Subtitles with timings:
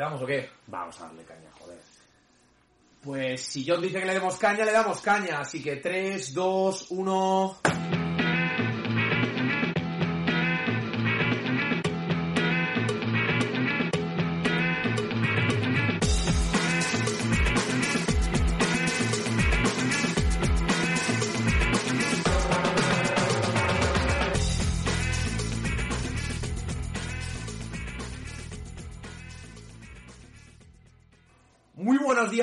[0.00, 0.48] ¿Le damos o qué?
[0.68, 1.78] Vamos a darle caña, joder.
[3.02, 5.40] Pues si John dice que le demos caña, le damos caña.
[5.40, 7.60] Así que 3, 2, 1...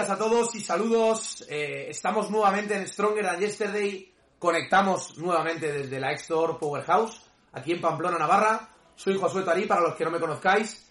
[0.07, 1.45] días a todos y saludos.
[1.49, 4.13] Eh, estamos nuevamente en Stronger Than Yesterday.
[4.40, 8.70] Conectamos nuevamente desde la Extor Powerhouse, aquí en Pamplona, Navarra.
[8.95, 10.90] Soy Josué Tarí, para los que no me conozcáis.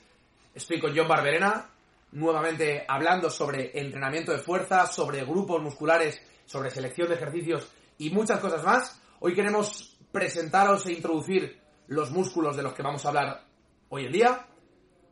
[0.55, 1.71] Estoy con John Barberena,
[2.13, 8.39] nuevamente hablando sobre entrenamiento de fuerza, sobre grupos musculares, sobre selección de ejercicios y muchas
[8.39, 9.01] cosas más.
[9.21, 13.47] Hoy queremos presentaros e introducir los músculos de los que vamos a hablar
[13.89, 14.47] hoy en día.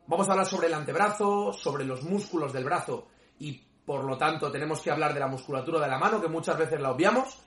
[0.07, 4.51] Vamos a hablar sobre el antebrazo, sobre los músculos del brazo y por lo tanto
[4.51, 7.39] tenemos que hablar de la musculatura de la mano que muchas veces la obviamos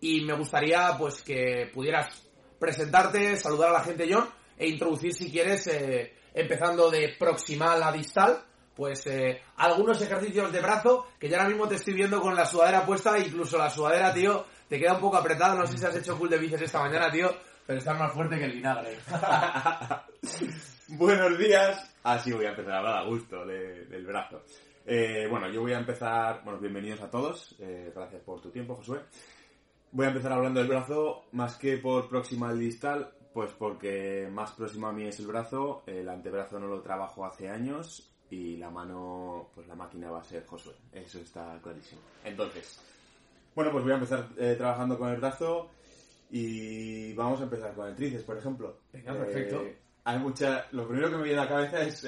[0.00, 2.26] y me gustaría pues que pudieras
[2.58, 4.28] presentarte, saludar a la gente John
[4.58, 8.44] e introducir si quieres eh, empezando de proximal a distal
[8.76, 12.46] pues eh, algunos ejercicios de brazo que ya ahora mismo te estoy viendo con la
[12.46, 15.96] sudadera puesta incluso la sudadera tío te queda un poco apretada no sé si has
[15.96, 17.34] hecho cool de bíceps esta mañana tío
[17.66, 18.98] pero estás más fuerte que el vinagre
[20.88, 21.88] Buenos días.
[22.02, 24.42] Así voy a empezar a hablar a gusto de- del brazo.
[24.86, 26.42] Eh, bueno, yo voy a empezar.
[26.44, 27.54] Bueno, bienvenidos a todos.
[27.58, 29.00] eh, gracias por tu tiempo, Josué.
[29.92, 34.86] Voy a empezar hablando del brazo más que por proximal distal, pues porque más próximo
[34.86, 35.82] a mí es el brazo.
[35.86, 40.24] El antebrazo no lo trabajo hace años y la mano, pues la máquina va a
[40.24, 40.74] ser Josué.
[40.92, 42.00] Eso está clarísimo.
[42.24, 42.80] Entonces,
[43.54, 45.70] bueno, pues voy a empezar eh, trabajando con el brazo
[46.30, 48.78] y vamos a empezar con el tríceps, por ejemplo.
[48.92, 49.62] Venga, perfecto.
[50.04, 50.66] Hay mucha.
[50.72, 52.06] Lo primero que me viene a la cabeza es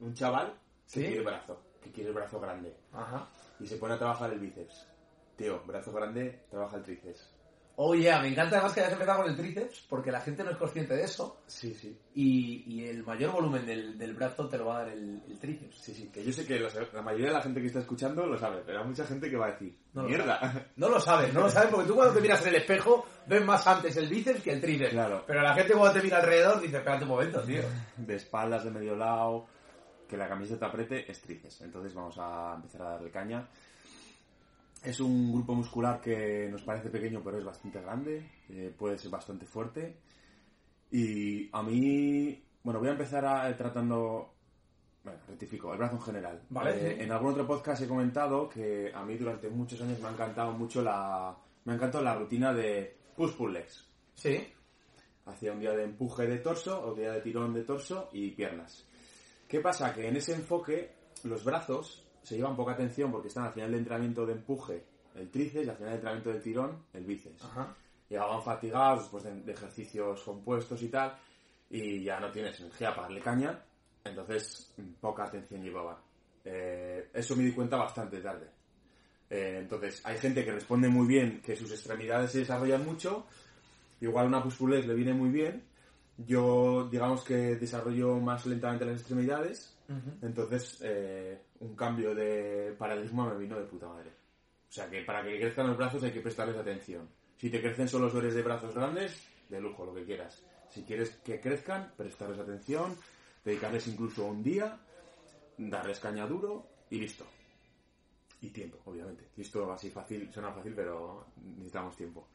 [0.00, 0.52] un chaval
[0.86, 1.00] ¿Sí?
[1.02, 3.28] que quiere brazo, que quiere el brazo grande Ajá.
[3.60, 4.88] y se pone a trabajar el bíceps.
[5.36, 7.30] Tío, brazo grande, trabaja el tríceps.
[7.76, 10.50] Oh yeah, me encanta además que hayas empezado con el tríceps porque la gente no
[10.52, 11.98] es consciente de eso Sí, sí.
[12.14, 15.38] y, y el mayor volumen del, del brazo te lo va a dar el, el
[15.40, 15.78] tríceps.
[15.78, 18.24] Sí, sí, que yo sé que los- la mayoría de la gente que está escuchando
[18.26, 20.68] lo sabe, pero hay mucha gente que va a decir, No lo mierda.
[20.76, 23.44] No lo sabes, no lo sabes porque tú cuando te miras en el espejo ves
[23.44, 24.90] más antes el bíceps que el tríceps.
[24.92, 25.24] Claro.
[25.26, 27.62] Pero la gente cuando te mira alrededor dice, espérate un momento, tío.
[27.96, 29.46] de espaldas, de medio lado,
[30.08, 31.62] que la camiseta apriete, es tríceps.
[31.62, 33.48] Entonces vamos a empezar a darle caña.
[34.82, 39.10] Es un grupo muscular que nos parece pequeño, pero es bastante grande, eh, puede ser
[39.10, 39.96] bastante fuerte.
[40.90, 44.34] Y a mí, bueno, voy a empezar a- tratando,
[45.02, 46.42] bueno, rectifico, el brazo en general.
[46.50, 47.02] Vale, Eh.
[47.02, 50.52] En algún otro podcast he comentado que a mí durante muchos años me ha encantado
[50.52, 53.88] mucho la, me ha encantado la rutina de push-pull legs.
[54.14, 54.46] Sí.
[55.26, 58.86] Hacía un día de empuje de torso, o día de tirón de torso y piernas.
[59.54, 59.94] ¿Qué pasa?
[59.94, 60.90] Que en ese enfoque
[61.22, 64.84] los brazos se llevan poca atención porque están al final del entrenamiento de empuje
[65.14, 67.44] el tríceps y al final del entrenamiento del tirón el bíceps.
[67.44, 67.76] Ajá.
[68.08, 71.16] Llegaban fatigados después de, de ejercicios compuestos y tal
[71.70, 73.64] y ya no tienes energía para darle caña,
[74.02, 75.98] entonces mm, poca atención llevaban.
[76.44, 78.48] Eh, eso me di cuenta bastante tarde.
[79.30, 83.28] Eh, entonces, hay gente que responde muy bien, que sus extremidades se desarrollan mucho,
[84.00, 85.62] igual una leg le viene muy bien.
[86.16, 89.76] Yo, digamos que desarrollo más lentamente las extremidades,
[90.22, 94.10] entonces eh, un cambio de paradigma me vino de puta madre.
[94.68, 97.08] O sea que para que crezcan los brazos hay que prestarles atención.
[97.36, 100.42] Si te crecen solo los de brazos grandes, de lujo, lo que quieras.
[100.70, 102.96] Si quieres que crezcan, prestarles atención,
[103.44, 104.78] dedicarles incluso un día,
[105.58, 107.26] darles caña duro y listo.
[108.40, 109.28] Y tiempo, obviamente.
[109.36, 111.26] Y esto así fácil, suena fácil, pero
[111.56, 112.28] necesitamos tiempo.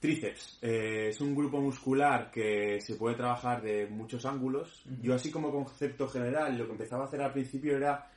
[0.00, 0.58] Tríceps.
[0.62, 4.84] eh, es un grupo muscular que se puede trabajar de muchos ángulos.
[5.00, 8.10] Yo así como concepto general, lo que empezaba a hacer al principio era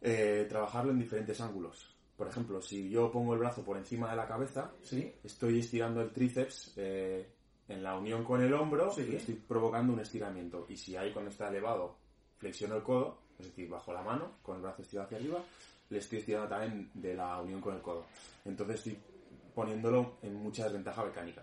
[0.00, 1.94] eh, trabajarlo en diferentes ángulos.
[2.16, 5.12] Por ejemplo, si yo pongo el brazo por encima de la cabeza, Sí.
[5.24, 7.28] estoy estirando el tríceps eh,
[7.68, 9.06] en la unión con el hombro Sí.
[9.12, 10.66] y estoy provocando un estiramiento.
[10.68, 11.96] Y si ahí cuando está elevado
[12.38, 15.42] flexiono el codo, es decir, bajo la mano, con el brazo estirado hacia arriba,
[15.90, 18.06] le estoy estirando también de la unión con el codo.
[18.44, 18.98] Entonces estoy
[19.58, 21.42] poniéndolo en mucha desventaja mecánica.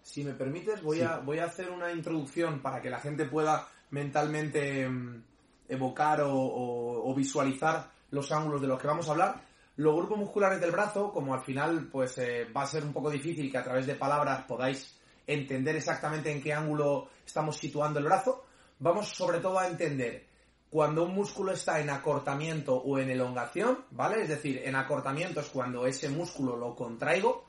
[0.00, 1.02] Si me permites, voy, Sí.
[1.02, 5.24] a, voy a hacer una introducción para que la gente pueda mentalmente mm,
[5.68, 9.42] evocar o, o- o visualizar los ángulos de los que vamos a hablar.
[9.74, 13.10] Los grupos musculares del brazo, como al final pues eh, va a ser un poco
[13.10, 14.96] difícil que a través de palabras podáis
[15.26, 18.44] entender exactamente en qué ángulo estamos situando el brazo,
[18.78, 20.24] vamos sobre todo a entender
[20.70, 24.22] cuando un músculo está en acortamiento o en elongación, ¿vale?
[24.22, 27.44] Es decir, en acortamiento es cuando ese músculo lo contraigo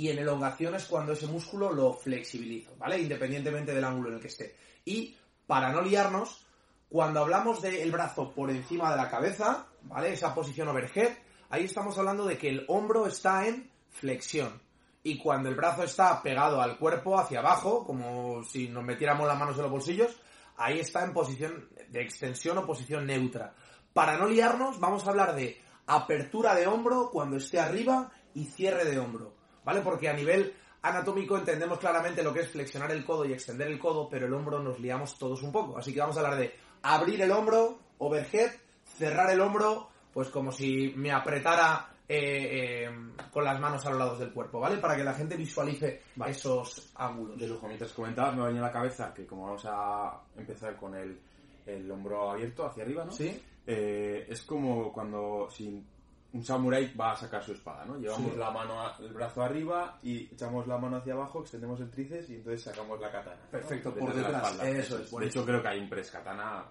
[0.00, 2.98] y en elongación es cuando ese músculo lo flexibilizo, ¿vale?
[2.98, 4.56] Independientemente del ángulo en el que esté.
[4.86, 5.14] Y
[5.46, 6.46] para no liarnos,
[6.88, 10.14] cuando hablamos del brazo por encima de la cabeza, ¿vale?
[10.14, 11.18] Esa posición overhead,
[11.50, 14.62] ahí estamos hablando de que el hombro está en flexión.
[15.02, 19.38] Y cuando el brazo está pegado al cuerpo hacia abajo, como si nos metiéramos las
[19.38, 20.18] manos en los bolsillos,
[20.56, 23.54] ahí está en posición de extensión o posición neutra.
[23.92, 28.86] Para no liarnos, vamos a hablar de apertura de hombro cuando esté arriba y cierre
[28.86, 29.80] de hombro, ¿vale?
[29.80, 33.78] Porque a nivel anatómico entendemos claramente lo que es flexionar el codo y extender el
[33.78, 35.78] codo, pero el hombro nos liamos todos un poco.
[35.78, 38.50] Así que vamos a hablar de abrir el hombro, overhead,
[38.84, 42.90] cerrar el hombro, pues como si me apretara eh, eh,
[43.30, 44.78] con las manos a los lados del cuerpo, ¿vale?
[44.78, 46.32] Para que la gente visualice Vale.
[46.32, 47.38] esos ángulos.
[47.38, 50.94] De lujo, mientras comentabas, me venía a la cabeza que como vamos a empezar con
[50.96, 51.20] el,
[51.66, 53.12] el hombro abierto hacia arriba, ¿no?
[53.12, 53.40] ¿Sí?
[53.66, 55.84] Eh, es como cuando si
[56.32, 57.98] un samurái va a sacar su espada, ¿no?
[57.98, 58.38] Llevamos Sí.
[58.38, 62.30] la mano, a- el brazo arriba y echamos la mano hacia abajo, extendemos el tríceps
[62.30, 63.40] y entonces sacamos la katana.
[63.44, 63.50] ¿no?
[63.50, 64.34] Perfecto, por detrás.
[64.52, 64.68] espalda.
[64.70, 66.64] Eso es, De hecho, creo que hay un press katana,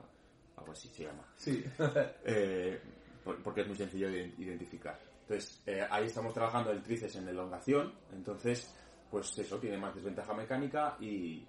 [0.58, 1.24] algo así se llama.
[1.36, 1.64] Sí.
[2.26, 2.82] Eh,
[3.24, 4.98] por- porque es muy sencillo de identificar.
[5.24, 8.74] Entonces, eh, ahí estamos trabajando el tríceps en elongación, entonces,
[9.12, 11.46] pues eso, tiene más desventaja mecánica y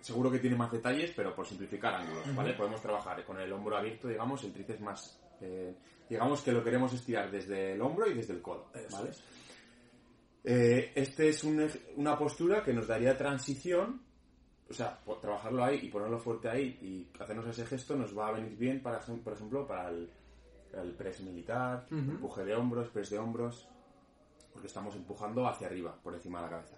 [0.00, 2.54] seguro que tiene más detalles, pero por simplificar ángulos, ¿vale?
[2.54, 5.21] Podemos trabajar con el hombro abierto, digamos, el tríceps más...
[5.42, 5.74] eh,
[6.08, 9.10] digamos que lo queremos estirar desde el hombro y desde el codo, ¿vale?
[9.10, 9.22] es.
[10.44, 14.02] Eh, este es un una postura que nos daría transición,
[14.68, 18.32] o sea, trabajarlo ahí y ponerlo fuerte ahí y hacernos ese gesto nos va a
[18.32, 20.10] venir bien, para, por ejemplo, para el,
[20.72, 23.68] el press militar, empuje de hombros, press de hombros,
[24.52, 26.76] porque estamos empujando hacia arriba, por encima de la cabeza.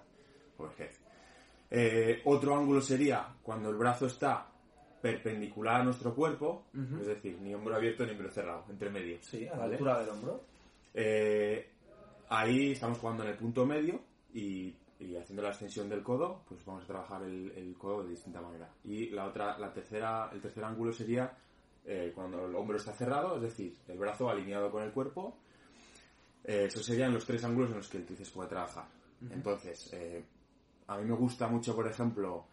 [0.59, 0.91] overhead.
[1.71, 4.47] Eh, otro ángulo sería cuando el brazo está
[5.05, 6.65] perpendicular a nuestro cuerpo,
[6.99, 9.19] es decir, ni hombro abierto ni hombro cerrado, entre medio.
[9.21, 9.73] Sí, a la ¿vale?
[9.75, 10.45] altura del hombro.
[10.95, 11.69] Eh,
[12.31, 14.01] ahí estamos jugando en el punto medio
[14.33, 18.13] y, y haciendo la extensión del codo, pues vamos a trabajar el, el codo de
[18.13, 18.67] distinta manera.
[18.83, 21.37] Y la otra, la tercera, el tercer ángulo sería
[21.85, 25.37] eh, cuando el hombro está cerrado, es decir, el brazo alineado con el cuerpo.
[26.45, 28.87] Eh, esos serían los tres ángulos en los que el tríceps puede trabajar.
[29.31, 30.25] Entonces, eh,
[30.87, 32.47] a mí me gusta mucho, por ejemplo,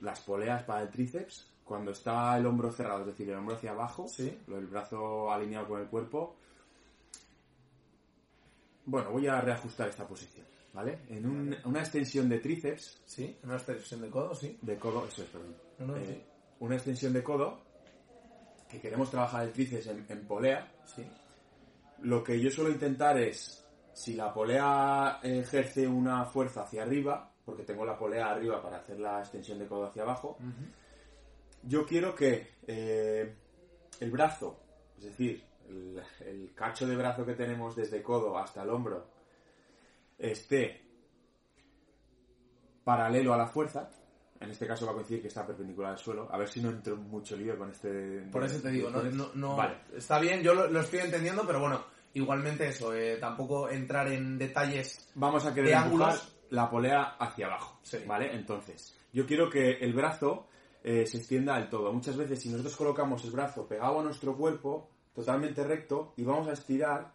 [0.00, 1.46] las poleas para el tríceps.
[1.64, 4.36] Cuando está el hombro cerrado, es decir, el hombro hacia abajo, Sí.
[4.48, 6.36] el brazo alineado con el cuerpo,
[8.86, 11.00] bueno, voy a reajustar esta posición, ¿vale?
[11.08, 14.58] En un- una extensión de tríceps, Sí, una extensión de codo, sí.
[14.62, 15.54] de codo, eso es, perdón.
[15.78, 16.22] No, no, Eh, sí.
[16.60, 17.60] Una extensión de codo,
[18.68, 21.04] que queremos trabajar el tríceps en, en polea, Sí.
[22.02, 23.64] lo que yo suelo intentar es,
[24.00, 28.98] si la polea ejerce una fuerza hacia arriba, porque tengo la polea arriba para hacer
[28.98, 30.38] la extensión de codo hacia abajo,
[31.64, 33.34] yo quiero que eh,
[34.00, 34.58] el brazo,
[34.96, 39.06] es decir, el, el cacho de brazo que tenemos desde codo hasta el hombro,
[40.18, 40.80] esté
[42.84, 43.90] paralelo a la fuerza.
[44.40, 46.26] En este caso va a coincidir que está perpendicular al suelo.
[46.32, 48.22] A ver si no entro en mucho lío con este...
[48.32, 49.76] Por eso te digo, no, no, no- Vale.
[49.94, 54.38] está bien, yo lo, lo estoy entendiendo, pero bueno, igualmente eso, eh, tampoco entrar en
[54.38, 55.10] detalles.
[55.14, 56.36] Vamos a de querer empujar ángulos.
[56.50, 57.78] la polea hacia abajo.
[57.82, 57.98] Sí.
[58.06, 58.34] ¿Vale?
[58.34, 60.46] Entonces, yo quiero que el brazo
[60.82, 61.92] eh, se extienda del todo.
[61.92, 66.48] Muchas veces, si nosotros colocamos el brazo pegado a nuestro cuerpo, totalmente recto, y vamos
[66.48, 67.12] a estirar,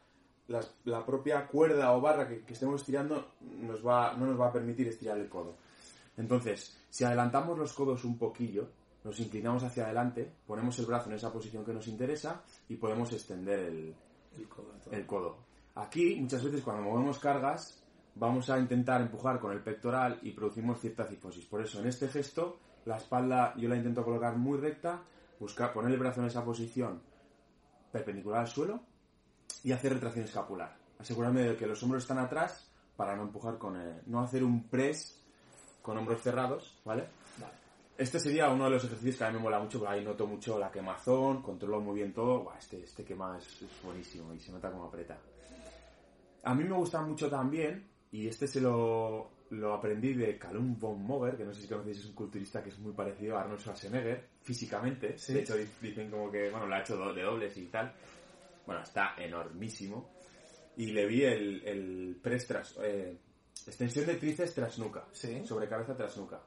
[0.47, 4.47] las- la propia cuerda o barra que, que estemos estirando nos va, no nos va
[4.49, 5.55] a permitir estirar el codo.
[6.17, 8.69] Entonces, si adelantamos los codos un poquillo,
[9.03, 13.11] nos inclinamos hacia adelante, ponemos el brazo en esa posición que nos interesa y podemos
[13.13, 13.95] extender el,
[14.91, 15.37] El codo.
[15.75, 17.83] Aquí, muchas veces cuando movemos cargas,
[18.15, 21.45] vamos a intentar empujar con el pectoral y producimos cierta cifosis.
[21.45, 25.01] Por eso, en este gesto, la espalda yo la intento colocar muy recta,
[25.39, 27.01] buscar poner el brazo en esa posición
[27.91, 28.81] perpendicular al suelo
[29.63, 30.75] y hacer retracción escapular.
[30.99, 34.63] Asegurarme de que los hombros están atrás para no empujar con el, no hacer un
[34.63, 35.21] press
[35.81, 37.07] con hombros cerrados, ¿vale?
[37.97, 40.27] Este sería uno de los ejercicios que a mí me mola mucho, porque ahí noto
[40.27, 42.43] mucho la quemazón, controlo muy bien todo.
[42.43, 45.17] Buah, este, este quema es, es buenísimo y se nota como aprieta.
[46.43, 51.01] A mí me gusta mucho también, y este se lo, lo aprendí de Calum von
[51.03, 53.61] Moger, que no sé si conocéis, es un culturista que es muy parecido a Arnold
[53.61, 55.17] Schwarzenegger, físicamente.
[55.17, 55.33] Sí.
[55.33, 57.93] De hecho, di- dicen como que, bueno, lo ha hecho de dobles y tal.
[58.65, 60.11] Bueno, está enormísimo.
[60.77, 63.17] Y le vi el, el press tras, eh,
[63.65, 65.05] extensión de tríceps tras nuca.
[65.13, 65.45] Sí.
[65.45, 66.41] Sobre cabeza tras nuca.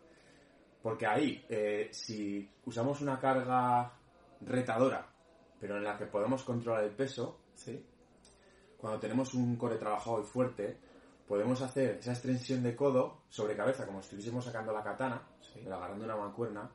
[0.88, 3.92] Porque ahí, eh, si usamos una carga
[4.40, 5.06] retadora,
[5.60, 7.84] pero en la que podemos controlar el peso, Sí.
[8.78, 10.78] cuando tenemos un core trabajado y fuerte,
[11.26, 15.60] podemos hacer esa extensión de codo sobre cabeza, como si estuviésemos sacando la katana, Sí.
[15.62, 16.70] pero agarrando una mancuerna,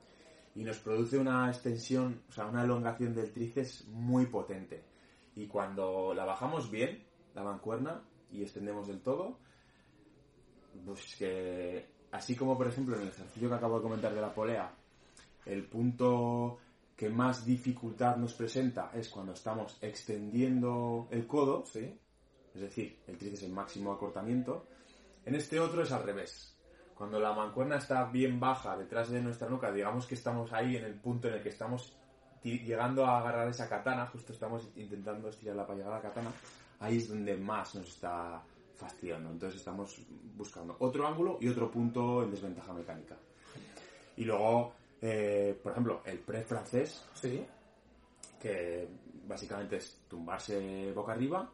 [0.53, 4.83] y nos produce una extensión, o sea, una elongación del tríceps muy potente.
[5.33, 7.03] Y cuando la bajamos bien,
[7.33, 9.39] la mancuerna, y extendemos del todo,
[10.85, 14.33] pues que, así como por ejemplo en el ejercicio que acabo de comentar de la
[14.33, 14.71] polea,
[15.45, 16.59] el punto
[16.95, 21.99] que más dificultad nos presenta es cuando estamos extendiendo el codo, Sí.
[22.53, 24.67] es decir, el tríceps en máximo acortamiento.
[25.25, 26.55] En este otro es al revés.
[26.93, 30.85] Cuando la mancuerna está bien baja detrás de nuestra nuca, digamos que estamos ahí en
[30.85, 31.97] el punto en el que estamos
[32.43, 36.31] llegando a agarrar esa katana, justo estamos intentando estirarla para llegar a la katana,
[36.79, 38.43] ahí es donde más nos está
[38.75, 39.29] fastidiando.
[39.31, 39.95] Entonces estamos
[40.35, 43.15] buscando otro ángulo y otro punto en desventaja mecánica.
[44.17, 47.45] Y luego, eh, por ejemplo, el press francés, Sí.
[48.39, 48.87] que
[49.25, 51.49] básicamente es tumbarse boca arriba.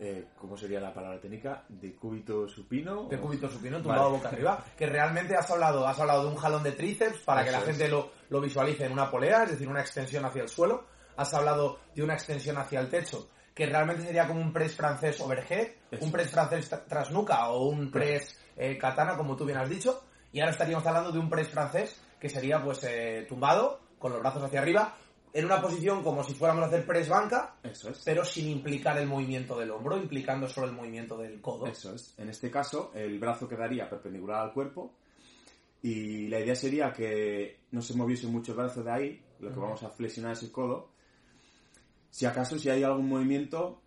[0.00, 1.64] Eh, ¿Cómo sería la palabra técnica?
[1.68, 3.08] De cúbito supino.
[3.08, 4.64] De cúbito supino, tumbado boca arriba.
[4.76, 7.64] Que realmente has hablado, has hablado de un jalón de tríceps para que la es.
[7.64, 10.84] gente lo, lo visualice en una polea, es decir, una extensión hacia el suelo.
[11.16, 15.20] Has hablado de una extensión hacia el techo, que realmente sería como un press francés
[15.20, 19.44] overhead, Eso un press francés tra- tras nuca o un press eh, katana, como tú
[19.44, 20.04] bien has dicho.
[20.32, 24.20] Y ahora estaríamos hablando de un press francés que sería pues eh, tumbado, con los
[24.20, 24.94] brazos hacia arriba,
[25.32, 28.00] en una posición como si fuéramos a hacer press banca, Eso es.
[28.04, 31.66] pero sin implicar el movimiento del hombro, implicando solo el movimiento del codo.
[31.66, 32.14] Eso es.
[32.16, 34.92] En este caso, el brazo quedaría perpendicular al cuerpo.
[35.82, 39.22] Y la idea sería que no se moviese mucho el brazo de ahí.
[39.40, 40.90] Lo que vamos a flexionar es el codo.
[42.10, 43.80] Si acaso, si hay algún movimiento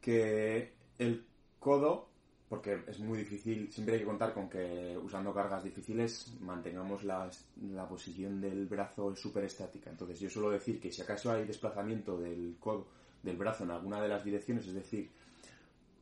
[0.00, 1.26] que el
[1.58, 2.08] codo,
[2.48, 7.30] porque es muy difícil, siempre hay que contar con que usando cargas difíciles mantengamos la,
[7.72, 9.90] la posición del brazo súper estática.
[9.90, 12.86] Entonces yo suelo decir que si acaso hay desplazamiento del codo,
[13.22, 15.10] del brazo en alguna de las direcciones, es decir,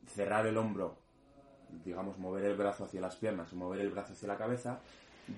[0.05, 0.97] cerrar el hombro,
[1.85, 4.81] digamos, mover el brazo hacia las piernas o mover el brazo hacia la cabeza,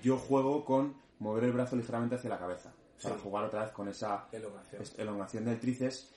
[0.02, 2.72] yo juego con mover el brazo ligeramente hacia la cabeza.
[3.02, 3.20] Para Sí.
[3.22, 4.82] jugar otra vez con esa Elongación.
[4.96, 6.10] elongación del tríceps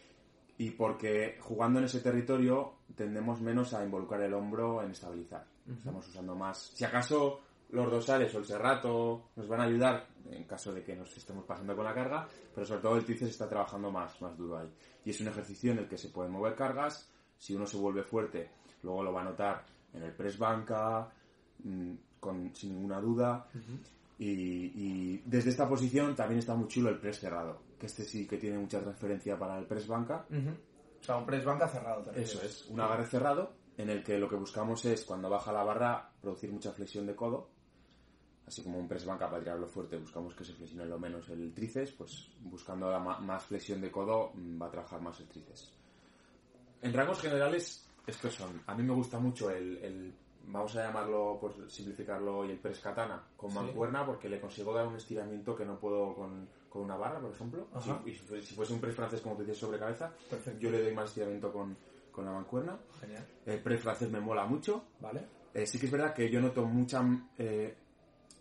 [0.58, 5.46] y porque jugando en ese territorio tendemos menos a involucrar el hombro en estabilizar.
[5.70, 6.58] Estamos usando más.
[6.76, 10.96] Si acaso los dorsales o el serrato nos van a ayudar en caso de que
[10.96, 14.36] nos estemos pasando con la carga, pero sobre todo el tríceps está trabajando más, más
[14.38, 14.74] duro ahí.
[15.06, 17.10] Y es un ejercicio en el que se pueden mover cargas.
[17.38, 18.50] Si uno se vuelve fuerte,
[18.84, 21.12] luego lo va a notar en el press banca,
[21.64, 23.48] mm, con, sin ninguna duda.
[24.20, 24.26] Y,
[24.76, 28.38] y desde esta posición también está muy chulo el press cerrado, que este sí que
[28.38, 30.26] tiene mucha transferencia para el press banca.
[30.30, 30.50] Ujú.
[31.00, 32.04] O sea, un press banca cerrado.
[32.04, 35.54] te Eso es, un agarre cerrado en el que lo que buscamos es cuando baja
[35.54, 37.50] la barra producir mucha flexión de codo,
[38.46, 41.54] así como un press banca para tirarlo fuerte buscamos que se flexione lo menos el
[41.54, 45.72] tríceps, pues buscando la más flexión de codo mm, va a trabajar más el tríceps.
[46.82, 50.14] En rangos generales estos son, a mí me gusta mucho el, el-
[50.52, 53.56] vamos a llamarlo por simplificarlo y el press katana con Sí.
[53.58, 57.32] mancuerna porque le consigo dar un estiramiento que no puedo con, con una barra, por
[57.32, 57.68] ejemplo.
[57.82, 60.60] Si, y si fuese- si fuese un press francés como tú dices sobre cabeza, Perfecto.
[60.60, 61.78] yo le doy más estiramiento con,
[62.12, 62.78] con la mancuerna.
[63.00, 63.26] Genial.
[63.46, 64.84] El press francés me mola mucho.
[65.00, 65.26] ¿Vale?
[65.54, 67.04] Eh, sí que es verdad que yo noto mucha,
[67.38, 67.76] eh,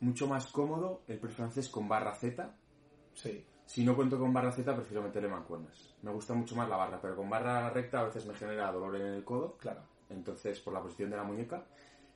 [0.01, 2.55] mucho más cómodo el press francés con barra Z.
[3.15, 3.45] Sí.
[3.67, 5.95] Si no cuento con barra Z, prefiero meterle mancuernas.
[6.03, 8.97] Me gusta mucho más la barra, pero con barra recta a veces me genera dolor
[8.97, 9.57] en el codo.
[9.59, 9.83] Claro.
[10.09, 11.67] Entonces, por la posición de la muñeca.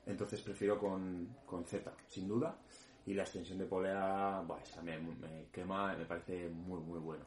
[0.05, 2.57] Entonces prefiero con, con Z, sin duda.
[3.05, 7.25] Y la extensión de polea, esa me, me quema, me parece muy, muy bueno.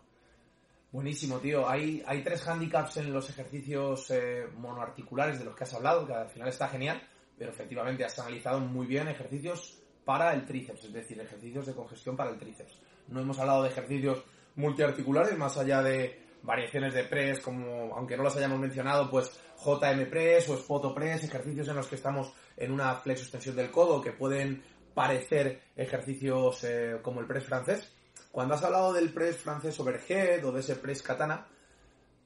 [0.90, 1.68] Buenísimo, tío.
[1.68, 6.14] Hay, hay tres handicaps en los ejercicios eh, monoarticulares de los que has hablado, que
[6.14, 7.02] al final está genial,
[7.36, 12.16] pero efectivamente has analizado muy bien ejercicios para el tríceps, es decir, ejercicios de congestión
[12.16, 12.78] para el tríceps.
[13.08, 18.22] No hemos hablado de ejercicios multiarticulares, más allá de variaciones de press, como, aunque no
[18.22, 19.30] las hayamos mencionado, pues
[19.64, 24.00] JM press o Spoto press, ejercicios en los que estamos en una flexo-extensión del codo,
[24.00, 24.62] que pueden
[24.94, 27.92] parecer ejercicios eh, como el press francés.
[28.32, 31.46] Cuando has hablado del press francés overhead o de ese press katana,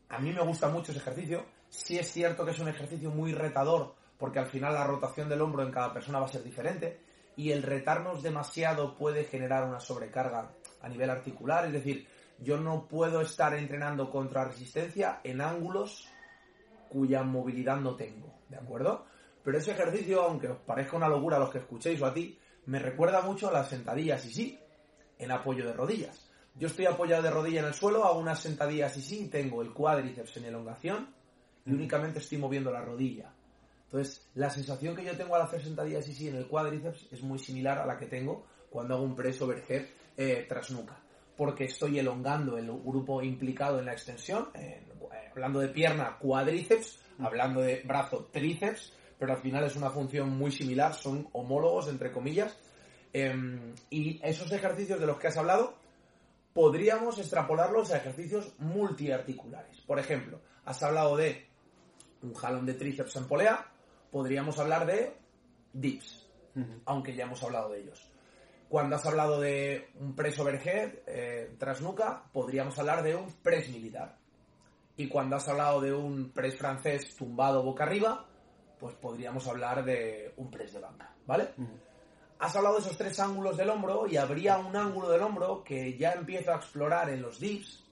[0.08, 1.46] a mí me gusta mucho ese ejercicio.
[1.68, 5.40] Sí es cierto que es un ejercicio muy retador, porque al final la rotación del
[5.40, 7.00] hombro en cada persona va a ser diferente,
[7.36, 10.50] y el retarnos demasiado puede generar una sobrecarga
[10.82, 12.06] a nivel articular, es decir,
[12.38, 16.08] yo no puedo estar entrenando contra resistencia en ángulos
[16.88, 19.06] cuya movilidad no tengo, ¿de acuerdo?
[19.42, 22.38] Pero ese ejercicio, aunque os parezca una locura a los que escuchéis o a ti,
[22.66, 24.58] me recuerda mucho a las sentadillas y sí,
[25.18, 26.30] en apoyo de rodillas.
[26.54, 29.72] Yo estoy apoyado de rodilla en el suelo, hago unas sentadillas y sí, tengo el
[29.72, 31.08] cuádriceps en elongación
[31.64, 33.32] y únicamente estoy moviendo la rodilla.
[33.84, 37.22] Entonces, la sensación que yo tengo al hacer sentadillas y sí en el cuádriceps es
[37.22, 40.96] muy similar a la que tengo cuando hago un press overhead eh, tras nuca.
[41.36, 44.86] porque estoy elongando el grupo implicado en la extensión, eh,
[45.30, 50.50] hablando de pierna, cuádriceps, hablando de brazo, tríceps, pero al final es una función muy
[50.50, 52.56] similar, son homólogos, entre comillas.
[53.12, 55.74] Em, y esos ejercicios de los que has hablado,
[56.54, 59.82] podríamos extrapolarlos a ejercicios multiarticulares.
[59.82, 61.46] Por ejemplo, has hablado de
[62.22, 63.70] un jalón de tríceps en polea,
[64.10, 65.12] podríamos hablar de
[65.74, 66.26] dips,
[66.86, 68.10] aunque ya hemos hablado de ellos.
[68.70, 73.68] Cuando has hablado de un press overhead eh, tras nuca, podríamos hablar de un press
[73.68, 74.16] militar.
[74.96, 78.29] Y cuando has hablado de un press francés tumbado boca arriba,
[78.80, 81.50] pues podríamos hablar de un press de banca, ¿vale?
[82.38, 85.96] Has hablado de esos tres ángulos del hombro y habría un ángulo del hombro que
[85.98, 87.84] ya empiezo a explorar en los dips,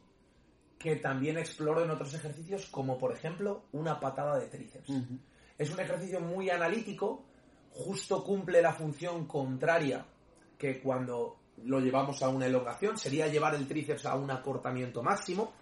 [0.78, 4.90] que también exploro en otros ejercicios, como por ejemplo una patada de tríceps.
[5.58, 7.24] Es un ejercicio muy analítico,
[7.72, 10.06] justo cumple la función contraria
[10.56, 15.52] que cuando lo llevamos a una elongación, sería llevar el tríceps a un acortamiento máximo.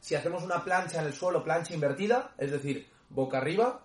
[0.00, 3.82] Si hacemos una plancha en el suelo, plancha invertida, es decir, boca arriba,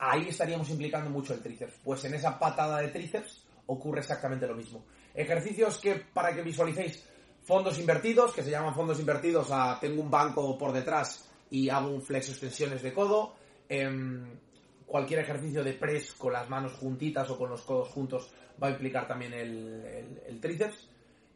[0.00, 1.74] ahí estaríamos implicando mucho el tríceps.
[1.84, 4.84] Pues en esa patada de tríceps ocurre exactamente lo mismo.
[5.14, 7.06] Ejercicios que, para que visualicéis,
[7.42, 11.90] fondos invertidos, que se llaman fondos invertidos a tengo un banco por detrás y hago
[11.90, 13.34] un flex extensiones de codo.
[13.68, 14.38] Em,
[14.86, 18.70] cualquier ejercicio de press con las manos juntitas o con los codos juntos va a
[18.70, 20.88] implicar también el, tríceps.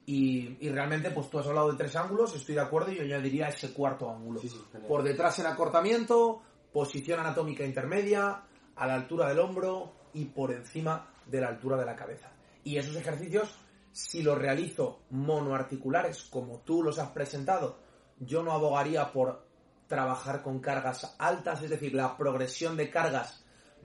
[0.07, 3.49] Y, realmente, pues tú has hablado de tres ángulos, estoy de acuerdo, y yo añadiría
[3.49, 4.41] ese cuarto ángulo.
[4.87, 6.43] por detrás en acortamiento,
[6.73, 8.43] posición anatómica intermedia,
[8.77, 12.31] a la altura del hombro y por encima de la altura de la cabeza.
[12.63, 13.55] Y esos ejercicios,
[13.93, 17.79] si los realizo monoarticulares, como tú los has presentado,
[18.19, 19.45] yo no abogaría por
[19.87, 23.45] trabajar con cargas altas, es decir, la progresión de cargas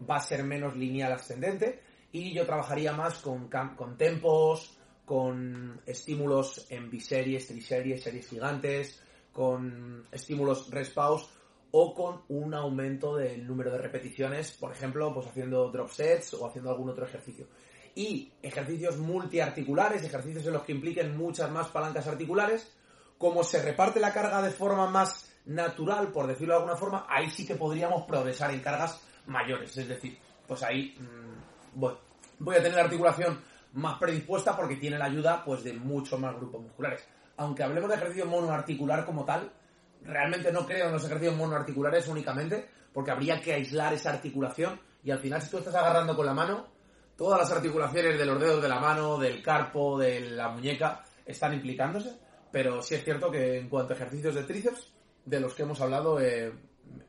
[0.10, 1.82] va a ser menos lineal ascendente
[2.12, 9.02] y yo trabajaría más con, con tempos, con estímulos en biseries, triseries, series gigantes,
[9.34, 11.30] con estímulos respaus
[11.72, 16.48] o con un aumento del número de repeticiones, por ejemplo, pues haciendo drop sets o
[16.48, 17.48] haciendo algún otro ejercicio.
[17.96, 22.72] Y ejercicios multiarticulares, ejercicios en los que impliquen muchas más palancas articulares,
[23.18, 27.30] como se reparte la carga de forma más natural, por decirlo de alguna forma, ahí
[27.30, 29.76] sí que podríamos progresar en cargas mayores.
[29.78, 30.18] Es decir,
[30.48, 31.80] pues ahí mm,
[32.40, 33.40] voy a tener la articulación
[33.74, 37.06] más predispuesta porque tiene la ayuda pues de muchos más grupos musculares.
[37.38, 39.52] Aunque hablemos de ejercicio monoarticular como tal,
[40.04, 45.12] realmente no creo en los ejercicios monoarticulares únicamente, porque habría que aislar esa articulación y
[45.12, 46.68] al final si tú estás agarrando con la mano,
[47.16, 51.54] todas las articulaciones de los dedos de la mano, del carpo, de la muñeca, están
[51.54, 52.18] implicándose,
[52.52, 54.94] pero sí es cierto que en cuanto a ejercicios de tríceps,
[55.26, 56.52] de los que hemos hablado, eh,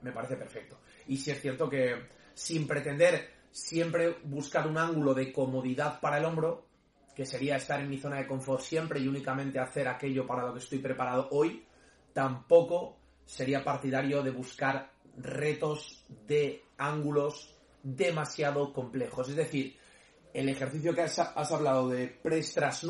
[0.02, 0.80] me parece perfecto.
[1.06, 6.24] Y sí es cierto que sin pretender siempre buscar un ángulo de comodidad para el
[6.24, 6.66] hombro,
[7.14, 10.52] que sería estar en mi zona de confort siempre y únicamente hacer aquello para lo
[10.52, 11.64] que estoy preparado hoy,
[12.12, 19.28] tampoco sería partidario de buscar retos de ángulos demasiado complejos.
[19.28, 19.76] Es decir,
[20.32, 22.84] el ejercicio que has, hablado de press tras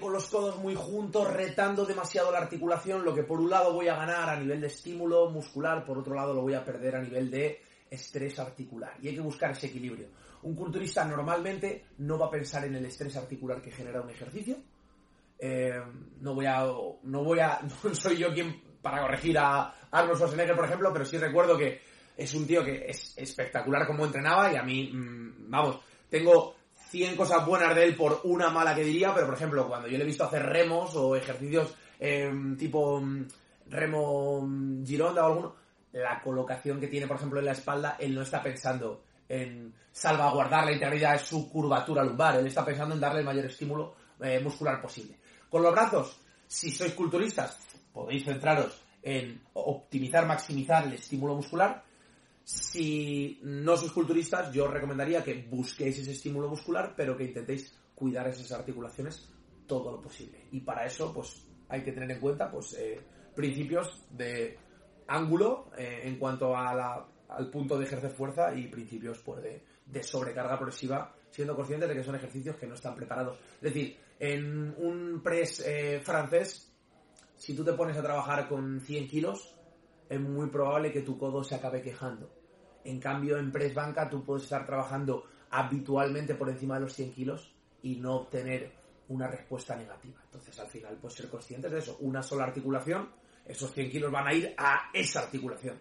[0.00, 3.88] con los codos muy juntos, retando demasiado la articulación, lo que por un lado voy
[3.88, 7.02] a ganar a nivel de estímulo muscular, por otro lado lo voy a perder a
[7.02, 7.60] nivel de
[7.90, 8.94] estrés articular.
[9.02, 10.08] Y hay que buscar ese equilibrio.
[10.42, 14.58] Un culturista normalmente no va a pensar en el estrés articular que genera un ejercicio,
[15.46, 15.78] eh,
[16.20, 16.64] no voy a,
[17.02, 21.04] no voy a, no soy yo quien para corregir a Arnold Schwarzenegger, por ejemplo, pero
[21.04, 21.82] sí recuerdo que
[22.16, 26.54] es un tío que es espectacular como entrenaba y a mí, mm, vamos, tengo
[26.88, 29.98] 100 cosas buenas de él por una mala que diría, pero por ejemplo, cuando yo
[29.98, 33.26] le he visto hacer remos o ejercicios em, tipo mm,
[33.68, 35.56] remo mm, gironda o alguno,
[35.92, 40.64] la colocación que tiene, por ejemplo, en la espalda, él no está pensando en salvaguardar
[40.64, 44.40] la integridad de su curvatura lumbar, él está pensando en darle el mayor estímulo eh,
[44.40, 45.18] muscular posible.
[45.48, 47.58] Con los brazos, si sois culturistas,
[47.92, 51.84] podéis centraros en optimizar, maximizar el estímulo muscular.
[52.42, 57.72] Si no sois culturistas, yo os recomendaría que busquéis ese estímulo muscular, pero que intentéis
[57.94, 59.28] cuidar esas articulaciones
[59.66, 60.48] todo lo posible.
[60.52, 63.00] Y para eso, pues, hay que tener en cuenta, pues, eh,
[63.34, 64.58] principios de
[65.06, 70.58] ángulo eh, en cuanto al punto de ejercer fuerza y principios, pues, de, de sobrecarga
[70.58, 73.38] progresiva, siendo conscientes de que son ejercicios que no están preparados.
[73.56, 76.72] Es decir, en un press eh, francés,
[77.36, 79.56] si tú te pones a trabajar con 100 kilos,
[80.08, 82.30] es muy probable que tu codo se acabe quejando.
[82.84, 87.12] En cambio, en press banca tú puedes estar trabajando habitualmente por encima de los 100
[87.12, 88.72] kilos y no obtener
[89.08, 90.20] una respuesta negativa.
[90.24, 91.96] Entonces, al final, pues ser conscientes de eso.
[92.00, 93.10] Una sola articulación,
[93.44, 95.80] esos 100 kilos van a ir a esa articulación.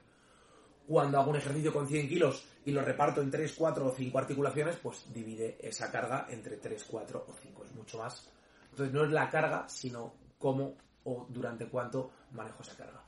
[0.88, 4.18] Cuando hago un ejercicio con 100 kilos y lo reparto en 3, 4 o 5
[4.18, 7.66] articulaciones, pues divide esa carga entre 3, 4 o 5.
[7.66, 8.30] Es mucho más
[8.72, 13.04] Entonces no es la carga, sino cómo o durante cuánto manejo esa carga.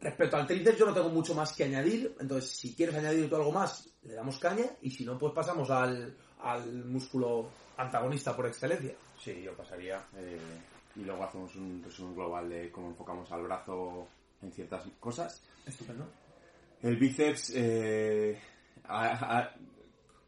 [0.00, 3.36] Respecto al tríceps yo no tengo mucho más que añadir, entonces si quieres añadir tú
[3.36, 8.46] algo más, le damos caña y si no, pues pasamos al, al músculo antagonista por
[8.46, 8.94] excelencia.
[9.18, 10.38] Sí, yo pasaría eh,
[10.96, 14.08] y luego hacemos un resumen global de cómo enfocamos al brazo
[14.42, 15.40] en ciertas cosas.
[15.64, 16.04] Estupendo.
[16.82, 18.38] El bíceps, eh,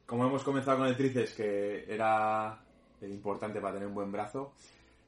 [0.06, 2.64] como hemos comenzado con el tríceps, que era
[3.02, 4.54] importante para tener un buen brazo,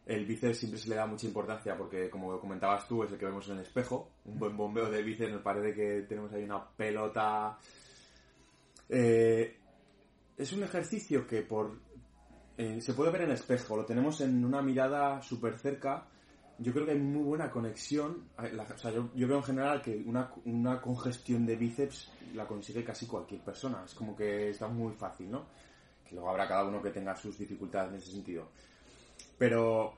[0.07, 3.27] el bíceps siempre se le da mucha importancia porque, como comentabas tú, es el que
[3.27, 4.11] vemos en el espejo.
[4.25, 7.59] Un buen bombeo de bíceps nos parece que tenemos ahí una pelota.
[8.89, 9.57] Eh,
[10.37, 11.79] es un ejercicio que por
[12.57, 16.09] eh, se puede ver en el espejo, lo tenemos en una mirada súper cerca.
[16.59, 18.29] Yo creo que hay muy buena conexión.
[18.53, 22.47] La- o sea, yo, yo veo en general que una, una congestión de bíceps la
[22.47, 23.83] consigue casi cualquier persona.
[23.85, 25.47] Es como que está muy fácil, ¿no?
[26.09, 28.49] Que luego habrá cada uno que tenga sus dificultades en ese sentido.
[29.37, 29.93] Pero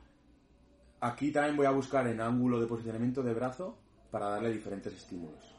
[1.01, 3.79] aquí también voy a buscar en ángulo de posicionamiento de brazo
[4.11, 5.55] para darle diferentes estímulos.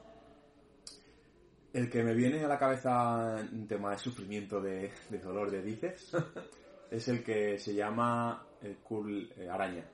[1.71, 5.61] El que me viene a la cabeza en tema de sufrimiento de, de dolor de
[5.61, 6.11] bíceps
[6.91, 9.85] es el que se llama el curl eh, araña.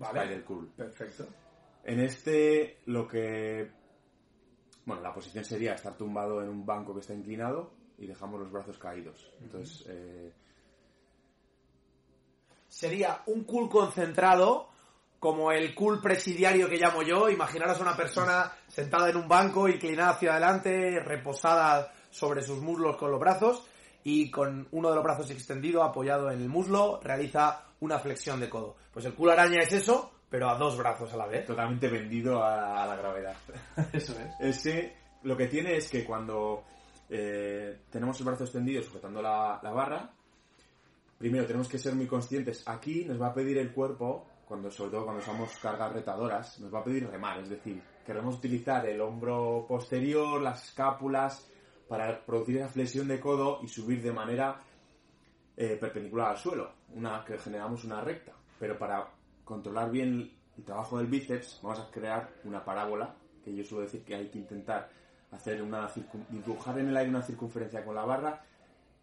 [0.00, 0.20] Vale.
[0.20, 0.66] Spider curl.
[0.68, 1.26] Perfecto.
[1.84, 3.70] En este lo que...
[4.84, 8.50] Bueno, la posición sería estar tumbado en un banco que está inclinado y dejamos los
[8.50, 9.32] brazos caídos.
[9.40, 10.32] Entonces, eh,
[12.70, 14.68] Sería un cool concentrado,
[15.18, 17.28] como el cool presidiario que llamo yo.
[17.28, 22.96] Imaginaros a una persona sentada en un banco, inclinada hacia adelante, reposada sobre sus muslos
[22.96, 23.66] con los brazos
[24.04, 28.48] y con uno de los brazos extendido, apoyado en el muslo, realiza una flexión de
[28.48, 28.76] codo.
[28.92, 31.44] Pues el cool araña es eso, pero a dos brazos a la vez.
[31.44, 33.36] totalmente vendido a, a la gravedad.
[33.92, 34.56] Eso es.
[34.66, 36.64] Ese lo que tiene es que cuando
[37.08, 40.10] eh, tenemos el brazo extendido sujetando la, la barra,
[41.18, 42.66] primero tenemos que ser muy conscientes.
[42.66, 46.72] Aquí nos va a pedir el cuerpo, cuando, sobre todo cuando usamos cargas retadoras, nos
[46.72, 51.46] va a pedir remar, es decir, queremos utilizar el hombro posterior, las escápulas,
[51.90, 54.62] para producir esa flexión de codo y subir de manera
[55.56, 58.32] eh, perpendicular al suelo, una que generamos una recta.
[58.60, 59.10] Pero para
[59.44, 63.12] controlar bien el trabajo del bíceps, vamos a crear una parábola,
[63.44, 64.88] que yo suelo decir que hay que intentar
[65.32, 65.90] hacer una
[66.28, 68.40] dibujar en el aire una circunferencia con la barra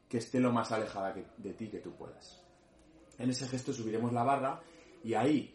[0.08, 2.41] que esté lo más alejada de ti que tú puedas.
[3.17, 4.62] En ese gesto subiremos la barra
[5.04, 5.54] y ahí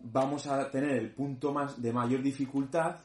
[0.00, 2.96] vamos a tener el punto más de mayor dificultad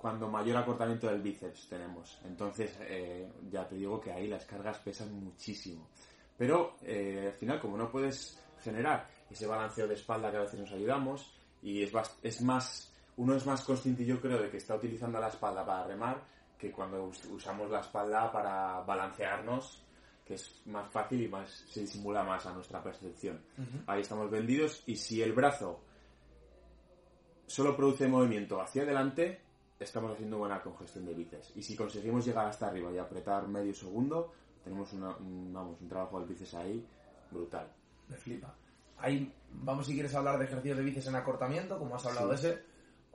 [0.00, 2.18] cuando mayor acortamiento del bíceps tenemos.
[2.24, 5.88] Entonces, eh, ya te digo que ahí las cargas pesan muchísimo.
[6.36, 10.60] Pero eh, al final, como no puedes generar ese balanceo de espalda que a veces
[10.60, 14.76] nos ayudamos, y es, es más, uno es más consciente, yo creo, de que está
[14.76, 16.22] utilizando la espalda para remar
[16.56, 19.84] que cuando us- usamos la espalda para balancearnos,
[20.24, 23.40] que es más fácil y más se disimula más a nuestra percepción.
[23.86, 25.80] Ahí estamos vendidos y si el brazo
[27.46, 29.40] solo produce movimiento hacia adelante,
[29.78, 31.52] estamos haciendo buena congestión de bíceps.
[31.56, 34.32] Y si conseguimos llegar hasta arriba y apretar medio segundo,
[34.64, 36.86] tenemos una- un, vamos, un trabajo del bíceps ahí
[37.30, 37.70] brutal.
[38.08, 38.54] Me flipa.
[38.98, 42.34] Ahí vamos si quieres hablar de ejercicios de bíceps en acortamiento, como has hablado de
[42.34, 42.62] ese.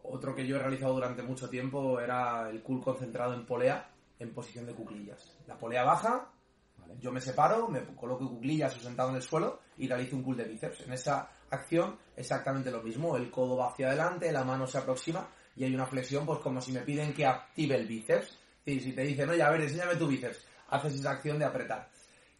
[0.04, 4.34] Otro que yo he realizado durante mucho tiempo era el cool concentrado en polea en
[4.34, 5.38] posición de cuclillas.
[5.48, 6.30] La polea baja,
[6.78, 6.96] ¿vale?
[7.00, 10.38] yo me separo, me coloco cuclillas o sentado en el suelo y realizo un cool
[10.38, 10.82] de bíceps.
[10.82, 15.28] En esa acción exactamente lo mismo, el codo va hacia adelante, la mano se aproxima
[15.56, 18.38] y hay una flexión pues como si me piden que active el bíceps.
[18.66, 21.90] Decir, si te dicen, oye, a ver, enséñame tu bíceps, haces esa acción de apretar.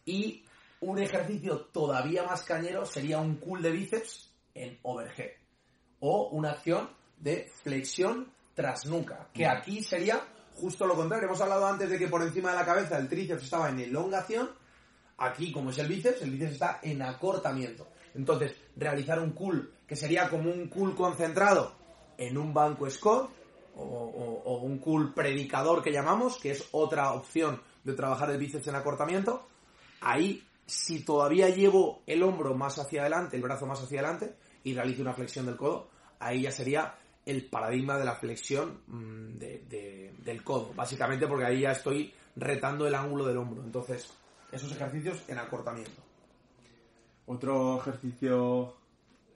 [0.04, 0.44] Y
[0.80, 5.32] un ejercicio todavía más cañero sería un cool de bíceps en overhead.
[6.00, 9.28] O una acción de flexión tras nuca.
[9.32, 10.20] Que aquí sería
[10.54, 11.26] justo lo contrario.
[11.26, 14.50] Hemos hablado antes de que por encima de la cabeza el tríceps estaba en elongación.
[15.18, 17.88] Aquí, como es el bíceps, el bíceps está en acortamiento.
[18.14, 21.83] Entonces, realizar un cool, que sería como un cool concentrado
[22.18, 23.28] en un banco squat,
[23.76, 28.76] o, un cool predicador que llamamos, que es otra opción de trabajar el bíceps en
[28.76, 29.46] acortamiento,
[30.00, 34.74] ahí, si todavía llevo el hombro más hacia adelante, el brazo más hacia adelante, y
[34.74, 35.88] realizo una flexión del codo,
[36.20, 36.94] ahí ya sería
[37.26, 42.12] el paradigma de la flexión mm, de- de- del codo, básicamente porque ahí ya estoy
[42.36, 43.62] retando el ángulo del hombro.
[43.62, 44.08] Entonces,
[44.52, 46.00] esos ejercicios en acortamiento.
[47.26, 48.74] Otro ejercicio,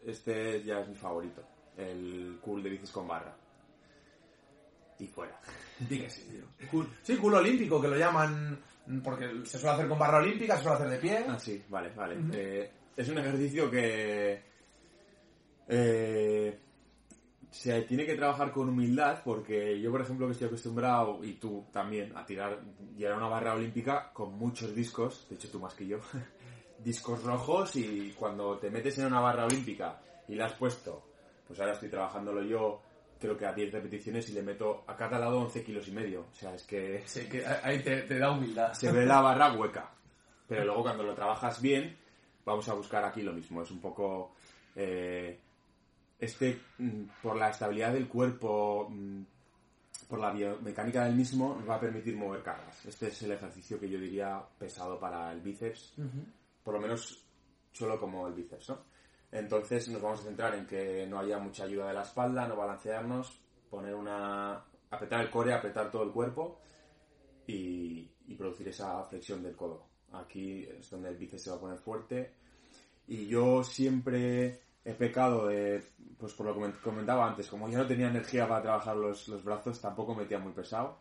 [0.06, 1.42] este ya es mi favorito,
[1.78, 3.34] el cool de bíceps con barra.
[4.98, 5.40] Y fuera.
[5.88, 6.68] Sí, tío.
[6.70, 8.58] Cool- Sí, culo olímpico, que lo llaman,
[9.04, 11.24] porque se suele hacer con barra olímpica, se suele hacer de pie.
[11.28, 12.16] Ah, sí, vale, vale.
[12.32, 14.42] Eh, es un ejercicio que
[15.68, 16.58] eh,
[17.50, 21.66] se tiene que trabajar con humildad porque yo, por ejemplo, que estoy acostumbrado, y tú
[21.72, 22.60] también, a tirar,
[22.96, 25.98] llevar una barra olímpica con muchos discos, de hecho tú más que yo,
[26.84, 31.04] discos rojos y cuando te metes en una barra olímpica y la has puesto,
[31.48, 32.82] pues ahora estoy trabajándolo yo
[33.18, 36.26] creo que a 10 repeticiones y le meto a cada lado 11 kilos y medio.
[36.30, 37.02] O sea, es que...
[37.06, 38.72] Sí, que ahí te, da humildad.
[38.72, 39.90] Se ve la barra hueca.
[40.46, 41.96] Pero luego cuando lo trabajas bien,
[42.44, 43.62] vamos a buscar aquí lo mismo.
[43.62, 44.34] Es un poco...
[44.76, 45.38] Eh,
[46.18, 49.22] este, mm, por la estabilidad del cuerpo, mm,
[50.08, 52.86] por la biomecánica del mismo, nos va a permitir mover cargas.
[52.86, 55.94] Este es el ejercicio que yo diría pesado para el bíceps.
[56.62, 57.24] Por lo menos
[57.72, 58.78] solo como el bíceps, ¿no?
[59.30, 62.56] Entonces nos vamos a centrar en que no haya mucha ayuda de la espalda, no
[62.56, 64.64] balancearnos, poner una...
[64.90, 66.60] apretar el core, apretar todo el cuerpo
[67.46, 69.86] y, producir esa flexión del codo.
[70.12, 72.34] Aquí es donde el bíceps se va a poner fuerte.
[73.08, 75.82] Y yo siempre he pecado de,
[76.16, 79.42] pues por lo que comentaba antes, como yo no tenía energía para trabajar los, los
[79.42, 80.98] brazos, tampoco metía muy pesado.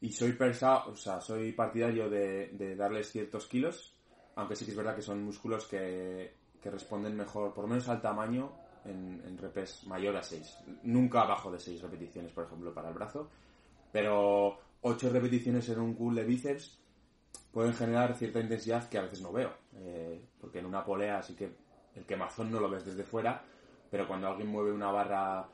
[0.00, 3.96] Y soy pesado, o sea, soy partidario de, de darles ciertos kilos,
[4.36, 7.86] aunque sí que es verdad que son músculos que que responden mejor, por lo menos
[7.90, 8.50] al tamaño,
[8.86, 10.58] en, en repes mayor a 6.
[10.84, 13.28] Nunca abajo de 6 repeticiones, por ejemplo, para el brazo.
[13.92, 16.78] Pero 8 repeticiones en un cool de bíceps
[17.52, 19.52] pueden generar cierta intensidad que a veces no veo.
[19.74, 21.54] Eh, porque en una polea sí que
[21.94, 23.42] el quemazón no lo ves desde fuera,
[23.90, 25.46] pero cuando alguien mueve una barra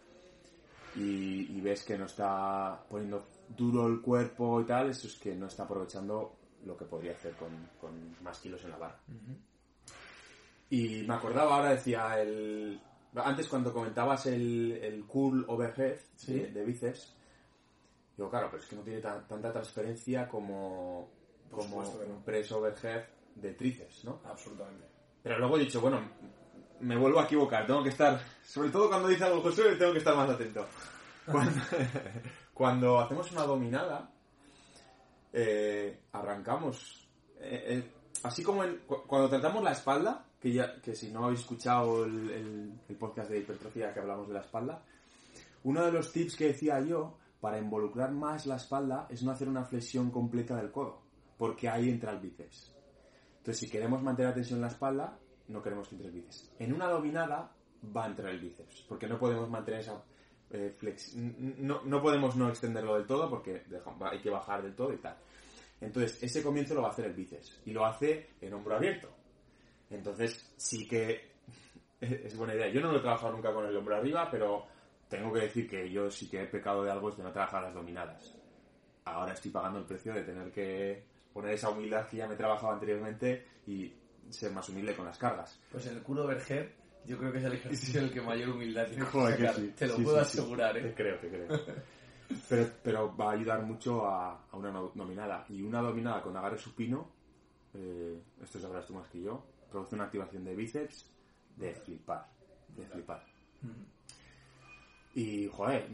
[0.95, 5.47] y, ves que no está poniendo duro el cuerpo y tal, eso es que no
[5.47, 7.51] está aprovechando lo que podría hacer con,
[8.23, 9.01] más kilos en la barra.
[10.71, 12.81] Y me acordaba ahora, decía, el
[13.17, 17.13] antes cuando comentabas el, el cool overhead de, bíceps,
[18.17, 21.11] digo, claro, pero es que no tiene tanta transferencia como,
[21.51, 23.05] como un press overhead
[23.35, 24.21] de tríceps, ¿no?
[24.25, 24.87] Absolutamente.
[25.23, 26.01] Pero luego he dicho, bueno,
[26.81, 29.99] me vuelvo a equivocar, tengo que estar, sobre todo cuando dice algo José, tengo que
[29.99, 30.67] estar más atento.
[32.55, 34.11] Cuando, hacemos una dominada,
[35.33, 37.09] eh, arrancamos,
[37.41, 38.63] eh, eh, así como
[39.07, 43.93] cuando tratamos la espalda, que, ya, que si no habéis escuchado el, podcast de hipertrofia
[43.93, 44.83] que hablamos de la espalda,
[45.65, 49.49] uno de los tips que decía yo para involucrar más la espalda es no hacer
[49.49, 51.03] una flexión completa del codo,
[51.37, 52.75] porque ahí entra el bíceps.
[53.39, 56.53] Entonces, si queremos mantener la tensión en la espalda, no queremos que entre el bíceps.
[56.59, 57.53] En una dominada
[57.97, 60.03] va a entrar el bíceps, porque no podemos mantener esa
[60.51, 60.77] eh,
[61.59, 63.63] No, no, podemos no extenderlo del todo, porque
[64.11, 65.17] hay que bajar del todo y tal.
[65.81, 69.09] Entonces, ese comienzo lo va a hacer el bíceps, y lo hace en hombro abierto.
[69.91, 71.31] Entonces, sí que
[72.01, 72.69] es buena idea.
[72.69, 74.67] Yo no lo he trabajado nunca con el hombro arriba, pero
[75.09, 77.63] tengo que decir que yo sí que he pecado de algo es de no trabajar
[77.63, 78.35] las dominadas.
[79.05, 82.37] Ahora estoy pagando el precio de tener que poner esa humildad que ya me he
[82.37, 83.93] trabajado anteriormente y
[84.29, 85.61] ser más humilde con las cargas.
[85.71, 86.67] Pues el culo overhead
[87.07, 89.05] yo creo que es el ejercicio en el que mayor humildad tiene
[89.37, 90.83] que Te lo puedo asegurar, ¿eh?
[90.83, 91.49] Te creo, te creo.
[92.49, 95.45] Pero, pero va a ayudar mucho a, a, una dominada.
[95.49, 97.09] Y una dominada con agarre supino,
[97.75, 101.07] eh, esto sabrás tú más que yo, produce una activación de bíceps
[101.57, 102.27] de flipar,
[102.69, 103.25] de flipar.
[105.15, 105.89] Y, joder,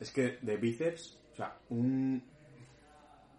[0.00, 2.22] es que de bíceps, o sea, un...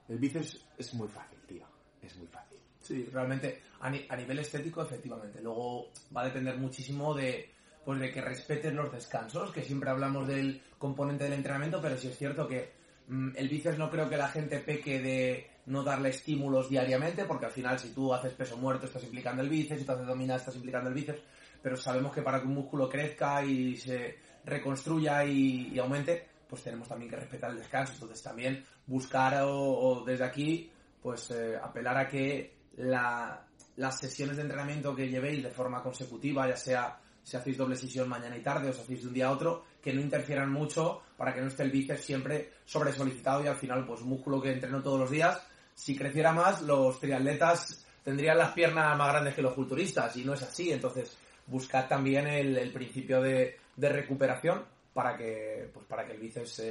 [0.07, 1.65] El bíceps es muy fácil, tío,
[2.01, 2.57] es muy fácil.
[2.79, 5.41] Sí, realmente, a, nivel estético, efectivamente.
[5.41, 7.49] Luego va a depender muchísimo de,
[7.85, 12.09] pues de que respetes los descansos, que siempre hablamos del componente del entrenamiento, pero sí
[12.09, 12.71] es cierto que
[13.07, 17.45] mm, el bíceps no creo que la gente peque de no darle estímulos diariamente, porque
[17.45, 20.39] al final si tú haces peso muerto estás implicando el bíceps, si tú haces dominada
[20.39, 21.21] estás implicando el bíceps,
[21.61, 26.89] pero sabemos que para que un músculo crezca y se reconstruya y, aumente, pues tenemos
[26.89, 27.93] también que respetar el descanso.
[27.93, 30.69] Entonces también buscar o, desde aquí,
[31.01, 36.57] pues eh, apelar a que las sesiones de entrenamiento que llevéis de forma consecutiva, ya
[36.57, 39.31] sea si hacéis doble sesión mañana y tarde o si hacéis de un día a
[39.31, 43.47] otro, que no interfieran mucho para que no esté el bíceps siempre sobre solicitado y
[43.47, 45.41] al final pues un músculo que entreno todos los días
[45.75, 50.33] si creciera más, los triatletas tendrían las piernas más grandes que los culturistas y no
[50.33, 50.71] es así.
[50.71, 56.63] Entonces, buscad también el, principio de, recuperación para que, pues para que el bíceps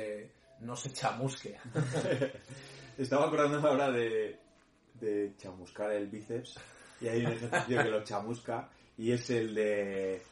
[0.61, 1.59] no se chamusque.
[2.99, 4.39] Estaba acordándome ahora de,
[5.01, 6.59] de chamuscar el bíceps
[7.01, 10.23] y hay un ejercicio que lo chamusca y es el de...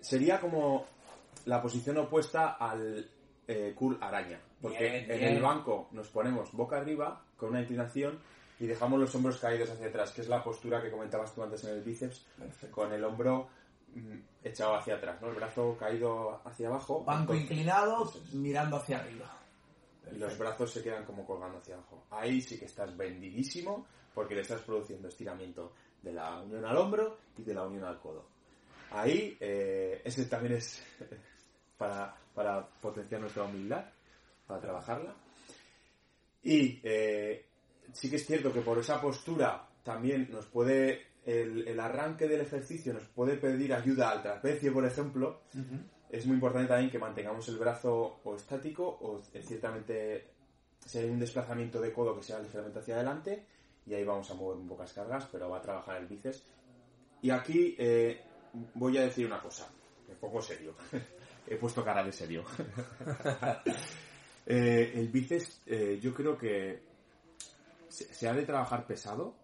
[0.00, 0.86] Sería como
[1.44, 3.08] la posición opuesta al
[3.48, 4.40] eh, cool araña.
[4.60, 8.18] Porque en el banco nos ponemos boca arriba con una inclinación
[8.58, 11.62] y dejamos los hombros caídos hacia atrás, que es la postura que comentabas tú antes
[11.64, 12.26] en el bíceps,
[12.70, 13.48] con el hombro
[13.94, 15.28] mm, echado hacia atrás, ¿no?
[15.28, 17.04] El brazo caído hacia abajo.
[17.04, 19.32] Banco inclinado, mirando hacia arriba.
[20.10, 22.06] Y los brazos se quedan como colgando hacia abajo.
[22.10, 27.18] Ahí sí que estás vendidísimo porque le estás produciendo estiramiento de la unión al hombro
[27.36, 28.24] y de la unión al codo.
[28.92, 30.82] Ahí, eh, ese también es
[31.76, 33.84] para, para potenciar nuestra humildad,
[34.46, 35.14] para trabajarla.
[36.42, 37.46] Y eh,
[37.92, 42.42] sí que es cierto que por esa postura también nos puede el, el arranque del
[42.42, 45.40] ejercicio nos puede pedir ayuda al trapecio, por ejemplo,
[46.08, 50.28] es muy importante también que mantengamos el brazo o estático o eh, ciertamente
[50.84, 53.44] si hay un desplazamiento de codo que sea ligeramente hacia adelante
[53.86, 56.44] y ahí vamos a mover un pocas cargas, pero va a trabajar el bíceps.
[57.22, 58.20] Y aquí eh,
[58.74, 59.68] voy a decir una cosa,
[60.08, 60.74] me pongo serio.
[61.48, 62.44] He puesto cara de serio.
[64.48, 66.80] Eh, el bíceps eh, yo creo que
[67.88, 69.34] se, se ha de trabajar pesado,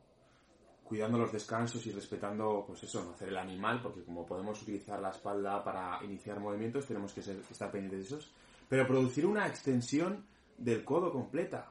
[0.84, 5.00] cuidando los descansos y respetando, pues eso, no hacer el animal, porque como podemos utilizar
[5.00, 8.32] la espalda para iniciar movimientos, tenemos que ser- estar pendientes de esos.
[8.68, 10.24] Pero producir una extensión
[10.56, 11.68] del codo completa.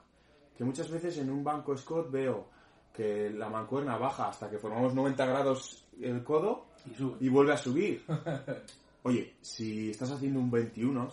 [0.57, 2.49] Que muchas veces en un banco Scott veo
[2.93, 7.57] que la mancuerna baja hasta que formamos 90 grados el codo Y y vuelve a
[7.57, 8.03] subir.
[9.03, 11.09] Oye, si estás haciendo un 21,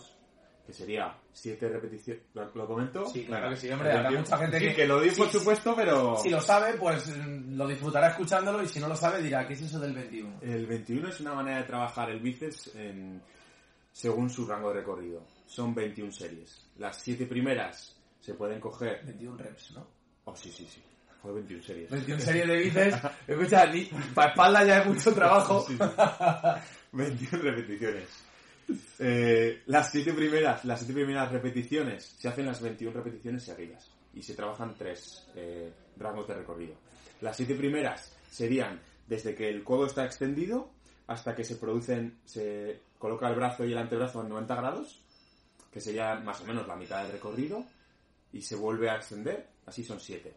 [0.65, 3.05] que sería 7 repeticiones, ¿lo, comento?
[3.07, 4.21] Sí, claro Venga, que sí, hombre, habrá 21.
[4.21, 6.17] mucha gente Sí, que- que lo di por Sí, supuesto, pero...
[6.17, 9.53] Si lo sabe, pues mm, lo disfrutará escuchándolo y si no lo sabe dirá, ¿qué
[9.53, 10.37] es eso del 21?
[10.41, 13.21] El 21 es una manera de trabajar el bíceps en-
[13.91, 15.25] según su rango de recorrido.
[15.47, 16.67] Son 21 series.
[16.77, 19.03] Las 7 primeras se pueden coger...
[19.05, 19.87] 21 reps, ¿no?
[20.25, 20.83] Oh, sí, sí, sí.
[21.23, 21.89] Fue 21 series.
[21.89, 22.97] 21 series de bíceps.
[23.27, 25.65] Escucha, ni, para espalda ya es mucho trabajo.
[25.67, 25.75] Sí.
[26.91, 28.07] 21 repeticiones.
[28.99, 34.21] Eh, las siete primeras, las siete primeras repeticiones se hacen las 21 repeticiones seguidas y
[34.21, 36.75] se trabajan tres eh, rangos de recorrido.
[37.21, 40.69] Las siete primeras serían desde que el codo está extendido
[41.07, 45.01] hasta que se producen, se coloca el brazo y el antebrazo en 90 grados,
[45.71, 47.65] que sería más o menos la mitad del recorrido,
[48.31, 50.35] y se vuelve a extender, así son siete.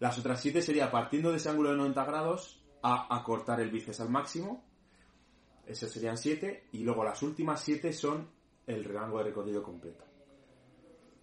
[0.00, 4.00] Las otras siete sería partiendo de ese ángulo de 90 grados a acortar el bíceps
[4.00, 4.64] al máximo,
[5.66, 6.68] esos serían 7.
[6.72, 8.28] Y luego las últimas 7 son
[8.66, 10.04] el rango de recorrido completo.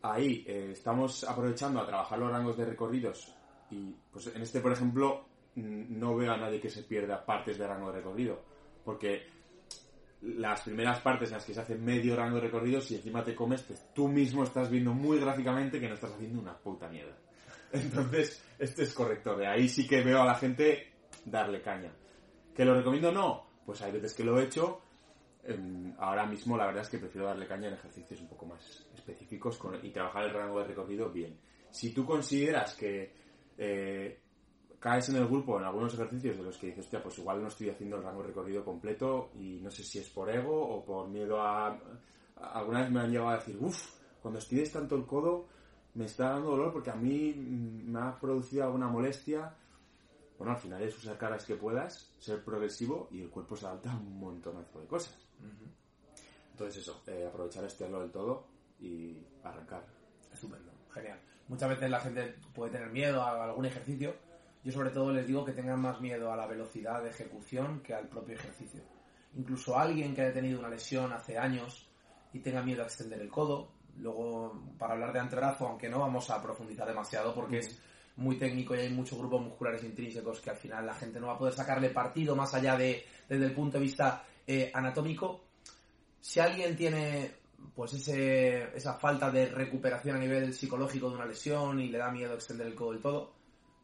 [0.02, 3.36] Ahí eh, estamos aprovechando a trabajar los rangos de recorridos.
[3.72, 5.26] Y pues en este, por ejemplo,
[5.56, 8.42] no veo a nadie que se pierda partes de rango de recorrido.
[8.84, 9.28] Porque
[10.22, 13.36] las primeras partes en las que se hace medio rango de recorrido, si encima te
[13.36, 17.18] comes, pues tú mismo estás viendo muy gráficamente que no estás haciendo una puta mierda.
[17.72, 19.36] Entonces, este es correcto.
[19.36, 20.94] De ahí sí que veo a la gente
[21.26, 21.92] darle caña.
[22.56, 23.12] ¿Que lo recomiendo?
[23.12, 23.49] No.
[23.70, 24.82] Pues hay veces que lo he hecho.
[25.44, 28.84] Em, ahora mismo la verdad es que prefiero darle caña en ejercicios un poco más
[28.96, 31.38] específicos y trabajar el rango de recorrido bien.
[31.70, 33.14] Si tú consideras que
[33.60, 34.20] eh,
[34.80, 37.70] caes en el grupo en algunos ejercicios de los que dices, pues igual no estoy
[37.70, 41.08] haciendo el rango de recorrido completo y no sé si es por ego o por
[41.08, 41.68] miedo a...
[41.68, 41.80] a-
[42.56, 43.80] Alguna vez me han llegado a decir, uff,
[44.20, 45.46] cuando estires tanto el codo
[45.94, 49.54] me está dando dolor porque a mí mm, me ha producido alguna molestia.
[50.40, 53.92] Bueno, al final es usar caras que puedas, ser progresivo y el cuerpo se adapta
[53.92, 55.14] a un montonazo de cosas.
[56.52, 58.48] Entonces eso, eh, aprovechar este hilo del todo
[58.80, 59.86] y arrancar.
[60.32, 61.20] Estupendo, genial.
[61.50, 64.16] Muchas veces la gente puede tener miedo a algún ejercicio.
[64.64, 67.94] Yo sobre todo les digo que tengan más miedo a la velocidad de ejecución que
[67.94, 68.82] al propio ejercicio.
[69.36, 71.90] Incluso alguien que haya tenido una lesión hace años
[72.32, 73.74] y tenga miedo a extender el codo.
[73.98, 77.82] Luego, para hablar de antebrazo, aunque no vamos a profundizar demasiado porque es
[78.20, 81.34] muy técnico y hay muchos grupos musculares intrínsecos que al final la gente no va
[81.34, 85.46] a poder sacarle partido más allá de desde el punto de vista eh, anatómico.
[86.20, 87.32] Si alguien tiene
[87.74, 92.12] pues ese, esa falta de recuperación a nivel psicológico de una lesión y le da
[92.12, 93.34] miedo extender el codo del todo,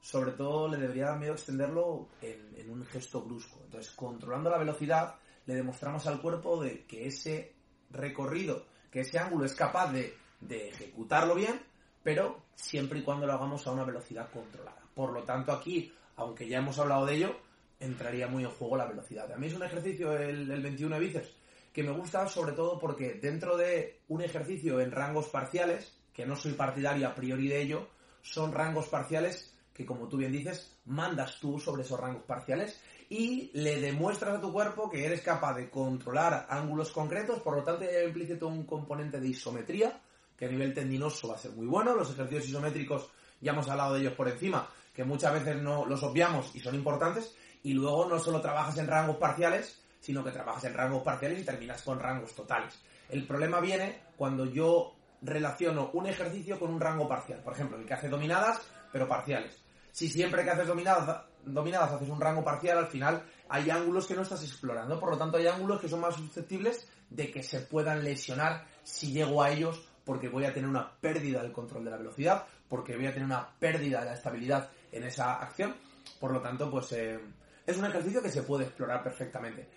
[0.01, 3.59] sobre todo le debería dar miedo extenderlo en, en un gesto brusco.
[3.63, 7.53] Entonces, controlando la velocidad, le demostramos al cuerpo de que ese
[7.89, 11.59] recorrido, que ese ángulo es capaz de, de ejecutarlo bien,
[12.05, 14.77] pero siempre y cuando lo hagamos a una velocidad controlada.
[14.93, 17.35] Por lo tanto, aquí, aunque ya hemos hablado de ello,
[17.79, 19.31] entraría muy en juego la velocidad.
[19.33, 21.33] A mí es un ejercicio, el, el 21 de bíceps,
[21.73, 26.35] que me gusta sobre todo porque dentro de un ejercicio en rangos parciales, que no
[26.35, 27.87] soy partidario a priori de ello,
[28.21, 33.49] son rangos parciales que, como tú bien dices, mandas tú sobre esos rangos parciales y
[33.55, 37.83] le demuestras a tu cuerpo que eres capaz de controlar ángulos concretos, por lo tanto
[37.83, 39.99] ya implícito un componente de isometría,
[40.37, 41.95] que a nivel tendinoso va a ser muy bueno.
[41.95, 43.09] Los ejercicios isométricos,
[43.41, 46.75] ya hemos hablado de ellos por encima, que muchas veces no los obviamos y son
[46.75, 47.35] importantes.
[47.63, 51.45] Y luego no solo trabajas en rangos parciales, sino que trabajas en rangos parciales y
[51.45, 52.79] terminas con rangos totales.
[53.09, 57.41] El problema viene cuando yo relaciono un ejercicio con un rango parcial.
[57.41, 59.63] Por ejemplo, el que hace dominadas, pero parciales.
[59.91, 64.15] Si siempre que haces dominadas, dominadas haces un rango parcial, al final hay ángulos que
[64.15, 64.99] no estás explorando.
[64.99, 69.11] Por lo tanto, hay ángulos que son más susceptibles de que se puedan lesionar si
[69.11, 72.95] llego a ellos porque voy a tener una pérdida del control de la velocidad, porque
[72.95, 75.75] voy a tener una pérdida de la estabilidad en esa acción.
[76.19, 77.19] Por lo tanto, pues eh,
[77.65, 79.67] es un ejercicio que se puede explorar perfectamente.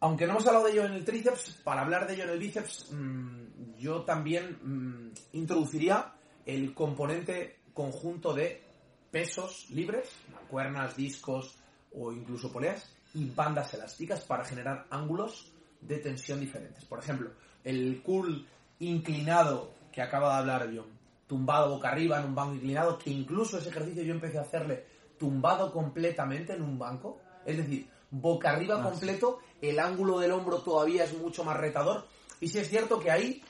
[0.00, 2.38] Aunque no hemos hablado de ello en el tríceps, para hablar de ello en el
[2.38, 8.62] bíceps, mmm, yo también mmm, introduciría el componente conjunto de
[9.10, 11.56] pesos libres, mancuernas, discos,
[11.94, 16.84] o incluso poleas y bandas elásticas para generar ángulos de tensión diferentes.
[16.84, 17.30] Por ejemplo,
[17.62, 18.46] el cool
[18.82, 20.86] inclinado que acaba de hablar John,
[21.26, 24.84] tumbado boca arriba en un banco inclinado, que incluso ese ejercicio yo empecé a hacerle
[25.18, 30.58] tumbado completamente en un banco, es decir, boca arriba Ah, completo, el ángulo del hombro
[30.58, 32.06] todavía es mucho más retador.
[32.40, 33.42] Y sí es cierto que ahí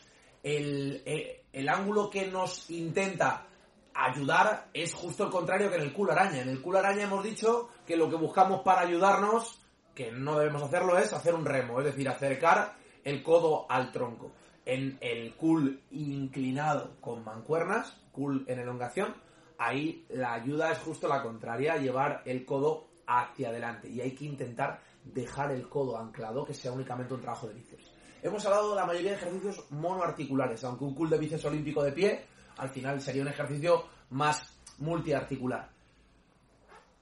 [0.42, 3.46] el, eh, el ángulo que nos intenta
[3.94, 6.42] ayudar es justo el contrario que en el culo araña.
[6.42, 9.58] En el culo araña hemos dicho que lo que buscamos para ayudarnos,
[9.94, 12.74] que no debemos hacerlo, es hacer un remo, es decir, acercar
[13.04, 14.32] el codo al tronco.
[14.64, 19.14] En el cool inclinado con mancuernas, cool en elongación,
[19.58, 23.88] ahí la ayuda es justo la contraria, llevar el codo hacia adelante.
[23.88, 27.90] Y hay que intentar dejar el codo anclado, que sea únicamente un trabajo de bíceps.
[28.22, 31.92] Hemos hablado de la mayoría de ejercicios monoarticulares, aunque un cool de bíceps olímpico de
[31.92, 32.24] pie,
[32.58, 35.70] al final sería un ejercicio más multiarticular.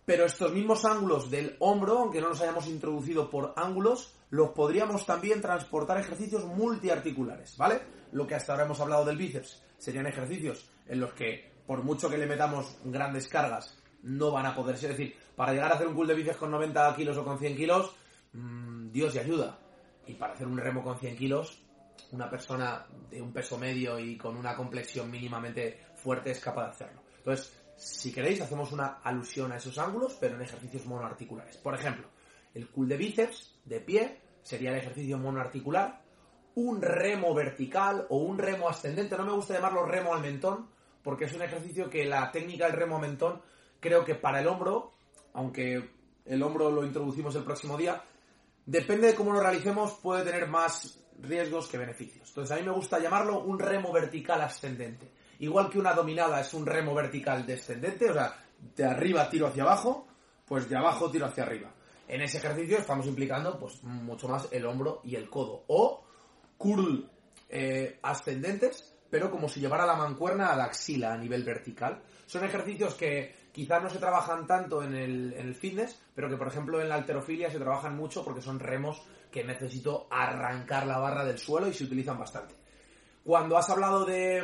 [0.07, 5.05] Pero estos mismos ángulos del hombro, aunque no nos hayamos introducido por ángulos, los podríamos
[5.05, 7.81] también transportar ejercicios multiarticulares, ¿vale?
[8.13, 12.09] Lo que hasta ahora hemos hablado del bíceps serían ejercicios en los que, por mucho
[12.09, 14.93] que le metamos grandes cargas, no van a poder ser.
[14.93, 17.39] Es decir, para llegar a hacer un cool de bíceps con 90 kilos o con
[17.39, 17.95] 100 kilos,
[18.33, 19.59] mmm, Dios y ayuda.
[20.07, 21.63] Y para hacer un remo con 100 kilos,
[22.13, 26.71] una persona de un peso medio y con una complexión mínimamente fuerte es capaz de
[26.71, 27.03] hacerlo.
[27.19, 31.57] Entonces, si queréis, hacemos una alusión a esos ángulos, pero en ejercicios monoarticulares.
[31.59, 32.07] Por ejemplo,
[32.55, 36.03] el cool de bíceps de pie sería el ejercicio monoarticular,
[36.55, 40.69] un remo vertical o un remo ascendente, no me gusta llamarlo remo al mentón,
[41.03, 43.41] porque es un ejercicio que la técnica del remo al mentón,
[43.79, 44.95] creo que para el hombro,
[45.33, 45.91] aunque
[46.25, 48.03] el hombro lo introducimos el próximo día,
[48.67, 52.29] depende de cómo lo realicemos, puede tener más riesgos que beneficios.
[52.29, 55.11] Entonces a mí me gusta llamarlo un remo vertical ascendente.
[55.39, 58.35] Igual que una dominada es un remo vertical descendente, o sea,
[58.77, 60.07] de arriba tiro hacia abajo,
[60.45, 61.73] pues de abajo tiro hacia arriba.
[62.11, 65.63] En ese ejercicio estamos implicando pues mucho más el hombro y el codo.
[65.69, 66.03] O
[66.59, 67.09] curl
[67.49, 72.03] eh, ascendentes, pero como si llevara la mancuerna a la axila a nivel vertical.
[72.27, 76.81] Son ejercicios que quizás no se trabajan tanto en el, fitness, pero que por ejemplo
[76.81, 79.01] en la alterofilia se trabajan mucho porque son remos
[79.31, 82.57] que necesito arrancar la barra del suelo y se utilizan bastante.
[83.23, 84.43] Cuando has hablado de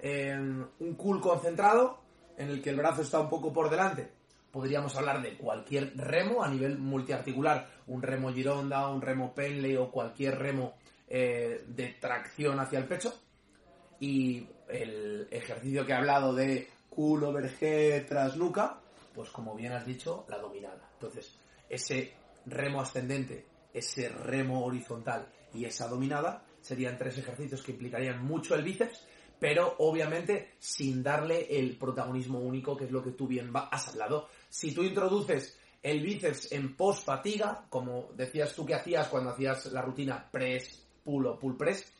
[0.00, 0.36] eh,
[0.80, 1.98] un cool concentrado,
[2.36, 4.12] en el que el brazo está un poco por delante,
[4.50, 9.90] podríamos hablar de cualquier remo a nivel multiarticular, un remo gironda, un remo penley o
[9.90, 10.74] cualquier remo
[11.08, 13.14] eh, de tracción hacia el pecho.
[14.00, 18.78] Y el ejercicio que he hablado de culo, vergé, tras nuca,
[19.14, 20.88] pues como bien has dicho, la dominada.
[20.94, 21.38] Entonces,
[21.68, 22.14] ese
[22.46, 28.62] remo ascendente, ese remo horizontal y esa dominada serían tres ejercicios que implicarían mucho el
[28.62, 29.06] bíceps,
[29.38, 34.28] pero obviamente sin darle el protagonismo único, que es lo que tú bien has hablado.
[34.48, 39.66] Si tú introduces el bíceps en post fatiga, como decías tú que hacías cuando hacías
[39.66, 41.92] la rutina press, pull o pull press,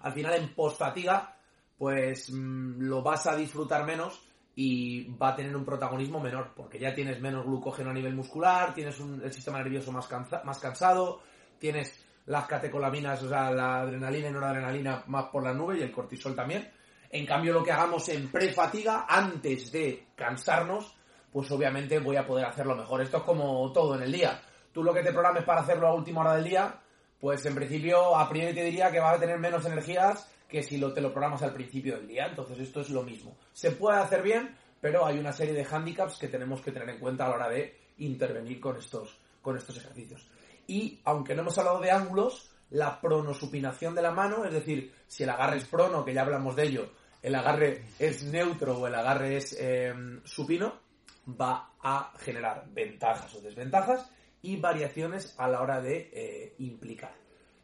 [0.00, 1.36] al final en post fatiga,
[1.78, 4.20] pues mmm, lo vas a disfrutar menos
[4.54, 8.74] y va a tener un protagonismo menor, porque ya tienes menos glucógeno a nivel muscular,
[8.74, 11.22] tienes un, el sistema nervioso más, cansa, más cansado,
[11.58, 15.92] tienes las catecolaminas, o sea, la adrenalina y noradrenalina más por la nube y el
[15.92, 16.70] cortisol también.
[17.10, 20.94] En cambio, lo que hagamos en prefatiga, antes de cansarnos,
[21.30, 23.02] pues obviamente voy a poder hacerlo mejor.
[23.02, 24.40] Esto es como todo en el día.
[24.72, 26.80] Tú lo que te programes para hacerlo a última hora del día,
[27.20, 30.76] pues en principio a priori te diría que vas a tener menos energías que si
[30.76, 32.26] lo, te lo programas al principio del día.
[32.26, 33.36] Entonces esto es lo mismo.
[33.52, 36.98] Se puede hacer bien, pero hay una serie de handicaps que tenemos que tener en
[36.98, 40.28] cuenta a la hora de intervenir con estos, con estos ejercicios.
[40.66, 45.24] Y aunque no hemos hablado de ángulos, la pronosupinación de la mano, es decir, si
[45.24, 46.90] el agarre es prono, que ya hablamos de ello,
[47.22, 49.94] el agarre es neutro o el agarre es eh,
[50.24, 50.80] supino,
[51.28, 54.10] va a generar ventajas o desventajas
[54.40, 57.14] y variaciones a la hora de eh, implicar.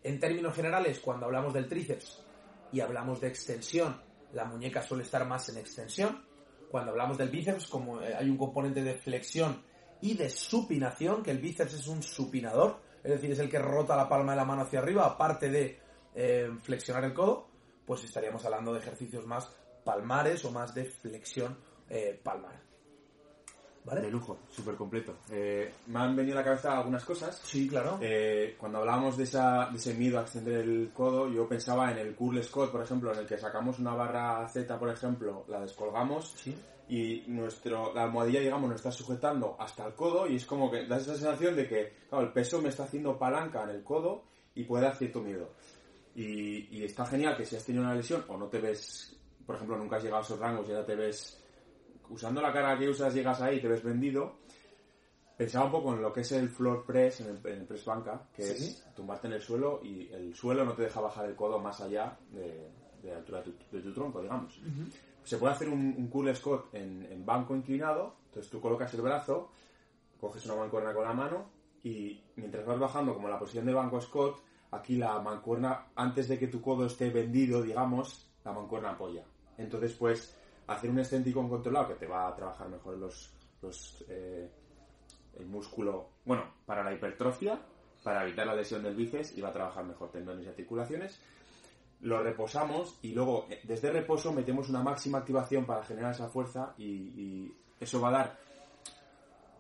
[0.03, 2.25] En términos generales, cuando hablamos del tríceps
[2.71, 4.01] y hablamos de extensión,
[4.33, 6.25] la muñeca suele estar más en extensión.
[6.71, 9.63] Cuando hablamos del bíceps, como eh, hay un componente de flexión
[10.01, 12.81] y de supinación, que el bíceps es un supinador,
[13.15, 15.79] es decir, es el que rota la palma de la mano hacia arriba, aparte de
[16.15, 17.49] eh, flexionar el codo,
[17.87, 19.51] pues estaríamos hablando de ejercicios más
[19.85, 21.57] palmares o más de flexión
[21.89, 22.69] eh, palmar.
[23.85, 24.03] ¿Vale?
[24.03, 25.17] De lujo, súper completo.
[25.31, 27.41] Eh, me han venido a la cabeza algunas cosas.
[27.43, 27.99] Sí, claro.
[28.03, 31.97] Eh, cuando hablábamos de, esa, de ese miedo a extender el codo, yo pensaba en
[31.97, 35.61] el curl Scott, por ejemplo, en el que sacamos una barra Z, por ejemplo, la
[35.61, 36.55] descolgamos ¿Sí?
[36.89, 40.87] Y nuestro, la almohadilla, digamos, nos está sujetando hasta el codo y es como que
[40.87, 44.25] da esa sensación de que, claro, el peso me está haciendo palanca en el codo
[44.55, 45.51] y puede dar cierto miedo.
[46.15, 49.17] Y, y está genial que si has tenido una lesión o no te ves,
[49.47, 51.43] por ejemplo, nunca has llegado a esos rangos y ahora te ves
[52.11, 54.39] usando la cara que usas llegas ahí y te ves vendido,
[55.37, 57.85] Pensaba un poco en lo que es el floor press en el, en el press
[57.85, 58.65] banca, que Sí.
[58.65, 61.81] es tumbarte en el suelo y el suelo no te deja bajar el codo más
[61.81, 62.69] allá de,
[63.01, 64.61] de la altura de tu, de tu tronco, digamos.
[65.29, 69.03] Se puede hacer un, un cool squat en, en banco inclinado, entonces tú colocas el
[69.03, 69.51] brazo,
[70.19, 71.51] coges una mancuerna con la mano
[71.85, 74.37] y mientras vas bajando como la posición de banco squat,
[74.71, 79.23] aquí la mancuerna, antes de que tu codo esté vendido, digamos, la mancuerna apoya.
[79.59, 80.35] Entonces, pues,
[80.67, 84.51] hacer un excéntrico controlado que te va a trabajar mejor los, los eh,
[85.39, 87.61] el músculo, bueno, para la hipertrofia,
[88.03, 91.21] para evitar la lesión del bíceps y va a trabajar mejor tendones y articulaciones.
[92.01, 96.75] Lo reposamos y luego eh, desde reposo metemos una máxima activación para generar esa fuerza
[96.79, 98.39] y, eso va a dar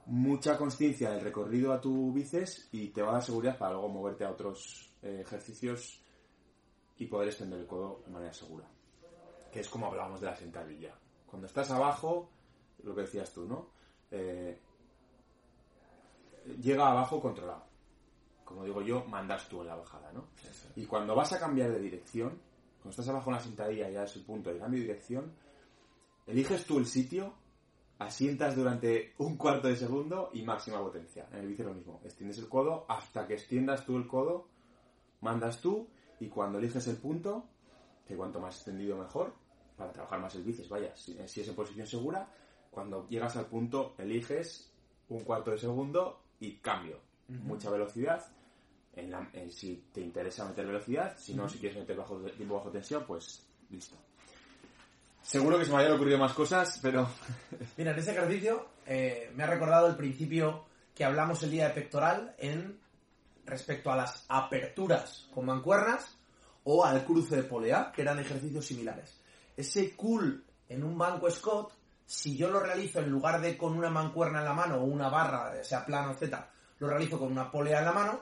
[0.07, 3.89] mucha conciencia del recorrido a tu bíceps y te va a dar seguridad para luego
[3.89, 6.03] moverte a otros eh, ejercicios
[6.97, 8.66] y poder extender el codo de manera segura.
[9.53, 10.99] Que es como hablábamos de la sentadilla.
[11.26, 12.28] Cuando estás abajo,
[12.82, 13.70] lo que decías tú, ¿no?
[14.11, 14.59] Eh,
[16.61, 17.68] llega abajo controlado.
[18.49, 20.24] Como digo yo, mandas tú en la bajada, ¿no?
[20.74, 22.30] Y cuando vas a cambiar de dirección,
[22.78, 25.34] cuando estás abajo en la sentadilla ya es el punto de cambio de dirección,
[26.26, 27.34] eliges tú el sitio,
[27.99, 31.28] asientas durante un cuarto de segundo y máxima potencia.
[31.30, 32.01] En el bíceps lo mismo.
[32.03, 34.49] Extiendes el codo hasta que extiendas tú el codo,
[35.20, 35.86] mandas tú
[36.18, 37.44] y cuando eliges el punto,
[38.07, 39.34] que cuanto más extendido mejor,
[39.76, 42.26] para trabajar más el bíceps, vaya, si, si es en posición segura,
[42.70, 44.72] cuando llegas al punto eliges
[45.11, 46.99] un cuarto de segundo y cambio.
[47.28, 48.24] Mucha velocidad.
[48.99, 52.57] En la- en si te interesa meter velocidad, si no, si quieres meter bajo, tiempo
[52.57, 53.96] bajo tensión, pues listo.
[55.22, 57.09] Seguro que se me hayan ocurrido más cosas, pero
[57.76, 61.74] Mira, en ese ejercicio eh, me ha recordado el principio que hablamos el día de
[61.74, 62.80] pectoral en
[63.44, 66.16] respecto a las aperturas con mancuernas
[66.64, 69.20] o al cruce de polea, que eran ejercicios similares.
[69.57, 71.72] Ese cool en un banco Scott,
[72.05, 75.09] si yo lo realizo en lugar de con una mancuerna en la mano o una
[75.09, 78.20] barra, sea plano, Z, lo realizo con una polea en la mano,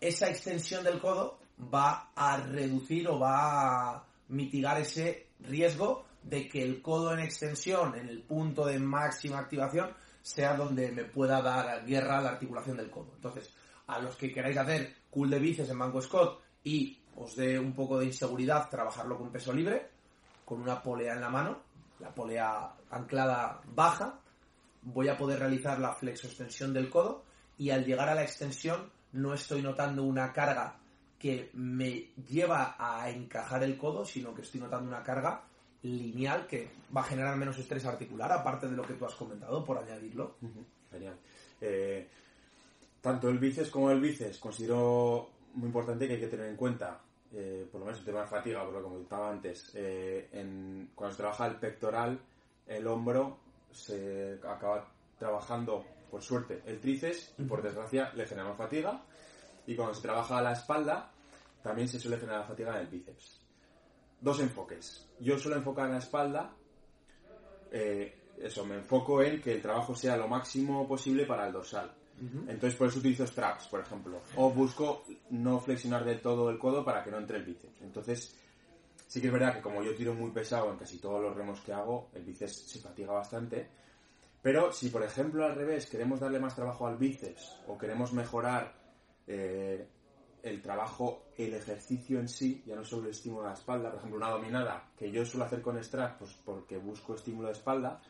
[0.00, 1.38] esa extensión del codo
[1.72, 7.94] va a reducir o va a mitigar ese riesgo de que el codo en extensión,
[7.94, 9.90] en el punto de máxima activación,
[10.22, 13.12] sea donde me pueda dar guerra la articulación del codo.
[13.14, 13.52] Entonces,
[13.86, 17.74] a los que queráis hacer cool de bíceps en banco Scott y os dé un
[17.74, 19.88] poco de inseguridad trabajarlo con peso libre,
[20.44, 21.58] con una polea en la mano,
[21.98, 24.20] la polea anclada baja,
[24.82, 27.24] voy a poder realizar la flexoextensión del codo
[27.58, 30.76] y al llegar a la extensión no estoy notando una carga
[31.18, 35.42] que me lleva a encajar el codo, sino que estoy notando una carga
[35.82, 39.64] lineal que va a generar menos estrés articular, aparte de lo que tú has comentado,
[39.64, 40.36] por añadirlo.
[40.90, 41.16] Genial.
[41.60, 42.08] Eh,
[43.00, 47.00] tanto el bíceps como el bíceps considero muy importante que hay que tener en cuenta,
[47.32, 50.90] eh, por lo menos el tema de fatiga, por lo que comentaba antes, eh, en-
[50.94, 52.18] cuando se trabaja el pectoral,
[52.66, 53.38] el hombro
[53.72, 54.86] se acaba
[55.18, 59.02] trabajando, por suerte, el tríceps y por desgracia le generamos fatiga.
[59.66, 61.12] Y cuando se trabaja la espalda,
[61.62, 63.40] también se suele generar fatiga en el bíceps.
[64.20, 65.08] Dos enfoques.
[65.20, 66.54] Yo suelo enfocar en la espalda
[67.70, 71.92] eh, eso, me enfoco en que el trabajo sea lo máximo posible para el dorsal.
[72.48, 74.20] Entonces, por eso utilizo straps, por ejemplo.
[74.36, 77.80] O busco no flexionar del todo el codo para que no entre el bíceps.
[77.80, 78.36] Entonces,
[79.06, 81.60] sí que es verdad que como yo tiro muy pesado en casi todos los remos
[81.60, 83.68] que hago, el bíceps se fatiga bastante.
[84.42, 88.72] Pero si, por ejemplo, al revés, queremos darle más trabajo al bíceps o queremos mejorar
[89.26, 89.86] eh,
[90.42, 93.98] el trabajo, el ejercicio en sí, ya no solo el estímulo de la espalda, por
[93.98, 98.00] ejemplo, una dominada que yo suelo hacer con straps pues porque busco estímulo de espalda,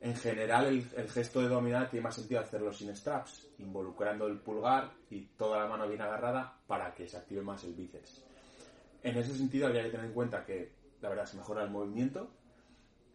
[0.00, 4.38] en general el, el gesto de dominada tiene más sentido hacerlo sin straps, involucrando el
[4.38, 8.22] pulgar y toda la mano bien agarrada para que se active más el bíceps.
[9.02, 12.30] En ese sentido habría que tener en cuenta que la verdad se mejora el movimiento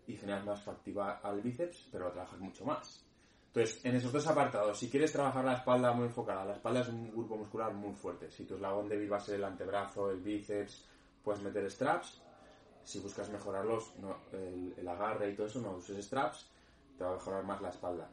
[0.08, 3.06] y generas más factiva al bíceps, pero lo trabajas mucho más.
[3.48, 6.88] Entonces, en esos dos apartados, si quieres trabajar la espalda muy enfocada, la espalda es
[6.88, 8.32] un grupo muscular muy fuerte.
[8.32, 10.86] Si tu eslabón débil va a ser el antebrazo, el bíceps,
[11.24, 12.22] puedes meter straps.
[12.84, 16.48] Si buscas mejorarlos, no, el, el agarre y todo eso, no uses straps,
[16.98, 18.10] te va a mejorar más la espalda.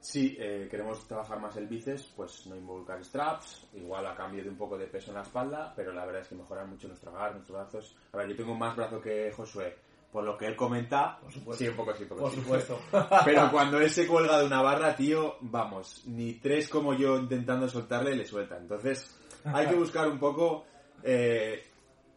[0.00, 4.48] Si eh, queremos trabajar más el bíceps, pues no involucrar straps, igual a cambio de
[4.48, 7.10] un poco de peso en la espalda, pero la verdad es que mejoran mucho nuestro
[7.10, 7.96] agarre, nuestros brazos.
[8.12, 9.76] A ver, yo tengo más brazo que Josué,
[10.12, 11.64] por lo que él comenta, Por supuesto.
[11.64, 12.80] sí, un poco sí, un poco Por supuesto.
[13.24, 17.68] Pero cuando él se cuelga de una barra, tío, vamos, ni tres como yo intentando
[17.68, 18.56] soltarle le suelta.
[18.56, 20.64] Entonces, hay que buscar un poco
[21.02, 21.62] eh,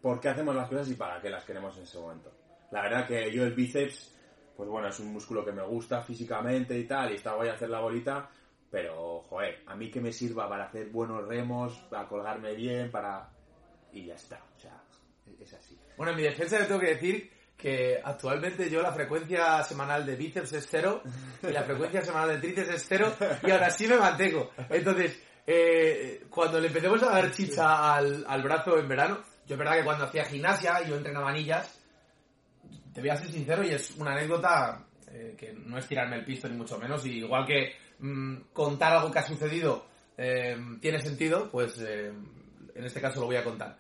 [0.02, 2.32] por qué hacemos las cosas y para qué las queremos en ese momento.
[2.72, 4.16] La verdad que yo el bíceps,
[4.56, 7.70] pues bueno, es un músculo que me gusta físicamente y tal, y está guay hacer
[7.70, 8.30] la bolita,
[8.70, 13.30] pero, joder, a mí que me sirva para hacer buenos remos, para colgarme bien, para...
[13.92, 14.82] Y ya está, o sea,
[15.38, 15.78] es así.
[15.98, 20.16] Bueno, en mi defensa le tengo que decir que actualmente yo la frecuencia semanal de
[20.16, 21.04] bíceps es cero
[21.44, 24.50] y la frecuencia semanal de tríceps es cero y ahora sí me mantengo.
[24.70, 29.60] Entonces, eh, cuando le empecemos a dar chicha al, al brazo en verano, yo es
[29.60, 31.80] verdad que cuando hacía gimnasia yo entrenaba anillas,
[32.94, 36.26] te voy a ser sincero y es una anécdota eh, que no es tirarme el
[36.26, 39.86] pisto ni mucho menos, y igual que mm, contar algo que ha sucedido
[40.18, 43.78] eh, tiene sentido, pues en este caso lo voy a contar.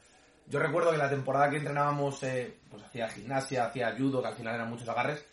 [0.51, 4.35] Yo recuerdo que la temporada que entrenábamos, eh, pues hacía gimnasia, hacía judo, que al
[4.35, 5.25] final eran muchos agarres,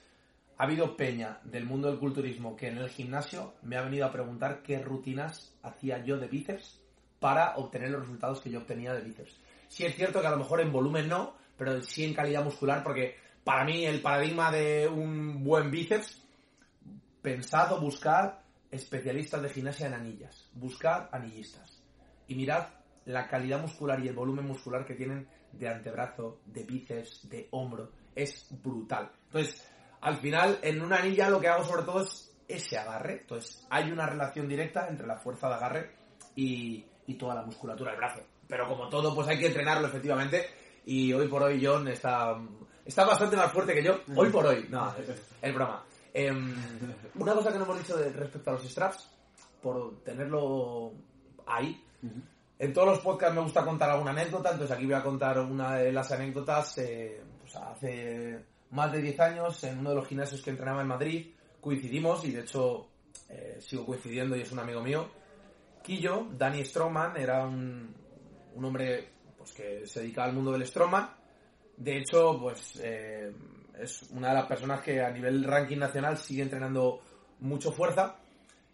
[0.57, 4.13] ha habido peña del mundo del culturismo que en el gimnasio me ha venido a
[4.13, 6.81] preguntar qué rutinas hacía yo de bíceps
[7.19, 9.37] para obtener los resultados que yo obtenía de bíceps.
[9.67, 12.85] Sí es cierto que a lo mejor en volumen no, pero sí en calidad muscular,
[12.85, 16.23] porque para mí el paradigma de un buen bíceps,
[17.23, 18.35] pensad o buscad
[18.71, 21.83] especialistas de gimnasia en anillas, buscad anillistas
[22.29, 22.78] y mirad
[23.09, 27.91] la calidad muscular y el volumen muscular que tienen de antebrazo, de bíceps, de hombro,
[28.15, 29.11] es brutal.
[29.27, 29.67] Entonces,
[30.03, 33.21] al final, en una anilla lo que hago sobre todo es ese agarre.
[33.23, 35.91] Entonces, hay una relación directa entre la fuerza de agarre
[36.37, 38.21] y, y toda la musculatura del brazo.
[38.47, 40.47] Pero como todo, pues hay que entrenarlo efectivamente.
[40.85, 42.39] Y hoy por hoy John está,
[42.85, 44.01] está bastante más fuerte que yo.
[44.17, 44.67] Hoy por hoy.
[44.69, 44.95] No,
[45.41, 45.83] es, broma.
[46.13, 46.55] Em,
[47.15, 49.11] una cosa que no hemos dicho respecto a los straps,
[49.63, 50.93] por tenerlo
[51.47, 51.83] ahí.
[52.59, 55.77] En todos los podcasts me gusta contar alguna anécdota, entonces aquí voy a contar una
[55.77, 56.79] de las anécdotas.
[56.79, 60.89] eh, pues hace más de 10 años, en uno de los gimnasios que entrenaba en
[60.89, 62.89] Madrid, coincidimos y de hecho
[63.29, 65.09] eh, sigo coincidiendo y es un amigo mío.
[65.83, 67.95] Quillo, Danny Strongman, era un,
[68.55, 71.09] un hombre pues, que se dedicaba al mundo del Strongman.
[71.77, 73.33] De hecho, pues eh,
[73.79, 77.01] es una de las personas que a nivel ranking nacional sigue entrenando
[77.41, 78.17] mucho fuerza.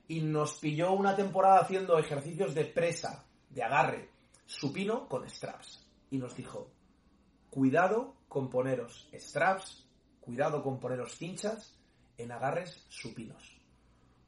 [0.09, 3.25] Y nos pilló una temporada haciendo ejercicios de presa,
[3.55, 4.11] de agarre,
[4.45, 5.87] supino con straps.
[6.11, 6.71] Y nos dijo,
[7.51, 9.87] cuidado con poneros straps,
[10.21, 11.77] cuidado con poneros cinchas
[12.19, 13.61] en agarres supinos.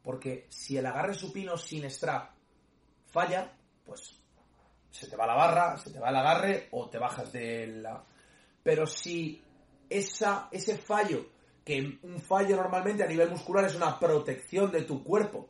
[0.03, 2.31] Porque si el agarre supino sin strap
[3.11, 3.53] falla,
[3.85, 4.21] pues
[4.91, 8.05] se te va la barra, se te va el agarre o te bajas de la...
[8.63, 9.43] Pero si
[9.89, 11.27] esa, ese fallo,
[11.65, 15.49] que un fallo normalmente a nivel muscular es una protección de tu cuerpo,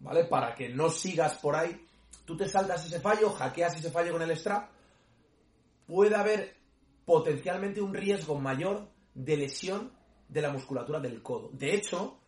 [0.00, 0.24] ¿vale?
[0.24, 1.86] Para que no sigas por ahí,
[2.24, 4.70] tú te saltas ese fallo, hackeas ese fallo con el strap,
[5.86, 6.56] puede haber
[7.04, 9.92] potencialmente un riesgo mayor de lesión
[10.28, 11.50] de la musculatura del codo.
[11.52, 12.18] De hecho,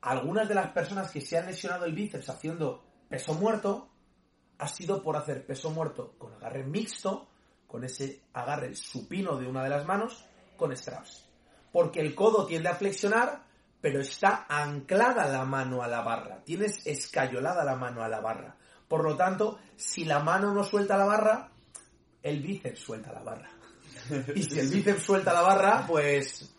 [0.00, 3.90] algunas de las personas que se han lesionado el bíceps haciendo peso muerto
[4.58, 7.28] ha sido por hacer peso muerto con agarre mixto,
[7.66, 10.26] con ese agarre supino de una de las manos,
[10.56, 11.28] con straps.
[11.72, 13.44] Porque el codo tiende a flexionar,
[13.80, 16.42] pero está anclada la mano a la barra.
[16.44, 18.56] Tienes escayolada la mano a la barra.
[18.90, 21.48] Por lo tanto, si la mano no suelta la barra,
[22.24, 23.48] el bíceps suelta la barra.
[24.34, 26.52] Y si el bíceps suelta la barra, pues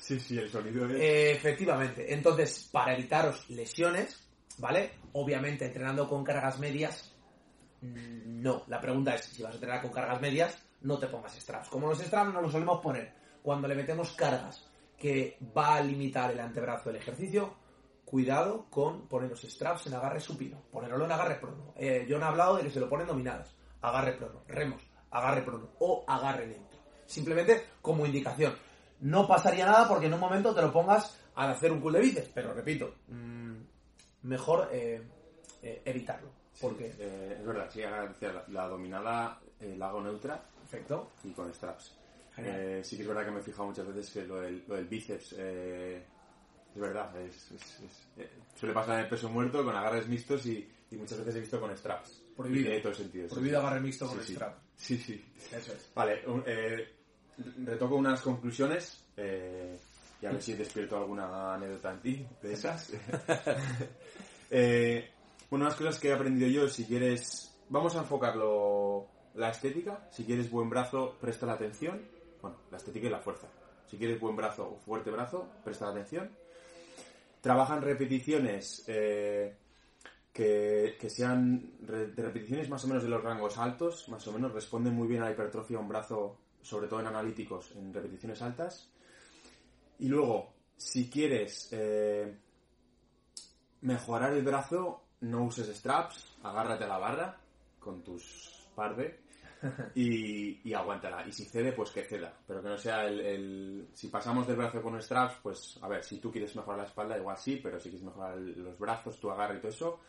[0.00, 0.92] Sí, sí, el sonido es...
[0.98, 2.14] eh, efectivamente.
[2.14, 4.92] Entonces, para evitaros lesiones, ¿vale?
[5.12, 7.12] Obviamente entrenando con cargas medias,
[7.82, 8.62] mm, no.
[8.68, 11.68] La pregunta es, si vas a entrenar con cargas medias, no te pongas straps.
[11.68, 13.12] Como los straps no los solemos poner
[13.42, 14.66] cuando le metemos cargas
[14.96, 17.54] que va a limitar el antebrazo del ejercicio,
[18.06, 20.62] cuidado con poner los straps en agarre supino.
[20.72, 21.74] Ponerlo en agarre prono.
[21.76, 23.54] Eh, yo no he hablado de que se lo ponen dominadas.
[23.82, 24.42] Agarre prono.
[24.48, 24.80] Remos.
[25.10, 25.68] Agarre prono.
[25.80, 26.78] O agarre neutro.
[27.04, 28.54] Simplemente como indicación.
[29.00, 32.00] No pasaría nada porque en un momento te lo pongas al hacer un cool de
[32.00, 32.30] bíceps.
[32.32, 33.56] Pero repito, mm,
[34.22, 35.02] mejor eh,
[35.62, 36.30] eh, evitarlo.
[36.60, 41.10] Porque, Eh, es verdad, sí, la, la dominada eh, la hago neutra perfecto.
[41.24, 41.98] y con straps.
[42.38, 44.74] Eh, sí que es verdad que me he fijado muchas veces que lo del, lo
[44.76, 45.34] del bíceps
[46.76, 50.44] es verdad, es, es- es- eh, suele pasar en el peso muerto con agarres mixtos
[50.46, 52.22] y, y muchas veces he visto con straps.
[52.36, 52.64] Prohibido.
[52.66, 53.28] Tiene todo sentido.
[53.28, 54.32] Prohibido agarre mixto con Sí, sí.
[54.34, 54.58] strap.
[54.76, 55.24] Sí, sí.
[55.52, 55.90] Eso es.
[55.94, 56.88] Vale, eh,
[57.64, 59.78] retoco unas conclusiones eh,
[60.20, 62.92] y a ver si despierto alguna anécdota en ti de esas.
[64.50, 65.10] Eh,
[65.50, 70.24] bueno, unas cosas que he aprendido yo, si quieres, vamos a enfocarlo la estética, si
[70.24, 72.00] quieres buen brazo, presta la atención,
[72.40, 73.48] bueno, la estética y la fuerza.
[73.88, 76.30] Si quieres buen brazo o fuerte brazo, presta la atención.
[77.46, 79.56] Trabajan repeticiones eh,
[80.32, 84.92] que, sean de repeticiones más o menos de los rangos altos, más o menos responden
[84.92, 88.90] muy bien a la hipertrofia un brazo, sobre todo en analíticos, en repeticiones altas.
[90.00, 92.36] Y luego, si quieres eh,
[93.82, 97.36] mejorar el brazo, no uses straps, agárrate a la barra
[97.78, 99.20] con tus par de
[99.94, 101.26] y, y aguántala.
[101.26, 102.32] Y si cede, pues que ceda.
[102.46, 106.18] Pero que no sea el, Si pasamos del brazo con straps, pues a ver, si
[106.18, 109.56] tú quieres mejorar la espalda, igual sí, pero si quieres mejorar los brazos, tu agarre
[109.56, 110.00] y todo eso,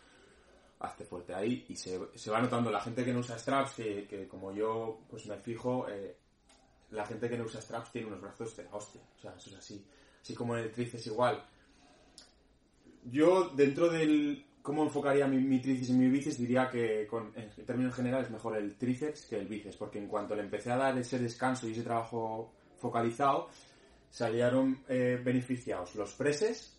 [0.80, 1.66] hazte fuerte ahí.
[1.70, 5.02] Y se, se va notando la gente que no usa straps, que, que como yo
[5.10, 6.18] pues me fijo, eh,
[6.92, 9.02] la gente que no usa straps tiene unos brazos de la hostia.
[9.18, 9.86] O sea, eso es así.
[10.22, 11.46] Así como en el tríceps igual.
[13.04, 18.30] Yo, dentro del cómo enfocaría mi, tríceps y mi bíceps, diría que en términos generales
[18.30, 21.70] mejor el tríceps que el bíceps, porque en cuanto le empecé a dar ese descanso
[21.70, 23.48] y ese trabajo focalizado,
[24.10, 26.78] salieron eh, beneficiados los preses,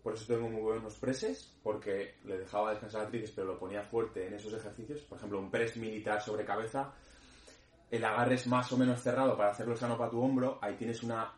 [0.00, 3.82] por eso tengo muy buenos preses, porque le dejaba descansar al tríceps, pero lo ponía
[3.82, 5.00] fuerte en esos ejercicios.
[5.00, 6.94] Por ejemplo, un press militar sobre cabeza,
[7.90, 11.02] el agarre es más o menos cerrado para hacerlo sano para tu hombro, ahí tienes
[11.02, 11.34] una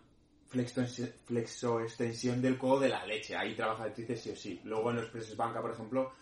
[0.49, 3.37] flexo extensión del codo de la leche.
[3.37, 4.61] Ahí trabaja el tríceps sí o sí.
[4.65, 6.13] Luego en los presses banca, por ejemplo,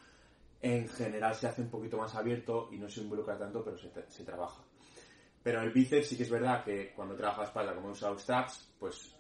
[0.61, 4.25] en general se hace un poquito más abierto y no se involucra tanto, pero se,
[4.25, 4.63] trabaja.
[5.43, 8.73] Pero el bíceps sí que es verdad que cuando trabaja espalda, como he usado straps,
[8.79, 9.15] pues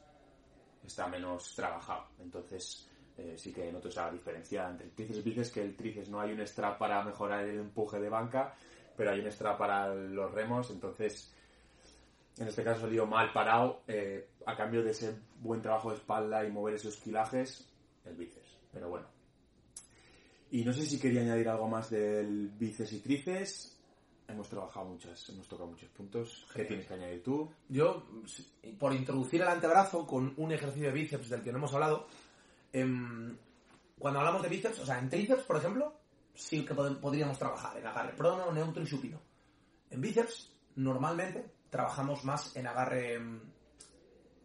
[0.84, 2.06] está menos trabajado.
[2.18, 6.08] Entonces eh, sí que noto esa diferencia entre el tríceps y bíceps, que el tríceps
[6.08, 8.54] no hay un strap para mejorar el empuje de banca,
[8.96, 11.32] pero hay un strap para los remos, entonces
[12.38, 16.44] en este caso salió mal parado, eh, a cambio de ese buen trabajo de espalda
[16.44, 17.68] y mover esos kilajes,
[18.04, 18.58] el bíceps.
[18.72, 19.06] Pero bueno.
[20.52, 23.76] Y no sé si quería añadir algo más del bíceps y tríceps.
[24.28, 26.46] Hemos trabajado muchas, hemos tocado muchos puntos.
[26.54, 27.50] ¿Qué tienes que añadir tú?
[27.68, 28.06] Yo,
[28.78, 32.06] por introducir el antebrazo con un ejercicio de bíceps del que no hemos hablado,
[32.72, 33.36] em,
[33.98, 35.92] cuando hablamos de bíceps, o sea, en tríceps, por ejemplo,
[36.34, 39.20] sí que podríamos trabajar en agarre prono, neutro y supino.
[39.90, 43.40] En bíceps, normalmente, trabajamos más en agarre em,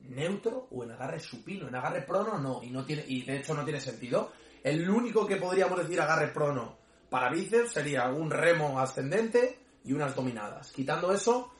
[0.10, 1.68] neutro o en agarre supino.
[1.68, 4.32] En agarre prono no, y no tiene, y de hecho no tiene sentido.
[4.64, 6.78] El único que podríamos decir agarre prono
[7.10, 10.72] para bíceps sería un remo ascendente y unas dominadas.
[10.72, 11.52] Quitando eso,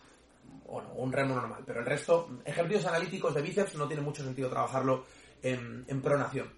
[0.66, 4.50] bueno, un remo normal, pero el resto, ejercicios analíticos de bíceps no tiene mucho sentido
[4.50, 5.06] trabajarlo
[5.42, 6.54] en, pronación.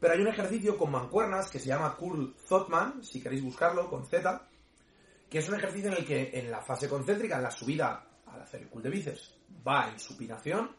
[0.00, 4.06] Pero hay un ejercicio con mancuernas que se llama Curl Zotman, si queréis buscarlo, con
[4.06, 4.48] Z,
[5.28, 8.42] que es un ejercicio en el que en la fase concéntrica, en la subida al
[8.42, 9.34] hacer el curl de bíceps,
[9.66, 10.70] va en supinación,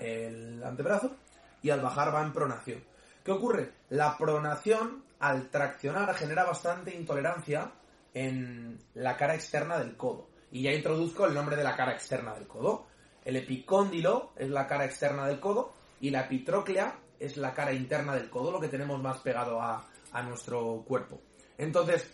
[0.00, 1.16] el antebrazo,
[1.62, 2.84] y al bajar va en pronación.
[3.24, 3.72] ¿Qué ocurre?
[3.90, 7.72] La pronación, al traccionar, genera bastante intolerancia
[8.14, 10.28] en la cara externa del codo.
[10.50, 12.86] Y ya introduzco el nombre de la cara externa del codo.
[13.24, 18.14] El epicóndilo es la cara externa del codo y la epitróclea es la cara interna
[18.14, 21.20] del codo, lo que tenemos más pegado a, a nuestro cuerpo.
[21.58, 22.10] Entonces,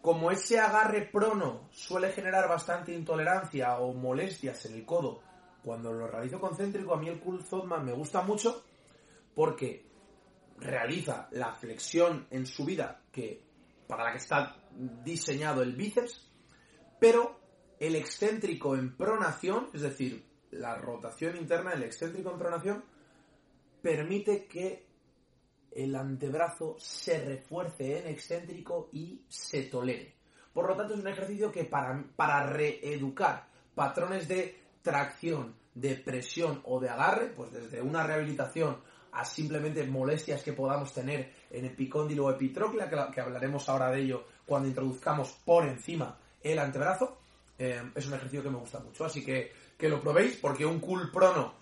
[0.00, 5.20] como ese agarre prono suele generar bastante intolerancia o molestias en el codo
[5.66, 8.62] cuando lo realizo concéntrico, a mí el Cool Zotman me gusta mucho
[9.34, 9.84] porque
[10.58, 13.42] realiza la flexión en subida que
[13.88, 14.62] para la que está
[15.02, 16.30] diseñado el bíceps,
[17.00, 17.40] pero
[17.80, 22.84] el excéntrico en pronación, es decir, la rotación interna del excéntrico en pronación,
[23.82, 24.86] permite que
[25.72, 30.14] el antebrazo se refuerce en excéntrico y se tolere.
[30.52, 36.62] Por lo tanto, es un ejercicio que para, para reeducar patrones de tracción, de presión
[36.64, 38.78] o de agarre, pues desde una rehabilitación
[39.10, 44.24] a simplemente molestias que podamos tener en epicóndilo o epitróclea, que, hablaremos ahora de ello
[44.46, 47.18] cuando introduzcamos por encima el antebrazo,
[47.58, 49.04] eh, es un ejercicio que me gusta mucho.
[49.04, 51.52] Así que que lo probéis, porque un cool prono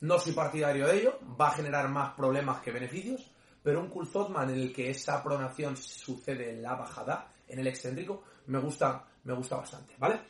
[0.00, 3.30] no soy partidario de ello, va a generar más problemas que beneficios,
[3.62, 7.68] pero un cool Zotman en el que esa pronación sucede en la bajada, en el
[7.68, 10.20] excéntrico, me gusta, me gusta bastante, ¿vale?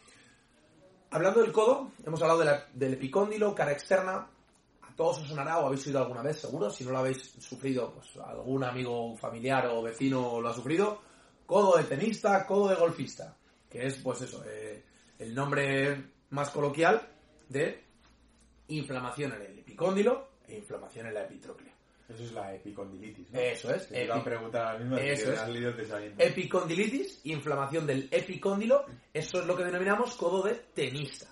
[1.13, 2.43] Hablando del codo, hemos hablado
[2.73, 4.29] del epicóndilo, cara externa.
[4.81, 6.71] A todos os sonará o habéis oído alguna vez, seguro.
[6.71, 11.03] Si no lo habéis sufrido, pues algún amigo, familiar o vecino lo ha sufrido.
[11.45, 13.37] Codo de tenista, codo de golfista.
[13.69, 14.83] Que es, pues eso, eh,
[15.19, 17.07] el nombre más coloquial
[17.47, 17.85] de
[18.69, 21.72] inflamación en el epicóndilo e inflamación en la epitróclea.
[22.15, 23.39] Eso es la epicondilitis, ¿no?
[23.39, 23.89] Eso es.
[23.89, 25.41] Te iba a preguntar mismo eso es.
[26.19, 31.27] Epicondilitis, inflamación del epicóndilo, eso es lo que denominamos codo de tenista.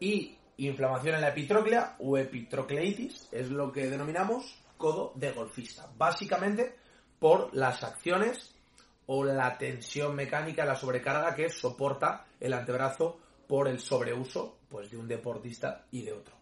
[0.00, 5.90] Y inflamación en la epitróclea o epitrocleitis es lo que denominamos codo de golfista.
[5.96, 6.76] Básicamente
[7.18, 8.54] por las acciones
[9.06, 14.96] o la tensión mecánica, la sobrecarga que soporta el antebrazo por el sobreuso pues, de
[14.96, 16.34] un deportista y de otro.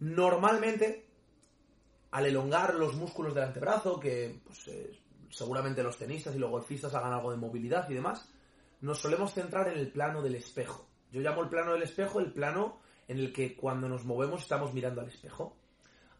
[0.00, 1.09] Normalmente
[2.10, 4.90] al elongar los músculos del antebrazo, que pues, eh,
[5.30, 8.28] seguramente los tenistas y los golfistas hagan algo de movilidad y demás,
[8.80, 10.86] nos solemos centrar en el plano del espejo.
[11.12, 14.72] Yo llamo el plano del espejo el plano en el que cuando nos movemos estamos
[14.72, 15.56] mirando al espejo.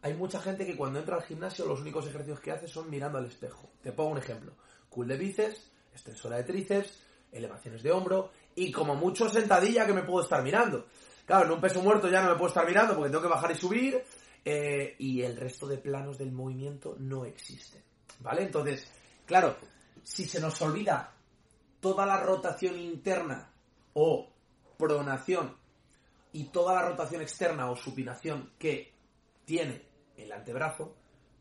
[0.02, 3.18] Hay mucha gente que cuando entra al gimnasio los únicos ejercicios que hace son mirando
[3.18, 3.70] al espejo.
[3.82, 4.54] Te pongo un ejemplo.
[4.88, 7.00] Cool de bíceps, extensora de tríceps,
[7.32, 10.86] elevaciones de hombro y como mucho sentadilla que me puedo estar mirando.
[11.26, 13.52] Claro, en un peso muerto ya no me puedo estar mirando porque tengo que bajar
[13.52, 14.02] y subir,
[14.44, 17.82] eh, y el resto de planos del movimiento no existen.
[18.20, 18.42] ¿Vale?
[18.42, 18.90] Entonces,
[19.26, 19.56] claro,
[20.02, 21.14] si se nos olvida
[21.80, 23.50] toda la rotación interna
[23.94, 24.28] o
[24.78, 25.56] pronación
[26.32, 28.92] y toda la rotación externa o supinación que
[29.44, 29.82] tiene
[30.16, 30.94] el antebrazo,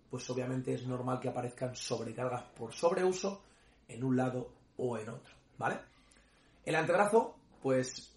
[0.10, 3.44] pues obviamente es normal que aparezcan sobrecargas por sobreuso
[3.88, 5.80] en un lado o en otro, ¿vale?
[6.66, 8.16] El antebrazo, pues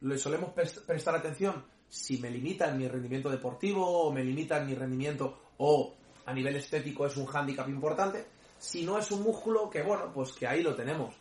[0.00, 4.66] le solemos prestar atención si me limita en mi rendimiento deportivo o me limita en
[4.66, 8.26] mi rendimiento o a nivel estético es un hándicap importante.
[8.58, 11.14] Si no es un músculo, que bueno, pues que ahí lo tenemos.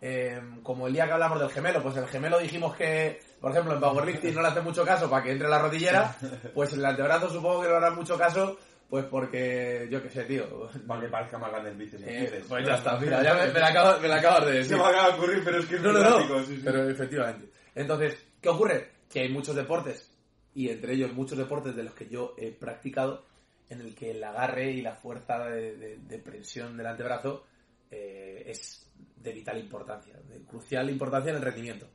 [0.00, 3.74] Eh, como el día que hablamos del gemelo, pues el gemelo dijimos que, por ejemplo,
[3.74, 6.16] en powerlifting no le hace mucho caso para que entre la rodillera,
[6.54, 8.58] pues el antebrazo supongo que le hará mucho caso
[8.94, 10.70] pues porque, yo qué sé, tío.
[10.86, 12.04] Para que parezca más grande el bíceps.
[12.06, 14.76] Eh, pues ya está, mira, ya me, me, la acabas, me la acabas de decir.
[14.76, 16.62] Se me acaba de ocurrir, pero es que es no, no, no, sí, sí.
[16.64, 17.48] Pero efectivamente.
[17.74, 18.92] Entonces, ¿qué ocurre?
[19.14, 20.10] Que hay muchos deportes,
[20.56, 23.24] y entre ellos muchos deportes de los que yo he practicado,
[23.68, 27.44] en el que el agarre y la fuerza de, presión del antebrazo
[27.92, 31.88] eh, es de vital importancia, de crucial importancia en el rendimiento.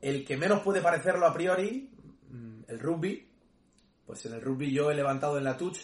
[0.00, 1.90] El que menos puede parecerlo a priori,
[2.28, 3.30] mm, el rugby,
[4.04, 5.78] pues en el rugby yo he levantado en la touch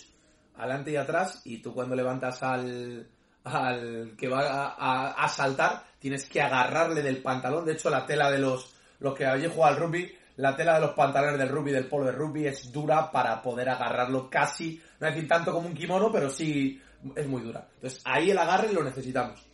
[0.57, 3.09] adelante y atrás y tú cuando levantas al,
[3.45, 7.65] al que va a, a, saltar tienes que agarrarle del pantalón.
[7.65, 10.81] De hecho la tela de los, los que habéis jugado al rugby, la tela de
[10.81, 15.07] los pantalones del rugby, del polo de rugby es dura para poder agarrarlo casi, no
[15.07, 16.81] decir tanto como un kimono, pero sí
[17.15, 17.69] es muy dura.
[17.75, 19.45] Entonces ahí el agarre lo necesitamos.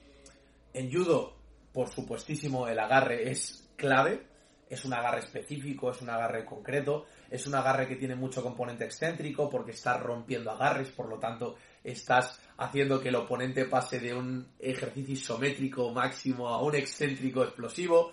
[0.72, 1.34] En judo,
[1.72, 4.26] por supuestísimo, el agarre es clave.
[4.68, 8.84] Es un agarre específico, es un agarre concreto, es un agarre que tiene mucho componente
[8.84, 14.12] excéntrico porque estás rompiendo agarres, por lo tanto estás haciendo que el oponente pase de
[14.12, 18.12] un ejercicio isométrico máximo a un excéntrico explosivo.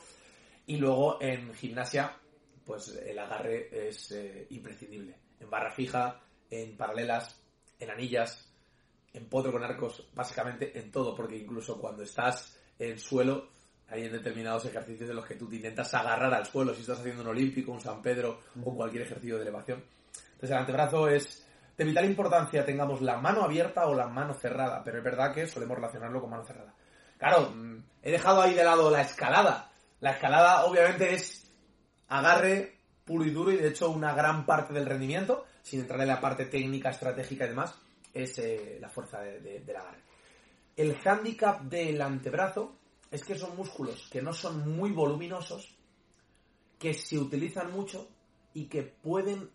[0.66, 2.16] Y luego en gimnasia,
[2.66, 5.16] pues el agarre es eh, imprescindible.
[5.40, 7.40] En barra fija, en paralelas,
[7.80, 8.52] en anillas,
[9.14, 13.50] en potro con arcos, básicamente en todo, porque incluso cuando estás en suelo,
[13.88, 17.00] hay en determinados ejercicios en los que tú te intentas agarrar al suelo, si estás
[17.00, 19.84] haciendo un olímpico, un San Pedro o cualquier ejercicio de elevación.
[20.34, 21.46] Entonces el antebrazo es
[21.78, 25.48] de vital importancia, tengamos la mano abierta o la mano cerrada, pero es verdad que
[25.48, 26.74] solemos relacionarlo con mano cerrada.
[27.18, 29.72] Claro, mm, he dejado ahí de lado la escalada.
[30.00, 31.45] La escalada obviamente es
[32.08, 36.08] agarre puro y duro y de hecho una gran parte del rendimiento, sin entrar en
[36.08, 37.76] la parte técnica, estratégica y demás,
[38.14, 40.04] es eh, la fuerza de, de, del agarre.
[40.76, 42.76] El hándicap del antebrazo
[43.12, 45.76] es que son músculos que no son muy voluminosos,
[46.80, 48.10] que se utilizan mucho
[48.54, 49.50] y que pueden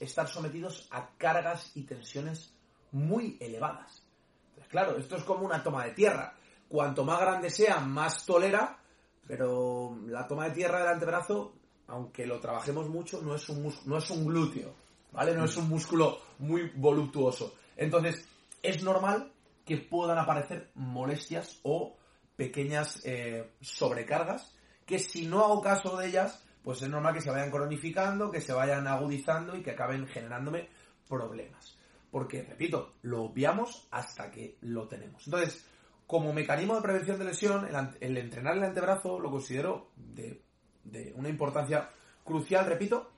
[0.00, 2.52] estar sometidos a cargas y tensiones
[2.92, 4.02] muy elevadas.
[4.48, 6.34] Entonces, claro, esto es como una toma de tierra.
[6.68, 8.78] Cuanto más grande sea, más tolera,
[9.26, 11.54] pero la toma de tierra del antebrazo,
[11.90, 14.72] aunque lo trabajemos mucho, no es un, no es un glúteo,
[15.12, 15.34] ¿vale?
[15.34, 17.54] No es un músculo muy voluptuoso.
[17.76, 18.26] Entonces,
[18.62, 19.32] es normal
[19.64, 21.96] que puedan aparecer molestias o
[22.36, 24.54] pequeñas eh, sobrecargas
[24.86, 28.40] que si no hago caso de ellas, pues es normal que se vayan cronificando, que
[28.40, 30.68] se vayan agudizando y que acaben generándome
[31.08, 31.76] problemas.
[32.10, 35.26] Porque, repito, lo obviamos hasta que lo tenemos.
[35.26, 35.64] Entonces,
[36.06, 40.42] como mecanismo de prevención de lesión, el, el entrenar el antebrazo lo considero de,
[40.84, 41.88] de una importancia
[42.24, 43.10] crucial, repito,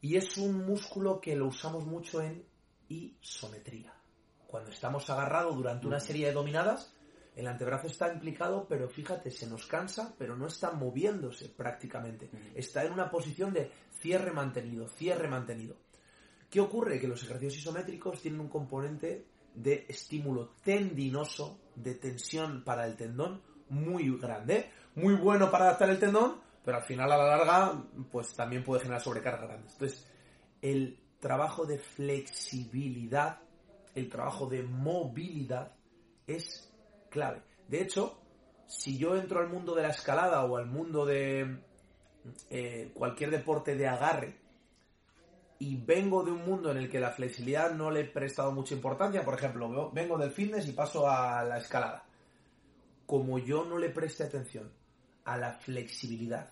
[0.00, 2.44] y es un músculo que lo usamos mucho en
[2.88, 3.94] isometría.
[4.46, 6.94] Cuando estamos agarrados durante una serie de dominadas,
[7.34, 12.30] el antebrazo está implicado, pero fíjate, se nos cansa, pero no está moviéndose prácticamente.
[12.54, 15.76] Está en una posición de cierre mantenido, cierre mantenido.
[16.48, 17.00] ¿Qué ocurre?
[17.00, 23.42] Que los ejercicios isométricos tienen un componente de estímulo tendinoso, de tensión para el tendón
[23.70, 28.34] muy grande, muy bueno para adaptar el tendón, pero al final a la larga pues
[28.34, 29.72] también puede generar sobrecargas grandes.
[29.72, 30.06] Entonces,
[30.62, 33.40] el trabajo de flexibilidad,
[33.94, 35.72] el trabajo de movilidad
[36.26, 36.72] es
[37.10, 37.42] clave.
[37.68, 38.20] De hecho,
[38.66, 41.58] si yo entro al mundo de la escalada o al mundo de
[42.50, 44.38] eh, cualquier deporte de agarre
[45.58, 48.74] y vengo de un mundo en el que la flexibilidad no le he prestado mucha
[48.74, 52.04] importancia, por ejemplo, vengo del fitness y paso a la escalada.
[53.06, 54.70] Como yo no le preste atención
[55.24, 56.50] a la flexibilidad,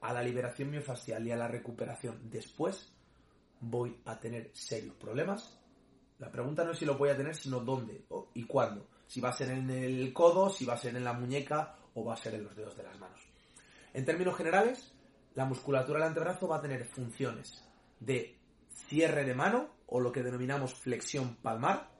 [0.00, 2.92] a la liberación miofascial y a la recuperación después,
[3.60, 5.58] voy a tener serios problemas.
[6.18, 8.04] La pregunta no es si lo voy a tener, sino dónde
[8.34, 8.88] y cuándo.
[9.06, 12.04] Si va a ser en el codo, si va a ser en la muñeca o
[12.04, 13.20] va a ser en los dedos de las manos.
[13.92, 14.92] En términos generales,
[15.34, 17.64] la musculatura del antebrazo va a tener funciones
[18.00, 18.38] de
[18.70, 21.90] cierre de mano o lo que denominamos flexión palmar,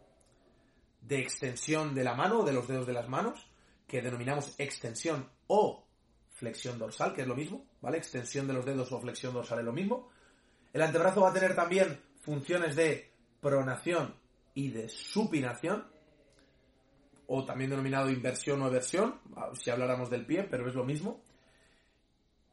[1.00, 3.50] de extensión de la mano o de los dedos de las manos,
[3.86, 5.86] que denominamos extensión o
[6.42, 7.98] flexión dorsal, que es lo mismo, ¿vale?
[7.98, 10.10] Extensión de los dedos o flexión dorsal es lo mismo.
[10.72, 14.16] El antebrazo va a tener también funciones de pronación
[14.52, 15.86] y de supinación,
[17.28, 19.20] o también denominado inversión o eversión,
[19.54, 21.22] si habláramos del pie, pero es lo mismo.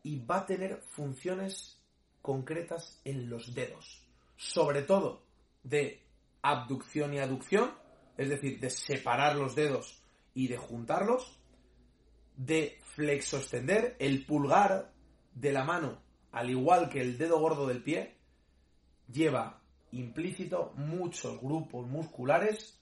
[0.04, 1.82] Y va a tener funciones
[2.22, 4.08] concretas en los dedos.
[4.36, 5.24] Sobre todo
[5.64, 6.06] de
[6.44, 7.72] abducción y aducción,
[8.18, 10.04] es decir, de separar los dedos
[10.36, 11.39] y de juntarlos,
[12.40, 14.94] de flexo extender, el pulgar
[15.36, 16.00] de la mano,
[16.32, 18.16] al igual que el dedo gordo del pie,
[19.12, 19.62] lleva
[19.92, 22.80] implícito muchos grupos musculares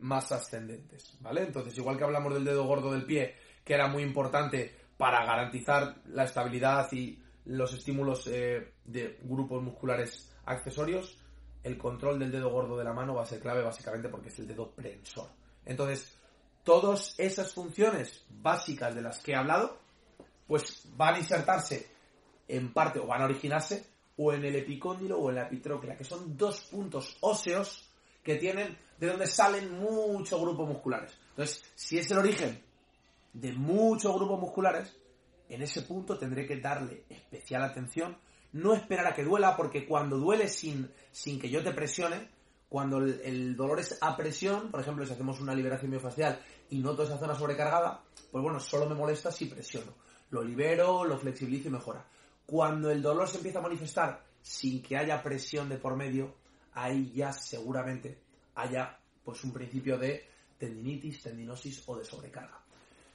[0.00, 1.42] más ascendentes, ¿vale?
[1.42, 6.02] Entonces, igual que hablamos del dedo gordo del pie, que era muy importante para garantizar
[6.06, 11.16] la estabilidad y los estímulos eh, de grupos musculares accesorios,
[11.62, 14.38] el control del dedo gordo de la mano va a ser clave básicamente porque es
[14.40, 15.28] el dedo prensor.
[15.64, 16.19] Entonces,
[16.70, 19.76] todas esas funciones básicas de las que he hablado,
[20.46, 21.88] pues van a insertarse
[22.46, 23.84] en parte o van a originarse
[24.16, 27.90] o en el epicóndilo o en la epitróclea, que son dos puntos óseos
[28.22, 31.18] que tienen de donde salen muchos grupos musculares.
[31.30, 32.62] Entonces, si es el origen
[33.32, 34.96] de muchos grupos musculares,
[35.48, 38.16] en ese punto tendré que darle especial atención,
[38.52, 42.28] no esperar a que duela, porque cuando duele sin, sin que yo te presione,
[42.70, 46.40] cuando el, dolor es a presión, por ejemplo, si hacemos una liberación miofascial
[46.70, 49.92] y noto esa zona sobrecargada, pues bueno, solo me molesta si presiono.
[50.30, 52.06] Lo libero, lo flexibilizo y mejora.
[52.46, 56.34] Cuando el dolor se empieza a manifestar sin que haya presión de por medio,
[56.72, 58.22] ahí ya seguramente
[58.54, 60.24] haya pues un principio de
[60.58, 62.60] tendinitis, tendinosis o de sobrecarga.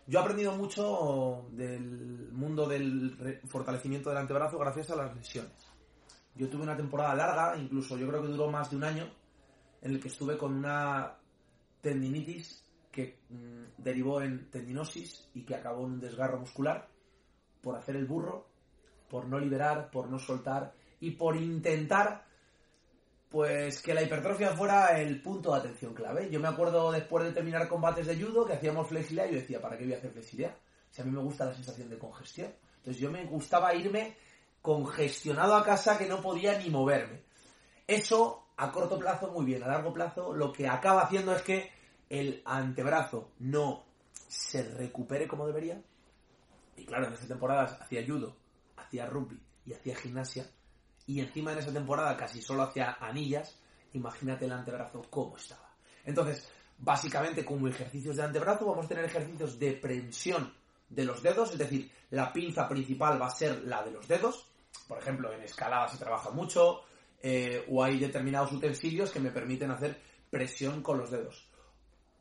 [0.08, 5.54] Yo he aprendido mucho del mundo del fortalecimiento del antebrazo gracias a las lesiones.
[6.36, 9.10] Yo tuve una temporada larga, incluso yo creo que duró más de un año,
[9.82, 11.16] en el que estuve con una
[11.82, 12.65] tendinitis
[12.96, 16.88] que mm, derivó en tendinosis y que acabó en un desgarro muscular
[17.62, 18.48] por hacer el burro,
[19.10, 22.24] por no liberar, por no soltar y por intentar
[23.30, 26.30] pues que la hipertrofia fuera el punto de atención clave.
[26.30, 29.62] Yo me acuerdo después de terminar combates de judo que hacíamos flexibilidad y yo decía,
[29.62, 30.56] ¿para qué voy a hacer flexibilidad?
[30.90, 32.54] Si a mí me gusta la sensación de congestión.
[32.78, 34.16] Entonces yo me gustaba irme
[34.62, 37.24] congestionado a casa que no podía ni moverme.
[37.86, 41.75] Eso a corto plazo muy bien, a largo plazo lo que acaba haciendo es que
[42.10, 43.86] el antebrazo no
[44.28, 45.82] se recupere como debería.
[46.78, 48.36] Y claro, en esas temporadas hacía judo,
[48.78, 50.46] hacía rugby y hacía gimnasia
[51.08, 53.60] y encima en esa temporada casi solo hacía anillas,
[53.94, 55.70] imagínate el antebrazo cómo estaba.
[56.04, 56.48] Entonces,
[56.78, 60.54] básicamente como ejercicios de antebrazo vamos a tener ejercicios de prensión
[60.90, 64.48] de los dedos, es decir, la pinza principal va a ser la de los dedos.
[64.88, 66.82] Por ejemplo, en escalada se trabaja mucho,
[67.22, 70.00] eh, o hay determinados utensilios que me permiten hacer
[70.30, 71.48] presión con los dedos.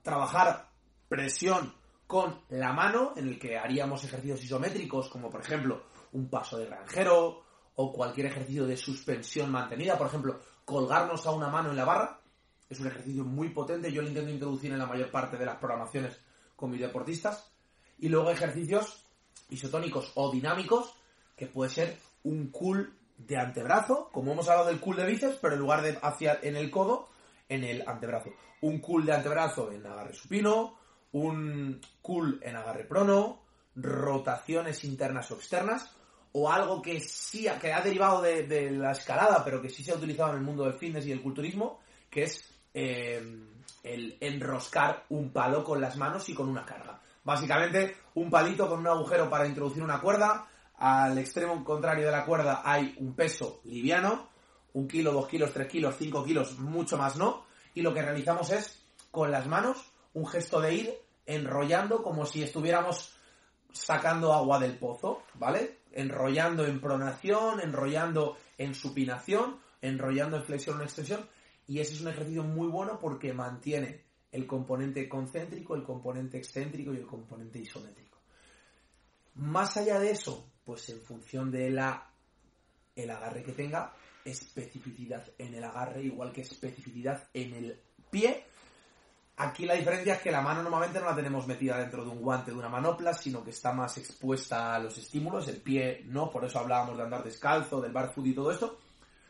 [0.04, 0.68] Trabajar
[1.08, 1.74] presión
[2.06, 6.66] con la mano, en el que haríamos ejercicios isométricos, como por ejemplo un paso de
[6.66, 7.42] granjero,
[7.76, 12.20] o cualquier ejercicio de suspensión mantenida, por ejemplo, colgarnos a una mano en la barra,
[12.68, 15.56] es un ejercicio muy potente, yo lo intento introducir en la mayor parte de las
[15.56, 16.20] programaciones
[16.54, 17.50] con mis deportistas,
[17.98, 19.06] y luego ejercicios
[19.48, 20.94] isotónicos o dinámicos,
[21.36, 25.54] que puede ser un cool de antebrazo, como hemos hablado del cool de bíceps, pero
[25.54, 27.08] en lugar de hacia en el codo,
[27.48, 28.30] en el antebrazo.
[28.62, 30.78] Un cool de antebrazo en agarre supino,
[31.12, 33.42] un cool en agarre prono,
[33.76, 35.94] rotaciones internas o externas,
[36.32, 39.96] o algo que sí que ha derivado de, la escalada, pero que sí se ha
[39.96, 41.80] utilizado en el mundo del fitness y el culturismo,
[42.10, 43.22] que es eh,
[43.84, 47.00] el enroscar un palo con las manos y con una carga.
[47.22, 50.48] Básicamente, un palito con un agujero para introducir una cuerda.
[50.76, 54.28] Al extremo contrario de la cuerda hay un peso liviano,
[54.74, 57.46] un kilo, dos kilos, tres kilos, cinco kilos, mucho más no.
[57.74, 60.94] Y lo que realizamos es, con las manos, un gesto de ir
[61.26, 63.16] enrollando como si estuviéramos
[63.72, 65.78] sacando agua del pozo, ¿vale?
[65.92, 71.28] enrollando en pronación, enrollando en supinación, enrollando en flexión o en extensión.
[71.66, 74.02] Y ese es un ejercicio muy bueno porque mantiene
[74.32, 78.18] el componente concéntrico, el componente excéntrico y el componente isométrico.
[79.34, 82.10] Más allá de eso, pues en función de la
[82.96, 83.92] el agarre que tenga,
[84.24, 88.44] especificidad en el agarre, igual que especificidad en el pie,
[89.36, 92.20] Aquí la diferencia es que la mano normalmente no la tenemos metida dentro de un
[92.20, 96.30] guante de una manopla, sino que está más expuesta a los estímulos, el pie no,
[96.30, 98.78] por eso hablábamos de andar descalzo, del barfoot y todo esto.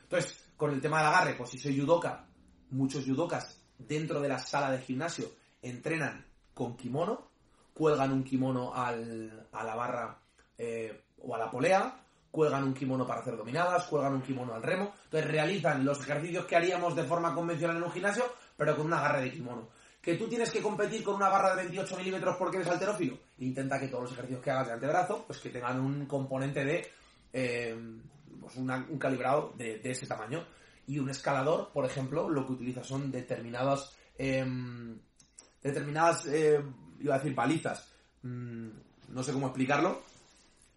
[0.03, 2.27] Entonces, con el tema del agarre, pues si soy judoka,
[2.71, 5.33] muchos judokas dentro de la sala de gimnasio
[5.63, 7.31] entrenan con kimono,
[7.73, 10.19] cuelgan un kimono a la barra
[10.59, 12.04] eh, o a la polea,
[12.35, 16.45] cuelgan un kimono para hacer dominadas, cuelgan un kimono al remo, entonces realizan los ejercicios
[16.47, 18.25] que haríamos de forma convencional en un gimnasio,
[18.57, 19.69] pero con un agarre de kimono.
[20.03, 23.79] Que tú tienes que competir con una barra de 28 milímetros porque eres alterófilo, intenta
[23.79, 26.91] que todos los ejercicios que hagas de antebrazo, pues que tengan un componente de
[27.33, 27.77] eh,
[28.41, 30.45] pues un calibrado de, ese tamaño.
[30.89, 34.99] Y un escalador, por ejemplo, lo que utiliza son determinadas, em,
[35.63, 36.61] determinadas, eh,
[36.99, 37.89] iba a decir palizas,
[38.23, 38.69] mm,
[39.11, 40.03] no sé cómo explicarlo,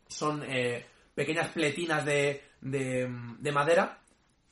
[0.07, 0.85] son eh,
[1.17, 3.09] pequeñas pletinas de, de,
[3.39, 4.01] de madera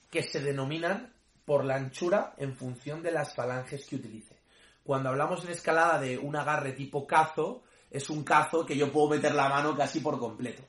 [0.09, 1.13] que se denominan
[1.45, 4.35] por la anchura en función de las falanges que utilice.
[4.83, 7.61] Cuando hablamos en escalada de un agarre tipo cazo,
[7.91, 10.63] es un cazo que yo puedo meter la mano casi por completo.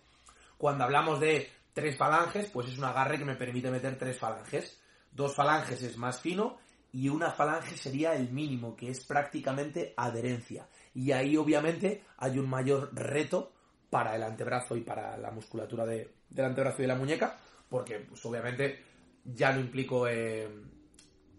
[0.58, 4.78] Cuando hablamos de tres falanges, pues es un agarre que me permite meter tres falanges.
[5.10, 6.58] Dos falanges es más fino
[6.92, 10.68] y una falange sería el mínimo, que es prácticamente adherencia.
[10.92, 13.52] Y ahí obviamente hay un mayor reto
[13.96, 17.34] para el antebrazo y para la musculatura de- del antebrazo y de la muñeca,
[17.66, 18.78] porque pues, obviamente
[19.24, 20.46] ya no implico, eh,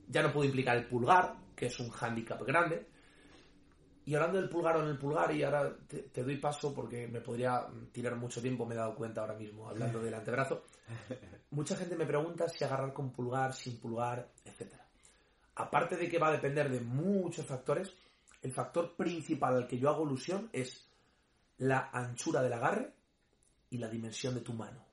[0.08, 2.88] ya no puedo implicar el pulgar, que es un hándicap grande.
[4.05, 7.08] Y hablando del pulgar o en el pulgar, y ahora te, te doy paso porque
[7.08, 10.64] me podría tirar mucho tiempo, me he dado cuenta ahora mismo, hablando del antebrazo.
[11.51, 14.84] Mucha gente me pregunta si agarrar con pulgar, sin pulgar, etcétera.
[15.58, 17.93] Aparte de que va a depender de muchos factores,
[18.41, 20.87] el factor principal al que yo hago alusión es
[21.60, 22.93] la anchura del agarre
[23.70, 24.86] y la dimensión de tu mano.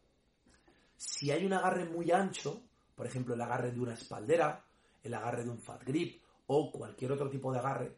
[0.97, 2.63] Si hay un agarre muy ancho,
[2.95, 4.65] por ejemplo el agarre de una espaldera,
[5.03, 7.97] el agarre de un fat grip o cualquier otro tipo de agarre,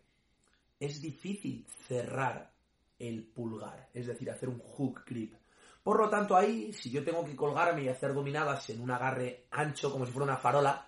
[0.79, 2.53] es difícil cerrar
[2.99, 5.35] el pulgar, es decir, hacer un hook grip.
[5.83, 9.47] Por lo tanto, ahí, si yo tengo que colgarme y hacer dominadas en un agarre
[9.53, 10.87] ancho, como si fuera una farola,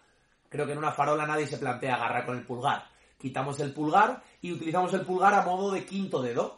[0.48, 2.84] creo que en una farola nadie se plantea agarrar con el pulgar.
[3.16, 6.57] Quitamos el pulgar y utilizamos el pulgar a modo de quinto dedo.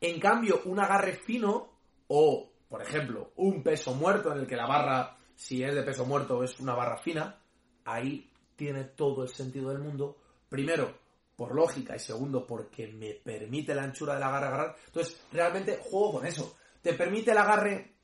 [0.00, 1.68] En cambio, un agarre fino
[2.08, 6.06] o, por ejemplo, un peso muerto en el que la barra, si es de peso
[6.06, 7.38] muerto, es una barra fina,
[7.84, 10.16] ahí tiene todo el sentido del mundo.
[10.48, 10.98] Primero,
[11.36, 14.76] por lógica y segundo, porque me permite la anchura del agarre agarrar.
[14.86, 16.56] Entonces, realmente juego con eso.
[16.82, 17.94] ¿Te permite el agarre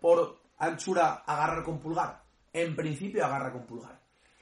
[0.00, 2.22] por anchura agarrar con pulgar?
[2.52, 4.00] En principio agarra con pulgar.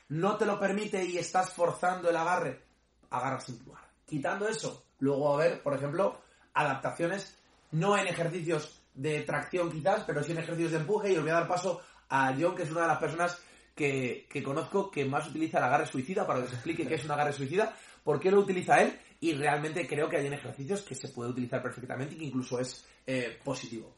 [0.08, 2.64] No te lo permite y estás forzando el agarre,
[3.11, 3.88] agarra sin pulgar.
[4.04, 6.20] Quitando eso, luego a haber, por ejemplo,
[6.55, 7.38] adaptaciones,
[7.72, 11.30] no en ejercicios de tracción quizás, pero sí en ejercicios de empuje y os voy
[11.30, 13.40] a dar paso a John, que es una de las personas
[13.74, 17.05] que, que conozco que más utiliza el agarre suicida, para que os explique qué es
[17.05, 20.82] un agarre suicida, por qué lo utiliza él y realmente creo que hay en ejercicios
[20.82, 23.94] que se puede utilizar perfectamente y que incluso es eh, positivo.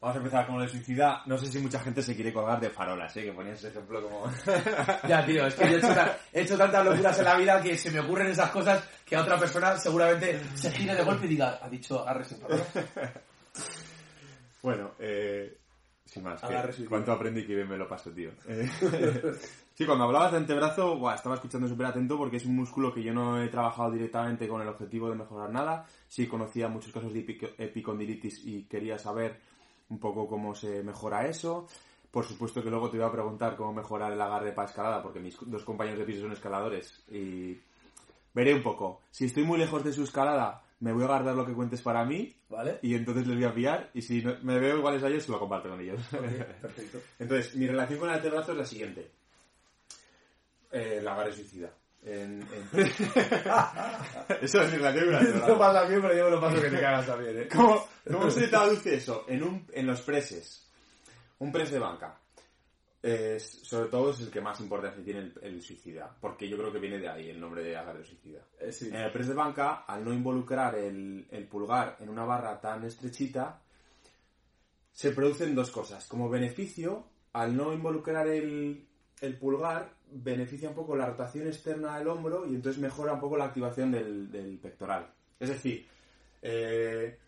[0.00, 1.22] Vamos a empezar con lo de suicida.
[1.26, 3.24] No sé si mucha gente se quiere colgar de farolas, ¿eh?
[3.24, 4.26] Que ponías ese ejemplo como...
[5.08, 7.60] Ya, tío, es que yo he hecho, ta- he hecho tantas locuras en la vida
[7.60, 11.26] que se me ocurren esas cosas que a otra persona seguramente se gire de golpe
[11.26, 12.38] y diga, ha dicho agarre sin.
[14.62, 15.56] Bueno, eh,
[16.04, 16.40] sin más.
[16.42, 16.84] que.
[16.86, 18.30] ¿Cuánto aprendí que bien me lo paso, tío?
[18.46, 18.68] Eh,
[19.74, 23.02] sí, cuando hablabas de antebrazo, buah, estaba escuchando súper atento porque es un músculo que
[23.02, 25.86] yo no he trabajado directamente con el objetivo de mejorar nada.
[26.08, 29.38] Sí conocía muchos casos de epic- epicondilitis y quería saber
[29.90, 31.66] un poco cómo se mejora eso.
[32.10, 35.20] Por supuesto que luego te iba a preguntar cómo mejorar el agarre para escalada, porque
[35.20, 37.58] mis dos compañeros de piso son escaladores y
[38.32, 39.02] veré un poco.
[39.10, 42.04] Si estoy muy lejos de su escalada, me voy a guardar lo que cuentes para
[42.04, 42.78] mí ¿Vale?
[42.82, 45.32] y entonces les voy a pillar y si no- me veo iguales a ellos, se
[45.32, 46.00] lo comparto con ellos.
[46.10, 46.98] perfecto.
[47.18, 49.10] entonces, mi relación con el antebrazo es la siguiente.
[50.70, 51.70] Eh, la agarre suicida.
[52.02, 52.68] En, en-
[54.42, 55.58] Eso es el antebrazo.
[55.58, 57.48] pasa bien, pero yo me lo paso que te cagas también, ¿eh?
[57.54, 59.24] ¿Cómo, cómo se traduce eso?
[59.28, 60.66] En, un, en los preses.
[61.38, 62.18] Un press de banca.
[63.02, 66.16] Es- sobre todo es el que más importancia tiene el, el suicida.
[66.20, 68.40] Porque yo creo que viene de ahí el nombre de agarre suicida.
[68.70, 68.88] sí.
[68.88, 72.84] En el press de banca, al no involucrar el, el pulgar en una barra tan
[72.84, 73.60] estrechita,
[74.92, 76.06] se producen dos cosas.
[76.06, 78.87] Como beneficio, al no involucrar el,
[79.20, 83.36] el pulgar, beneficia un poco la rotación externa del hombro y entonces mejora un poco
[83.36, 85.12] la activación del, del pectoral.
[85.40, 85.86] Es decir,
[86.42, 87.18] eh,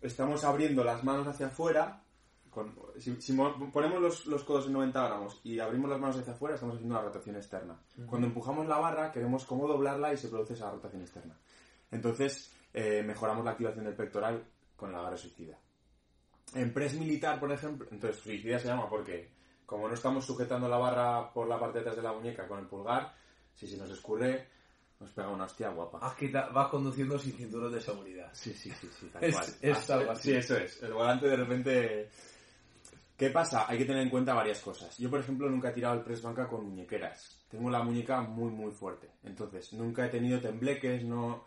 [0.00, 2.02] estamos abriendo las manos hacia afuera.
[2.50, 6.16] con- si si mo- ponemos los, los codos en 90 gramos y abrimos las manos
[6.18, 7.78] hacia afuera, estamos haciendo la rotación externa.
[8.06, 11.36] Cuando empujamos la barra, queremos cómo doblarla y se produce esa rotación externa.
[11.90, 14.42] Entonces, eh, mejoramos la activación del pectoral
[14.74, 15.58] con el agarre suicida.
[16.54, 19.30] En press militar, por ejemplo, entonces suicida se llama porque,
[19.66, 22.58] como no estamos sujetando la barra por la parte de atrás de la muñeca con
[22.60, 23.12] el pulgar,
[23.54, 24.48] si se nos escurre,
[25.00, 25.98] nos pega una hostia guapa.
[26.02, 28.30] Aquí ta- vas conduciendo sin cinturón de seguridad.
[28.32, 29.46] Sí, sí, sí, sí, tal Es- cual.
[29.60, 30.30] es Ah, algo así.
[30.30, 30.82] Sí, eso es.
[30.82, 32.08] El volante de repente...
[33.16, 33.64] ¿Qué pasa?
[33.66, 34.96] Hay que tener en cuenta varias cosas.
[34.98, 37.44] Yo, por ejemplo, nunca he tirado el press banca con muñequeras.
[37.50, 39.08] Tengo la muñeca muy, muy fuerte.
[39.24, 41.44] Entonces, nunca he tenido tembleques, no...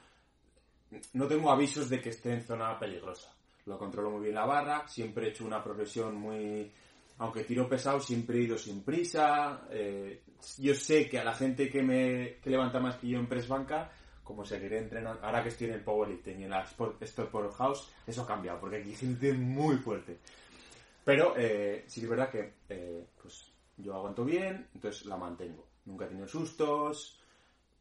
[1.13, 3.31] No tengo avisos de que esté en zona peligrosa.
[3.67, 6.71] Lo controlo muy bien la barra, siempre he hecho una progresión muy...
[7.19, 9.67] Aunque tiro pesado, siempre he ido sin prisa.
[9.69, 10.23] eh,
[10.57, 13.91] yo sé que a la gente que me levanta más que yo en press banca,
[14.23, 17.91] como seguiré entrenando, ahora que estoy en el powerlifting y en la Sport, Sport Powerhouse,
[18.07, 20.19] eso ha cambiado, porque aquí hay gente muy fuerte.
[21.03, 25.67] Pero eh, sí que es verdad que eh, pues yo aguanto bien, entonces la mantengo.
[25.85, 27.19] Nunca he tenido sustos,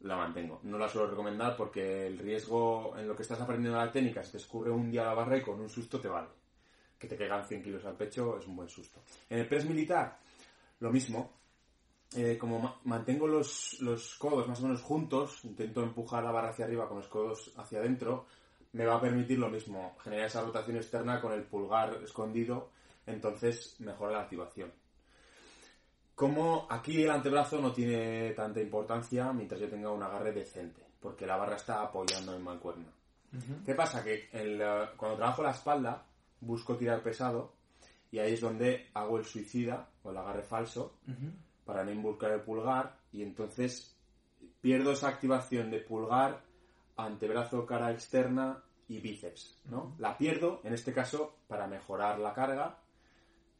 [0.00, 0.60] la mantengo.
[0.64, 4.32] No la suelo recomendar porque el riesgo en lo que estás aprendiendo la técnica, se
[4.32, 6.28] te escurre un día la barra y con un susto te vale.
[6.98, 9.02] Que te caigan 100 kilos al pecho es un buen susto.
[9.30, 10.18] En el press militar,
[10.80, 11.38] lo mismo.
[12.16, 16.64] Eh, como mantengo los, los codos más o menos juntos, intento empujar la barra hacia
[16.64, 18.26] arriba con los codos hacia adentro,
[18.72, 22.70] me va a permitir lo mismo, generar esa rotación externa con el pulgar escondido,
[23.06, 24.72] entonces mejora la activación.
[26.14, 31.26] Como aquí el antebrazo no tiene tanta importancia mientras yo tenga un agarre decente, porque
[31.26, 32.90] la barra está apoyando en mancuerna.
[33.64, 34.02] ¿Qué pasa?
[34.02, 36.04] Que eh, cuando trabajo la espalda,
[36.40, 37.52] busco tirar pesado
[38.10, 40.98] y ahí es donde hago el suicida o el agarre falso
[41.64, 43.96] para no involucrar el pulgar y entonces
[44.60, 46.42] pierdo esa activación de pulgar,
[46.96, 49.94] antebrazo, cara externa y bíceps, ¿no?
[49.98, 52.78] La pierdo, en este caso, para mejorar la carga,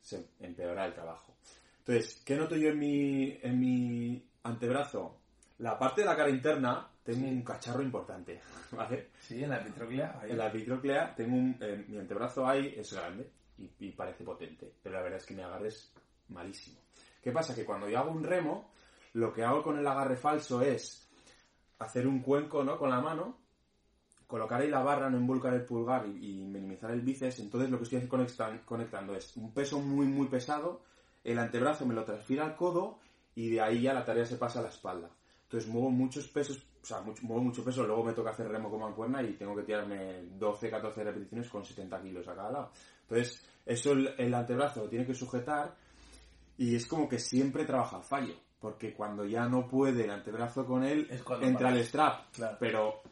[0.01, 1.35] se empeora el trabajo.
[1.81, 5.19] Entonces, ¿qué noto yo en mi, en mi antebrazo?
[5.59, 8.39] La parte de la cara interna tengo un cacharro importante,
[8.73, 9.13] ¿vale?
[9.19, 10.21] Sí, en la epitróclea.
[10.29, 11.57] En la epitróclea tengo un...
[11.59, 15.35] eh, mi antebrazo ahí es grande y, y parece potente, pero la verdad es que
[15.35, 15.91] mi agarre es
[16.29, 16.81] malísimo.
[17.23, 17.55] ¿Qué pasa?
[17.55, 18.71] Que cuando yo hago un remo,
[19.15, 21.09] lo que hago con el agarre falso es
[21.79, 22.77] hacer un cuenco, ¿no?
[22.77, 23.39] Con la mano,
[24.27, 27.39] colocar ahí la barra, no involucrar el pulgar y, y minimizar el bíceps.
[27.41, 30.83] Entonces lo que estoy conectan- conectando es un peso muy, muy pesado,
[31.25, 32.99] el antebrazo me lo transfiere al codo
[33.35, 35.11] y de ahí ya la tarea se pasa a la espalda.
[35.45, 38.81] Entonces muevo muchos pesos, sea, mucho- muevo mucho peso, luego me toca hacer remo con
[38.81, 42.71] mancuerna y tengo que tirarme 12, 14 repeticiones con 70 kilos a cada lado.
[43.03, 45.75] Entonces, eso el, el antebrazo lo tiene que sujetar
[46.57, 48.35] y es como que siempre trabaja fallo.
[48.61, 52.33] Porque cuando ya no puede el antebrazo con él, Es entra el strap.
[52.33, 52.57] Claro.
[52.59, 53.03] Pero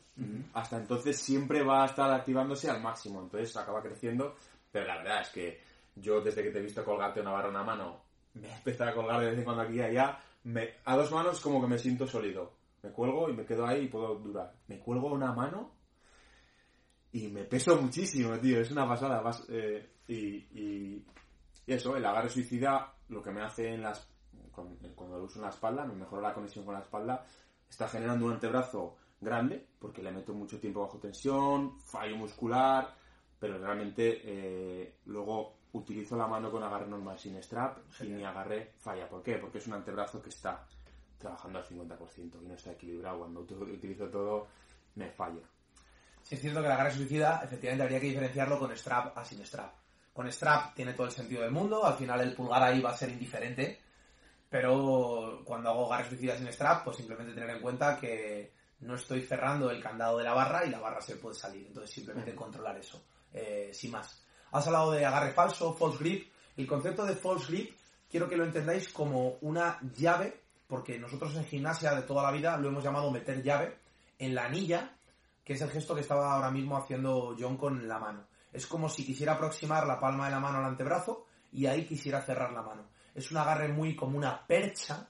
[0.54, 3.20] hasta entonces siempre va a estar activándose al máximo.
[3.22, 4.34] Entonces acaba creciendo.
[4.72, 5.60] Pero la verdad es que
[5.94, 8.00] yo desde que te he visto colgarte una barra en una mano,
[8.34, 10.18] me he empezado a colgar de vez en cuando aquí y allá.
[10.42, 12.52] Me, a dos manos como que me siento sólido.
[12.82, 14.54] Me cuelgo y me quedo ahí y puedo durar.
[14.68, 15.72] Me cuelgo una mano
[17.12, 18.60] y me peso muchísimo, tío.
[18.60, 19.20] Es una pasada.
[19.20, 21.06] vas, eh, y, y-
[21.66, 24.08] y eso, el agarre suicida, lo que me hace en las,
[24.52, 27.24] con- cuando lo uso en la espalda, me mejora la conexión con la espalda,
[27.68, 32.94] está generando un antebrazo grande, porque le meto mucho tiempo bajo tensión, fallo muscular,
[33.38, 38.74] pero realmente eh, luego utilizo la mano con agarre normal sin strap y mi agarre
[38.78, 39.08] falla.
[39.08, 39.38] ¿Por qué?
[39.38, 40.66] Porque es un antebrazo que está
[41.18, 43.18] trabajando al 50% y no está equilibrado.
[43.20, 44.46] Cuando ut- utilizo todo,
[44.94, 45.42] me falla.
[46.22, 49.44] Sí, es cierto que el agarre suicida, efectivamente, habría que diferenciarlo con strap a sin
[49.44, 49.72] strap.
[50.12, 52.96] Con strap tiene todo el sentido del mundo, al final el pulgar ahí va a
[52.96, 53.78] ser indiferente,
[54.48, 59.22] pero cuando hago agarre suicida sin strap, pues simplemente tener en cuenta que no estoy
[59.22, 62.76] cerrando el candado de la barra y la barra se puede salir, entonces simplemente controlar
[62.78, 64.22] eso, eh, sin más.
[64.52, 66.32] Has hablado de agarre falso, false grip.
[66.56, 67.76] El concepto de false grip
[68.10, 72.56] quiero que lo entendáis como una llave, porque nosotros en gimnasia de toda la vida
[72.56, 73.78] lo hemos llamado meter llave
[74.18, 74.92] en la anilla
[75.44, 78.26] que es el gesto que estaba ahora mismo haciendo John con la mano.
[78.52, 82.20] Es como si quisiera aproximar la palma de la mano al antebrazo y ahí quisiera
[82.22, 82.88] cerrar la mano.
[83.14, 85.08] Es un agarre muy como una percha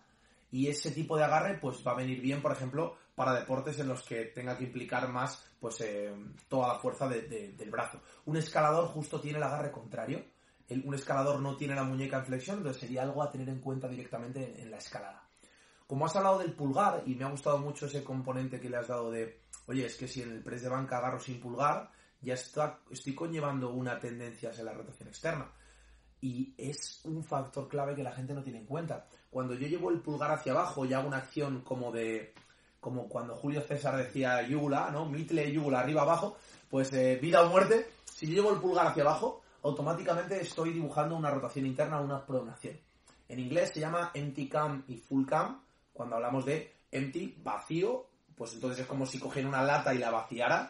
[0.52, 3.88] y ese tipo de agarre pues va a venir bien, por ejemplo, para deportes en
[3.88, 6.12] los que tenga que implicar más pues eh,
[6.48, 8.02] toda la fuerza de- de- del brazo.
[8.26, 10.22] Un escalador justo tiene el agarre contrario.
[10.84, 13.88] Un escalador no tiene la muñeca en flexión, entonces sería algo a tener en cuenta
[13.88, 15.25] directamente en- en la escalada.
[15.86, 18.88] Como has hablado del pulgar, y me ha gustado mucho ese componente que le has
[18.88, 21.90] dado de, oye, es que si en el press de banca agarro sin pulgar,
[22.20, 25.50] ya está, estoy conllevando una tendencia hacia la rotación externa.
[26.20, 29.06] Y es un factor clave que la gente no tiene en cuenta.
[29.30, 32.34] Cuando yo llevo el pulgar hacia abajo y hago una acción como de,
[32.80, 35.06] como cuando Julio César decía yugula, ¿no?
[35.06, 36.36] Mitle, yugula, arriba, abajo,
[36.70, 41.16] pues eh, vida o muerte, si yo llevo el pulgar hacia abajo, automáticamente estoy dibujando
[41.16, 42.78] una rotación interna, una pronación.
[43.28, 45.60] En inglés se llama empty cam y full cam.
[45.96, 48.06] Cuando hablamos de empty, vacío,
[48.36, 50.68] pues entonces es como si cogiera una lata y la vaciara.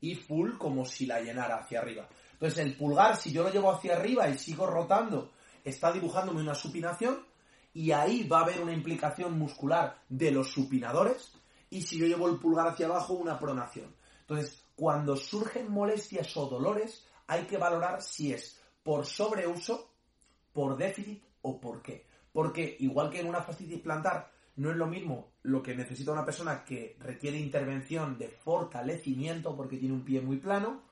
[0.00, 2.06] Y full como si la llenara hacia arriba.
[2.34, 5.32] Entonces el pulgar, si yo lo llevo hacia arriba y sigo rotando,
[5.64, 7.24] está dibujándome una supinación.
[7.72, 11.32] Y ahí va a haber una implicación muscular de los supinadores.
[11.70, 13.94] Y si yo llevo el pulgar hacia abajo, una pronación.
[14.20, 19.90] Entonces, cuando surgen molestias o dolores, hay que valorar si es por sobreuso,
[20.52, 22.06] por déficit o por qué.
[22.32, 26.24] Porque igual que en una fascitis plantar no es lo mismo lo que necesita una
[26.24, 30.82] persona que requiere intervención de fortalecimiento porque tiene un pie muy plano,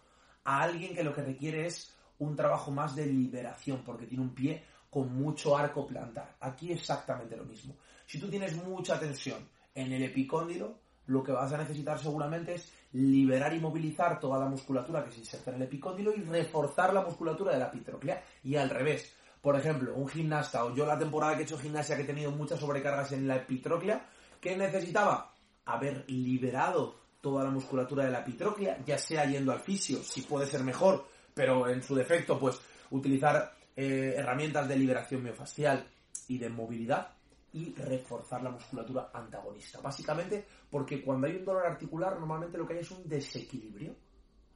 [0.45, 4.35] a alguien que lo que requiere es un trabajo más de liberación porque tiene un
[4.35, 6.37] pie con mucho arco plantar.
[6.41, 7.75] Aquí exactamente lo mismo.
[8.07, 12.73] Si tú tienes mucha tensión en el epicóndilo, lo que vas a necesitar seguramente es
[12.93, 17.03] liberar y movilizar toda la musculatura que se inserta en el epicóndilo y reforzar la
[17.03, 19.13] musculatura de la epitróclea y al revés.
[19.45, 22.31] Por ejemplo, un gimnasta o yo la temporada que he hecho gimnasia que he tenido
[22.31, 24.09] muchas sobrecargas en la epitróclea,
[24.41, 25.35] ¿qué necesitaba?
[25.67, 30.47] Haber liberado toda la musculatura de la epitróclea, ya sea yendo al fisio, si puede
[30.47, 31.05] ser mejor,
[31.35, 32.59] pero en su defecto, pues
[32.89, 35.91] utilizar eh, herramientas de liberación miofascial
[36.27, 37.11] y de movilidad
[37.53, 39.79] y reforzar la musculatura antagonista.
[39.83, 43.95] Básicamente porque cuando hay un dolor articular normalmente lo que hay es un desequilibrio.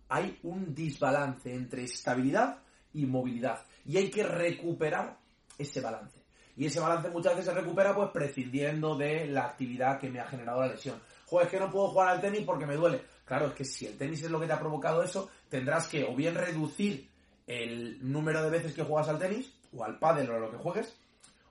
[0.09, 2.63] Hay un desbalance entre estabilidad
[2.93, 3.65] y movilidad.
[3.85, 5.19] Y hay que recuperar
[5.57, 6.19] ese balance.
[6.57, 10.27] Y ese balance muchas veces se recupera pues prescindiendo de la actividad que me ha
[10.27, 11.01] generado la lesión.
[11.27, 13.03] Joder, es que no puedo jugar al tenis porque me duele.
[13.25, 16.05] Claro, es que si el tenis es lo que te ha provocado eso, tendrás que
[16.05, 17.09] o bien reducir
[17.47, 20.57] el número de veces que juegas al tenis, o al pádel o a lo que
[20.57, 20.97] juegues,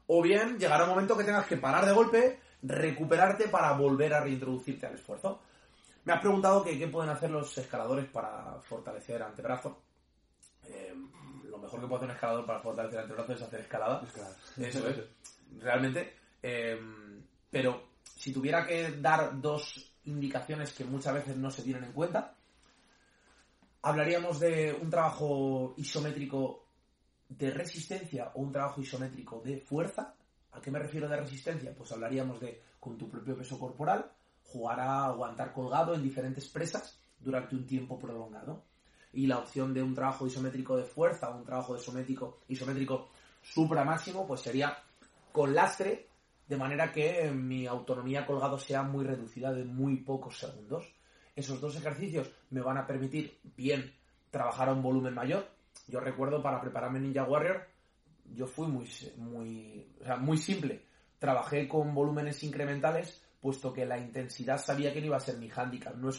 [0.07, 4.21] o bien llegará un momento que tengas que parar de golpe, recuperarte para volver a
[4.21, 5.41] reintroducirte al esfuerzo.
[6.05, 9.81] Me has preguntado qué pueden hacer los escaladores para fortalecer antebrazo.
[10.65, 10.93] Eh,
[11.57, 14.03] lo mejor que puede hacer un escalador para fortalecer antebrazo es hacer escalada.
[14.57, 14.97] Eso es.
[15.59, 16.13] Realmente.
[16.41, 16.79] Eh,
[17.49, 22.35] pero si tuviera que dar dos indicaciones que muchas veces no se tienen en cuenta,
[23.81, 26.65] hablaríamos de un trabajo isométrico
[27.29, 30.13] de resistencia o un trabajo isométrico de fuerza.
[30.51, 31.73] ¿A qué me refiero de resistencia?
[31.75, 34.09] Pues hablaríamos de con tu propio peso corporal,
[34.43, 38.63] jugar a aguantar colgado en diferentes presas durante un tiempo prolongado.
[39.17, 43.09] Y la opción de un trabajo isométrico de fuerza un trabajo isométrico, isométrico
[43.41, 44.77] supra máximo, pues sería
[45.31, 46.07] con lastre,
[46.47, 50.93] de manera que mi autonomía colgado sea muy reducida de muy pocos segundos.
[51.35, 53.91] Esos dos ejercicios me van a permitir bien
[54.29, 55.49] trabajar a un volumen mayor,
[55.87, 57.65] yo recuerdo para prepararme Ninja Warrior,
[58.35, 58.87] yo fui muy,
[59.17, 60.83] muy, o sea, muy simple.
[61.17, 65.49] Trabajé con volúmenes incrementales, puesto que la intensidad sabía que no iba a ser mi
[65.53, 65.95] handicap.
[65.95, 66.09] No,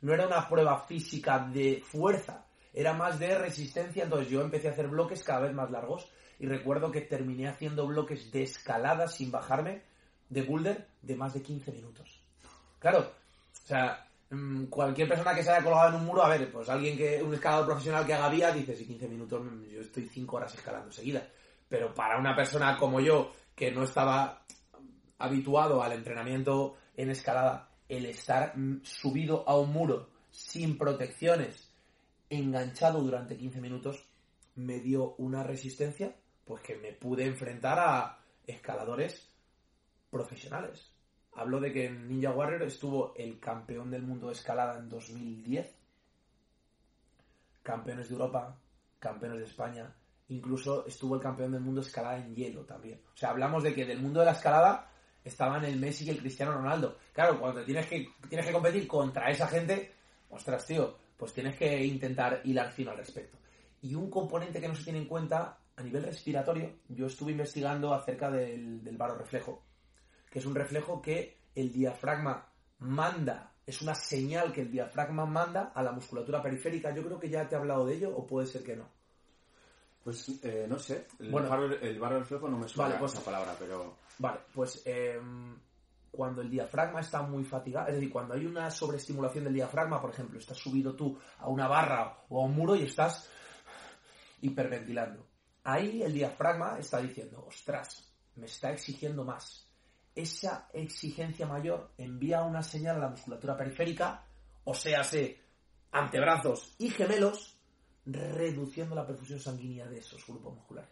[0.00, 4.04] no era una prueba física de fuerza, era más de resistencia.
[4.04, 7.86] Entonces yo empecé a hacer bloques cada vez más largos y recuerdo que terminé haciendo
[7.86, 9.82] bloques de escalada sin bajarme
[10.28, 12.20] de boulder de más de 15 minutos.
[12.78, 16.50] Claro, o sea, Mm, cualquier persona que se haya colgado en un muro, a ver,
[16.52, 19.80] pues alguien que, un escalador profesional que haga vía, dice, si 15 minutos, mm, yo
[19.80, 21.24] estoy 5 horas escalando seguidas.
[21.68, 24.42] Pero para una persona como yo, que no estaba
[25.18, 31.72] habituado al entrenamiento en escalada, el estar mm, subido a un muro sin protecciones,
[32.30, 34.06] enganchado durante 15 minutos,
[34.54, 36.14] me dio una resistencia,
[36.44, 39.28] pues que me pude enfrentar a escaladores
[40.10, 40.92] profesionales.
[41.34, 45.74] Hablo de que en Ninja Warrior estuvo el campeón del mundo de escalada en 2010,
[47.62, 48.58] campeones de Europa,
[48.98, 49.94] campeones de España,
[50.28, 53.00] incluso estuvo el campeón del mundo de escalada en hielo también.
[53.14, 54.90] O sea, hablamos de que del mundo de la escalada
[55.24, 56.98] estaban el Messi y el Cristiano Ronaldo.
[57.12, 59.92] Claro, cuando tienes que, tienes que competir contra esa gente,
[60.30, 63.38] ostras, tío, pues tienes que intentar hilar fino al respecto.
[63.82, 67.94] Y un componente que no se tiene en cuenta a nivel respiratorio, yo estuve investigando
[67.94, 69.62] acerca del, del varo reflejo
[70.30, 75.72] que es un reflejo que el diafragma manda, es una señal que el diafragma manda
[75.74, 76.94] a la musculatura periférica.
[76.94, 78.88] Yo creo que ya te he hablado de ello o puede ser que no.
[80.02, 83.54] Pues eh, no sé, el, bueno, el reflejo no me suena vale, pues, esa palabra,
[83.58, 83.96] pero...
[84.18, 85.56] Vale, pues em,
[86.10, 90.10] cuando el diafragma está muy fatigado, es decir, cuando hay una sobreestimulación del diafragma, por
[90.10, 93.28] ejemplo, estás subido tú a una barra o a un muro y estás
[94.40, 95.26] hiperventilando.
[95.64, 99.68] Ahí el diafragma está diciendo, ostras, me está exigiendo más
[100.18, 104.26] esa exigencia mayor envía una señal a la musculatura periférica,
[104.64, 105.02] o sea,
[105.92, 107.56] antebrazos y gemelos,
[108.12, 110.90] reduciendo la perfusión sanguínea de esos grupos musculares.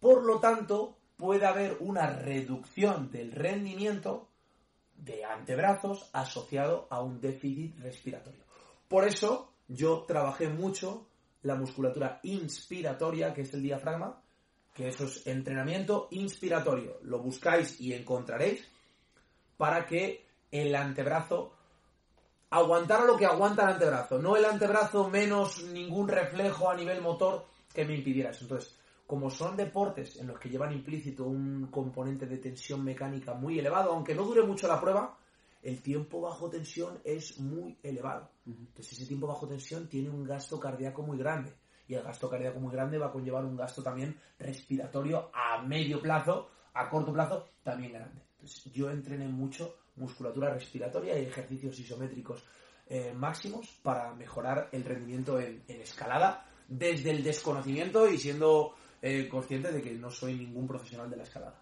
[0.00, 4.28] Por lo tanto, puede haber una reducción del rendimiento
[4.94, 8.44] de antebrazos asociado a un déficit respiratorio.
[8.88, 11.06] Por eso yo trabajé mucho
[11.42, 14.22] la musculatura inspiratoria, que es el diafragma,
[14.74, 16.98] que eso es entrenamiento inspiratorio.
[17.02, 18.66] Lo buscáis y encontraréis
[19.56, 21.55] para que el antebrazo
[22.50, 27.46] aguantara lo que aguanta el antebrazo, no el antebrazo menos ningún reflejo a nivel motor
[27.72, 28.44] que me impidiera eso.
[28.44, 33.58] Entonces, como son deportes en los que llevan implícito un componente de tensión mecánica muy
[33.58, 35.16] elevado, aunque no dure mucho la prueba,
[35.62, 38.30] el tiempo bajo tensión es muy elevado.
[38.46, 41.52] Entonces, ese tiempo bajo tensión tiene un gasto cardíaco muy grande
[41.88, 46.00] y el gasto cardíaco muy grande va a conllevar un gasto también respiratorio a medio
[46.00, 48.22] plazo, a corto plazo, también grande.
[48.32, 52.44] Entonces, yo entrené mucho musculatura respiratoria y ejercicios isométricos
[52.88, 59.72] eh, máximos para mejorar el rendimiento en, escalada desde el desconocimiento y siendo eh, consciente
[59.72, 61.60] de que no soy ningún profesional de la escalada.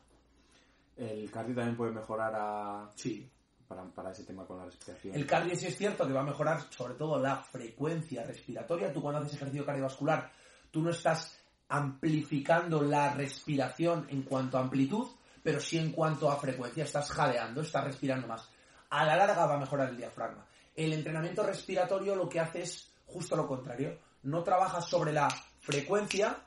[0.96, 2.90] ¿El cardio también puede mejorar a...
[2.94, 3.28] Sí,
[3.66, 5.14] para, ese tema con la respiración.
[5.14, 8.92] El cardio sí es cierto que va a mejorar sobre todo la frecuencia respiratoria.
[8.92, 10.30] Tú cuando haces ejercicio cardiovascular,
[10.70, 15.08] tú no estás amplificando la respiración en cuanto a amplitud,
[15.44, 16.84] pero sí en cuanto a frecuencia.
[16.84, 18.48] Estás jadeando, estás respirando más.
[18.88, 20.46] A la larga va a mejorar el diafragma.
[20.74, 23.98] El entrenamiento respiratorio lo que hace es justo lo contrario.
[24.22, 25.28] No trabaja sobre la
[25.60, 26.38] frecuencia,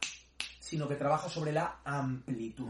[0.60, 2.68] sino que trabaja sobre la amplitud.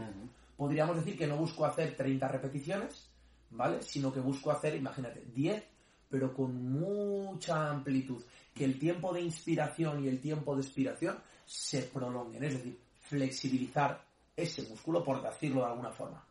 [0.54, 3.08] Podríamos decir que no busco hacer 30 repeticiones,
[3.48, 3.80] ¿vale?
[3.80, 5.64] Sino que busco hacer, imagínate, 10,
[6.10, 8.22] pero con mucha amplitud.
[8.54, 12.44] Que el tiempo de inspiración y el tiempo de expiración se prolonguen.
[12.44, 14.07] Es decir, flexibilizar
[14.42, 16.24] ese músculo, por decirlo de alguna forma.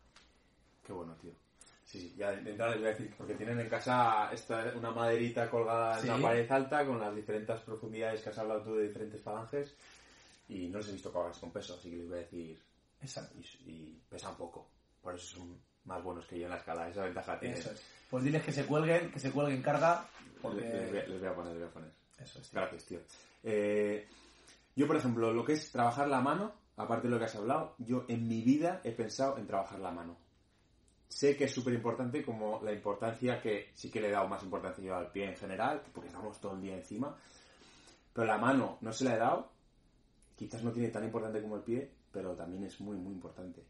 [0.86, 1.32] Qué bueno, tío.
[1.84, 4.90] Sí, sí, ya de entrada les voy a decir, porque tienen en casa esta, una
[4.90, 6.08] maderita colgada en Sí.
[6.10, 9.74] una pared alta con las diferentes profundidades que has hablado tú de diferentes falanges
[10.48, 12.58] y no les he visto caballos con peso, así que les voy a decir,
[13.00, 13.34] Exacto.
[13.38, 14.66] y, y pesan poco,
[15.02, 17.58] por eso son más buenos que yo en la escala, esa ventaja tienen.
[17.58, 17.82] Eso es.
[18.10, 20.06] Pues diles que se cuelguen, que se cuelguen carga,
[20.42, 20.60] porque...
[20.62, 21.90] Les, les voy, a- les voy a poner, les voy a poner.
[22.18, 22.48] Eso es.
[22.50, 22.60] tío.
[22.60, 23.00] Gracias, tío.
[23.44, 24.06] Eh,
[24.76, 27.74] yo, por ejemplo, lo que es trabajar la mano, aparte de lo que has hablado,
[27.78, 30.16] yo en mi vida he pensado en trabajar la mano.
[31.08, 34.42] Sé que es súper importante como la importancia que sí que le he dado más
[34.42, 37.16] importancia yo al pie en general, porque estamos todo el día encima,
[38.12, 39.50] pero la mano no se la he dado,
[40.36, 43.64] quizás no tiene tan importante como el pie, pero también es muy, muy importante.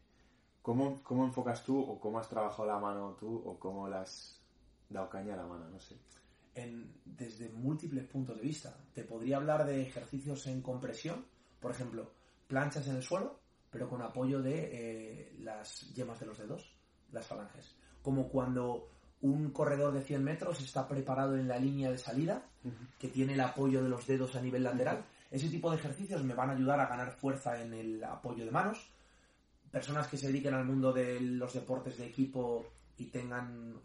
[0.61, 4.39] ¿Cómo, cómo enfocas tú o cómo has trabajado la mano tú o cómo has
[4.87, 5.67] dado caña a la mano?
[5.67, 5.95] No sé.
[7.05, 8.75] desde múltiples puntos de vista.
[8.93, 11.25] Te podría hablar de ejercicios en compresión,
[11.59, 12.18] por ejemplo,
[12.49, 13.39] planchas en el suelo,
[13.69, 16.75] pero con apoyo de eh, las yemas de los dedos,
[17.11, 17.77] las falanges.
[18.01, 18.89] Como cuando
[19.21, 22.43] un corredor de 100 metros está preparado en la línea de salida,
[22.97, 25.05] que tiene el apoyo de los dedos a nivel lateral.
[25.29, 28.51] Ese tipo de ejercicios me van a ayudar a ganar fuerza en el apoyo de
[28.51, 28.91] manos.
[29.69, 32.65] Personas que se dediquen al mundo de los deportes de equipo
[32.97, 33.79] y tengan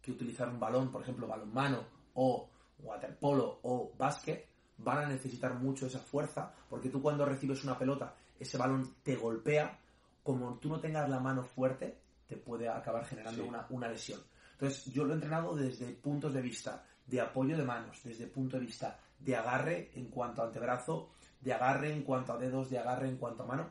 [0.00, 2.48] que utilizar un balón, por ejemplo, balonmano o
[2.78, 4.48] waterpolo o básquet,
[4.78, 9.16] van a necesitar mucho esa fuerza, porque tú cuando recibes una pelota, ese balón te
[9.16, 9.78] golpea,
[10.22, 13.48] como tú no tengas la mano fuerte, te puede acabar generando Sí.
[13.48, 14.20] una, una lesión.
[14.52, 18.58] Entonces, yo lo he entrenado desde puntos de vista de apoyo de manos, desde punto
[18.58, 21.10] de vista de agarre en cuanto a antebrazo,
[21.40, 23.70] de agarre en cuanto a dedos, de agarre en cuanto a mano.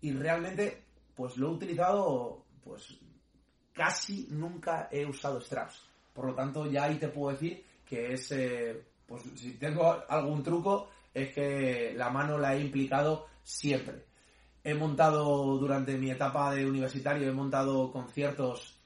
[0.00, 0.82] Y realmente,
[1.14, 2.98] pues lo he utilizado, pues
[3.72, 5.82] casi nunca he usado straps.
[6.12, 10.42] Por lo tanto, ya ahí te puedo decir que es, eh, pues si tengo algún
[10.42, 14.04] truco, es que la mano la he implicado siempre.
[14.62, 18.78] He montado durante mi etapa de universitario, he montado conciertos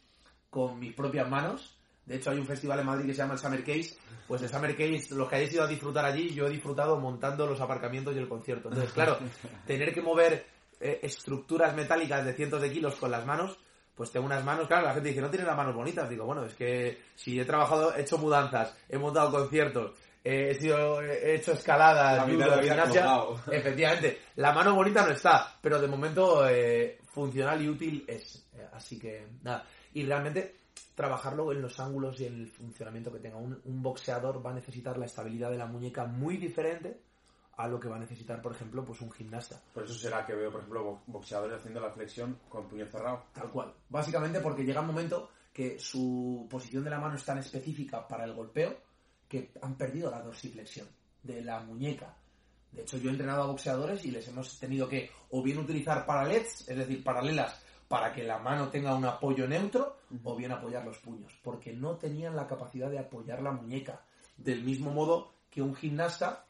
[0.50, 1.76] con mis propias manos.
[2.04, 3.96] De hecho, hay un festival en Madrid que se llama el Summer Case.
[4.26, 7.46] Pues el Summer Case, los que hayáis ido a disfrutar allí, yo he disfrutado montando
[7.46, 8.68] los aparcamientos y el concierto.
[8.68, 9.18] Entonces, claro,
[9.66, 10.46] tener que mover
[10.80, 13.58] eh, estructuras metálicas de cientos de kilos con las manos,
[13.94, 16.08] pues tengo unas manos, claro, la gente dice, no tienes las manos bonitas.
[16.08, 19.92] Digo, bueno, es que si he trabajado, he hecho mudanzas, he montado conciertos,
[20.24, 23.00] eh, he, sido, he hecho escaladas, La mitad judo, gimnasia.
[23.02, 23.40] colgado.
[23.52, 28.46] Efectivamente, la mano bonita no está, pero de momento eh, funcional y útil es.
[28.54, 29.64] Eh, así que, nada.
[29.94, 30.56] Y realmente
[30.94, 33.36] trabajarlo en los ángulos y en el funcionamiento que tenga.
[33.36, 37.00] Un, un boxeador va a necesitar la estabilidad de la muñeca muy diferente
[37.56, 39.60] a lo que va a necesitar, por ejemplo, pues un gimnasta.
[39.74, 43.24] Por eso será que veo, por ejemplo, bo- boxeadores haciendo la flexión con puño cerrado.
[43.32, 43.72] Tal cual.
[43.88, 48.24] Básicamente porque llega un momento que su posición de la mano es tan específica para
[48.24, 48.76] el golpeo
[49.28, 50.88] que han perdido la dorsiflexión
[51.22, 52.16] de la muñeca.
[52.72, 56.04] De hecho, yo he entrenado a boxeadores y les hemos tenido que o bien utilizar
[56.06, 60.84] paralets, es decir, paralelas, para que la mano tenga un apoyo neutro, o bien apoyar
[60.84, 64.02] los puños, porque no tenían la capacidad de apoyar la muñeca.
[64.36, 66.46] Del mismo modo que un gimnasta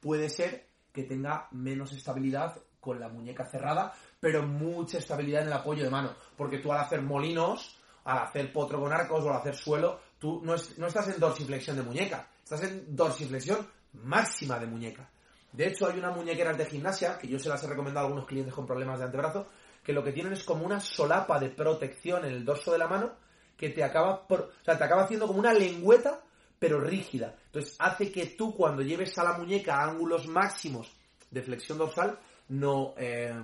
[0.00, 5.54] puede ser que tenga menos estabilidad con la muñeca cerrada, pero mucha estabilidad en el
[5.54, 6.14] apoyo de mano.
[6.36, 10.40] Porque tú al hacer molinos, al hacer potro con arcos o al hacer suelo, tú
[10.44, 13.68] no, es- no estás en dorsiflexión de muñeca, estás en dorsiflexión
[14.04, 15.10] máxima de muñeca.
[15.52, 18.28] De hecho, hay unas muñequeras de gimnasia, que yo se las he recomendado a algunos
[18.28, 19.48] clientes con problemas de antebrazo,
[19.82, 22.86] que lo que tienen es como una solapa de protección en el dorso de la
[22.86, 23.12] mano
[23.56, 26.22] que te acaba, o sea, te acaba haciendo como una lengüeta,
[26.58, 27.34] pero rígida.
[27.46, 30.90] Entonces hace que tú cuando lleves a la muñeca a ángulos máximos
[31.30, 32.18] de flexión dorsal,
[32.48, 33.34] no, eh,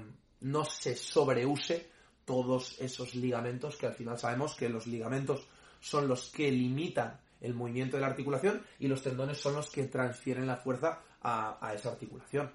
[0.41, 1.91] no se sobreuse
[2.25, 5.47] todos esos ligamentos que al final sabemos que los ligamentos
[5.81, 9.85] son los que limitan el movimiento de la articulación y los tendones son los que
[9.85, 12.51] transfieren la fuerza a, a esa articulación.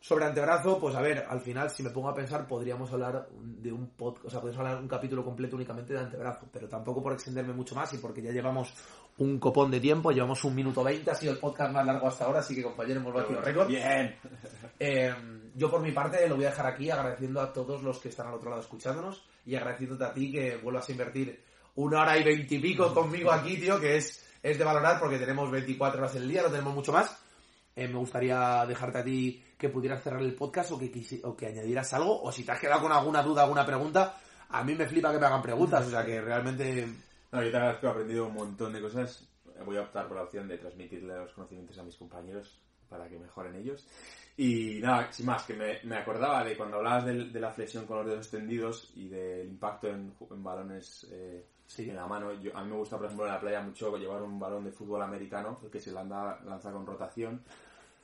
[0.00, 3.70] Sobre antebrazo, pues a ver, al final, si me pongo a pensar, podríamos hablar de
[3.70, 7.12] un podcast, o sea, podríamos hablar un capítulo completo únicamente de antebrazo, pero tampoco por
[7.12, 8.74] extenderme mucho más y porque ya llevamos
[9.18, 12.24] un copón de tiempo, llevamos un minuto veinte, ha sido el podcast más largo hasta
[12.24, 13.68] ahora, así que compañeros, hemos batido récord.
[13.68, 14.16] Bien.
[14.76, 15.14] Eh,
[15.54, 18.26] yo por mi parte lo voy a dejar aquí agradeciendo a todos los que están
[18.26, 22.24] al otro lado escuchándonos y agradeciéndote a ti que vuelvas a invertir una hora y
[22.24, 26.28] veintipico conmigo aquí, tío, que es, es de valorar porque tenemos 24 horas en el
[26.28, 27.18] día, no tenemos mucho más.
[27.74, 31.46] Eh, me gustaría dejarte a ti que pudieras cerrar el podcast o que, o que
[31.46, 34.18] añadieras algo, o si te has quedado con alguna duda, alguna pregunta,
[34.50, 36.86] a mí me flipa que me hagan preguntas, o sea que realmente
[37.30, 39.26] No, yo te agradezco, he aprendido un montón de cosas.
[39.64, 42.60] Voy a optar por la opción de transmitirle los conocimientos a mis compañeros.
[42.88, 43.86] para que mejoren ellos.
[44.36, 47.86] Y nada, sin más, que me, me acordaba de cuando hablabas de, de, la flexión
[47.86, 51.88] con los dedos extendidos y del impacto en, en balones eh, Sí.
[51.88, 52.32] en la mano.
[52.34, 54.72] Yo, a mí me gusta, por ejemplo, en la playa mucho llevar un balón de
[54.72, 57.42] fútbol americano que se lanza, lanza con rotación.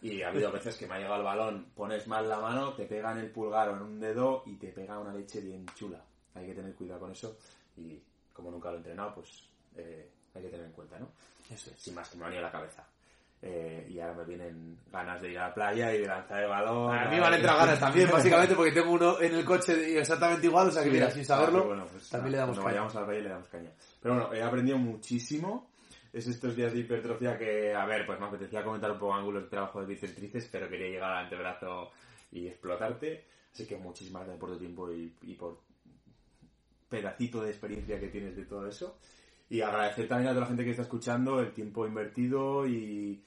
[0.01, 2.87] Y ha habido veces que me ha llegado el balón, pones mal la mano, te
[2.87, 6.01] pega en el pulgar o en un dedo y te pega una leche bien chula.
[6.35, 7.37] Hay que tener cuidado con eso
[7.77, 8.01] y
[8.33, 11.09] como nunca lo he entrenado, pues eh, hay que tener en cuenta, ¿no?
[11.51, 11.81] Eso es.
[11.81, 12.87] Sin más, que me ha venido a la cabeza.
[13.41, 16.49] Eh, y ahora me vienen ganas de ir a la playa y de lanzar el
[16.49, 16.93] balón.
[16.93, 19.97] A mí me van a entrar ganas también, básicamente, porque tengo uno en el coche
[19.99, 22.57] exactamente igual, o sea que mira, sin saberlo, Ah, bueno, pues, también nada, le damos
[22.57, 22.67] caña.
[22.67, 23.71] vayamos a la playa le damos caña.
[24.03, 25.71] Pero bueno, he aprendido muchísimo.
[26.13, 29.45] Es estos días de hipertrofia que, a ver, pues me apetecía comentar un poco ángulos
[29.45, 31.91] de trabajo de bíceps tríceps, pero quería llegar al antebrazo
[32.33, 33.25] y explotarte.
[33.53, 35.61] Así que muchísimas gracias por tu tiempo y, y por
[36.89, 38.99] pedacito de experiencia que tienes de todo eso.
[39.51, 43.23] Y agradecer también a toda la gente que está escuchando el tiempo invertido y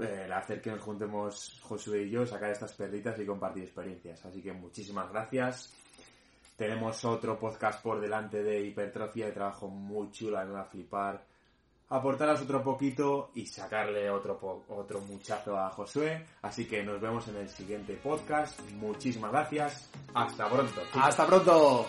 [0.00, 4.24] eh, el hacer que nos juntemos Josué y yo, sacar estas perlitas y compartir experiencias.
[4.26, 5.72] Así que muchísimas gracias.
[6.56, 11.24] Tenemos otro podcast por delante de hipertrofia de trabajo muy me va a flipar.
[11.88, 16.24] Aportaros otro poquito y sacarle otro, po- otro muchacho a Josué.
[16.42, 18.60] Así que nos vemos en el siguiente podcast.
[18.72, 19.90] Muchísimas gracias.
[20.14, 20.80] Hasta pronto.
[20.94, 21.86] Hasta pronto.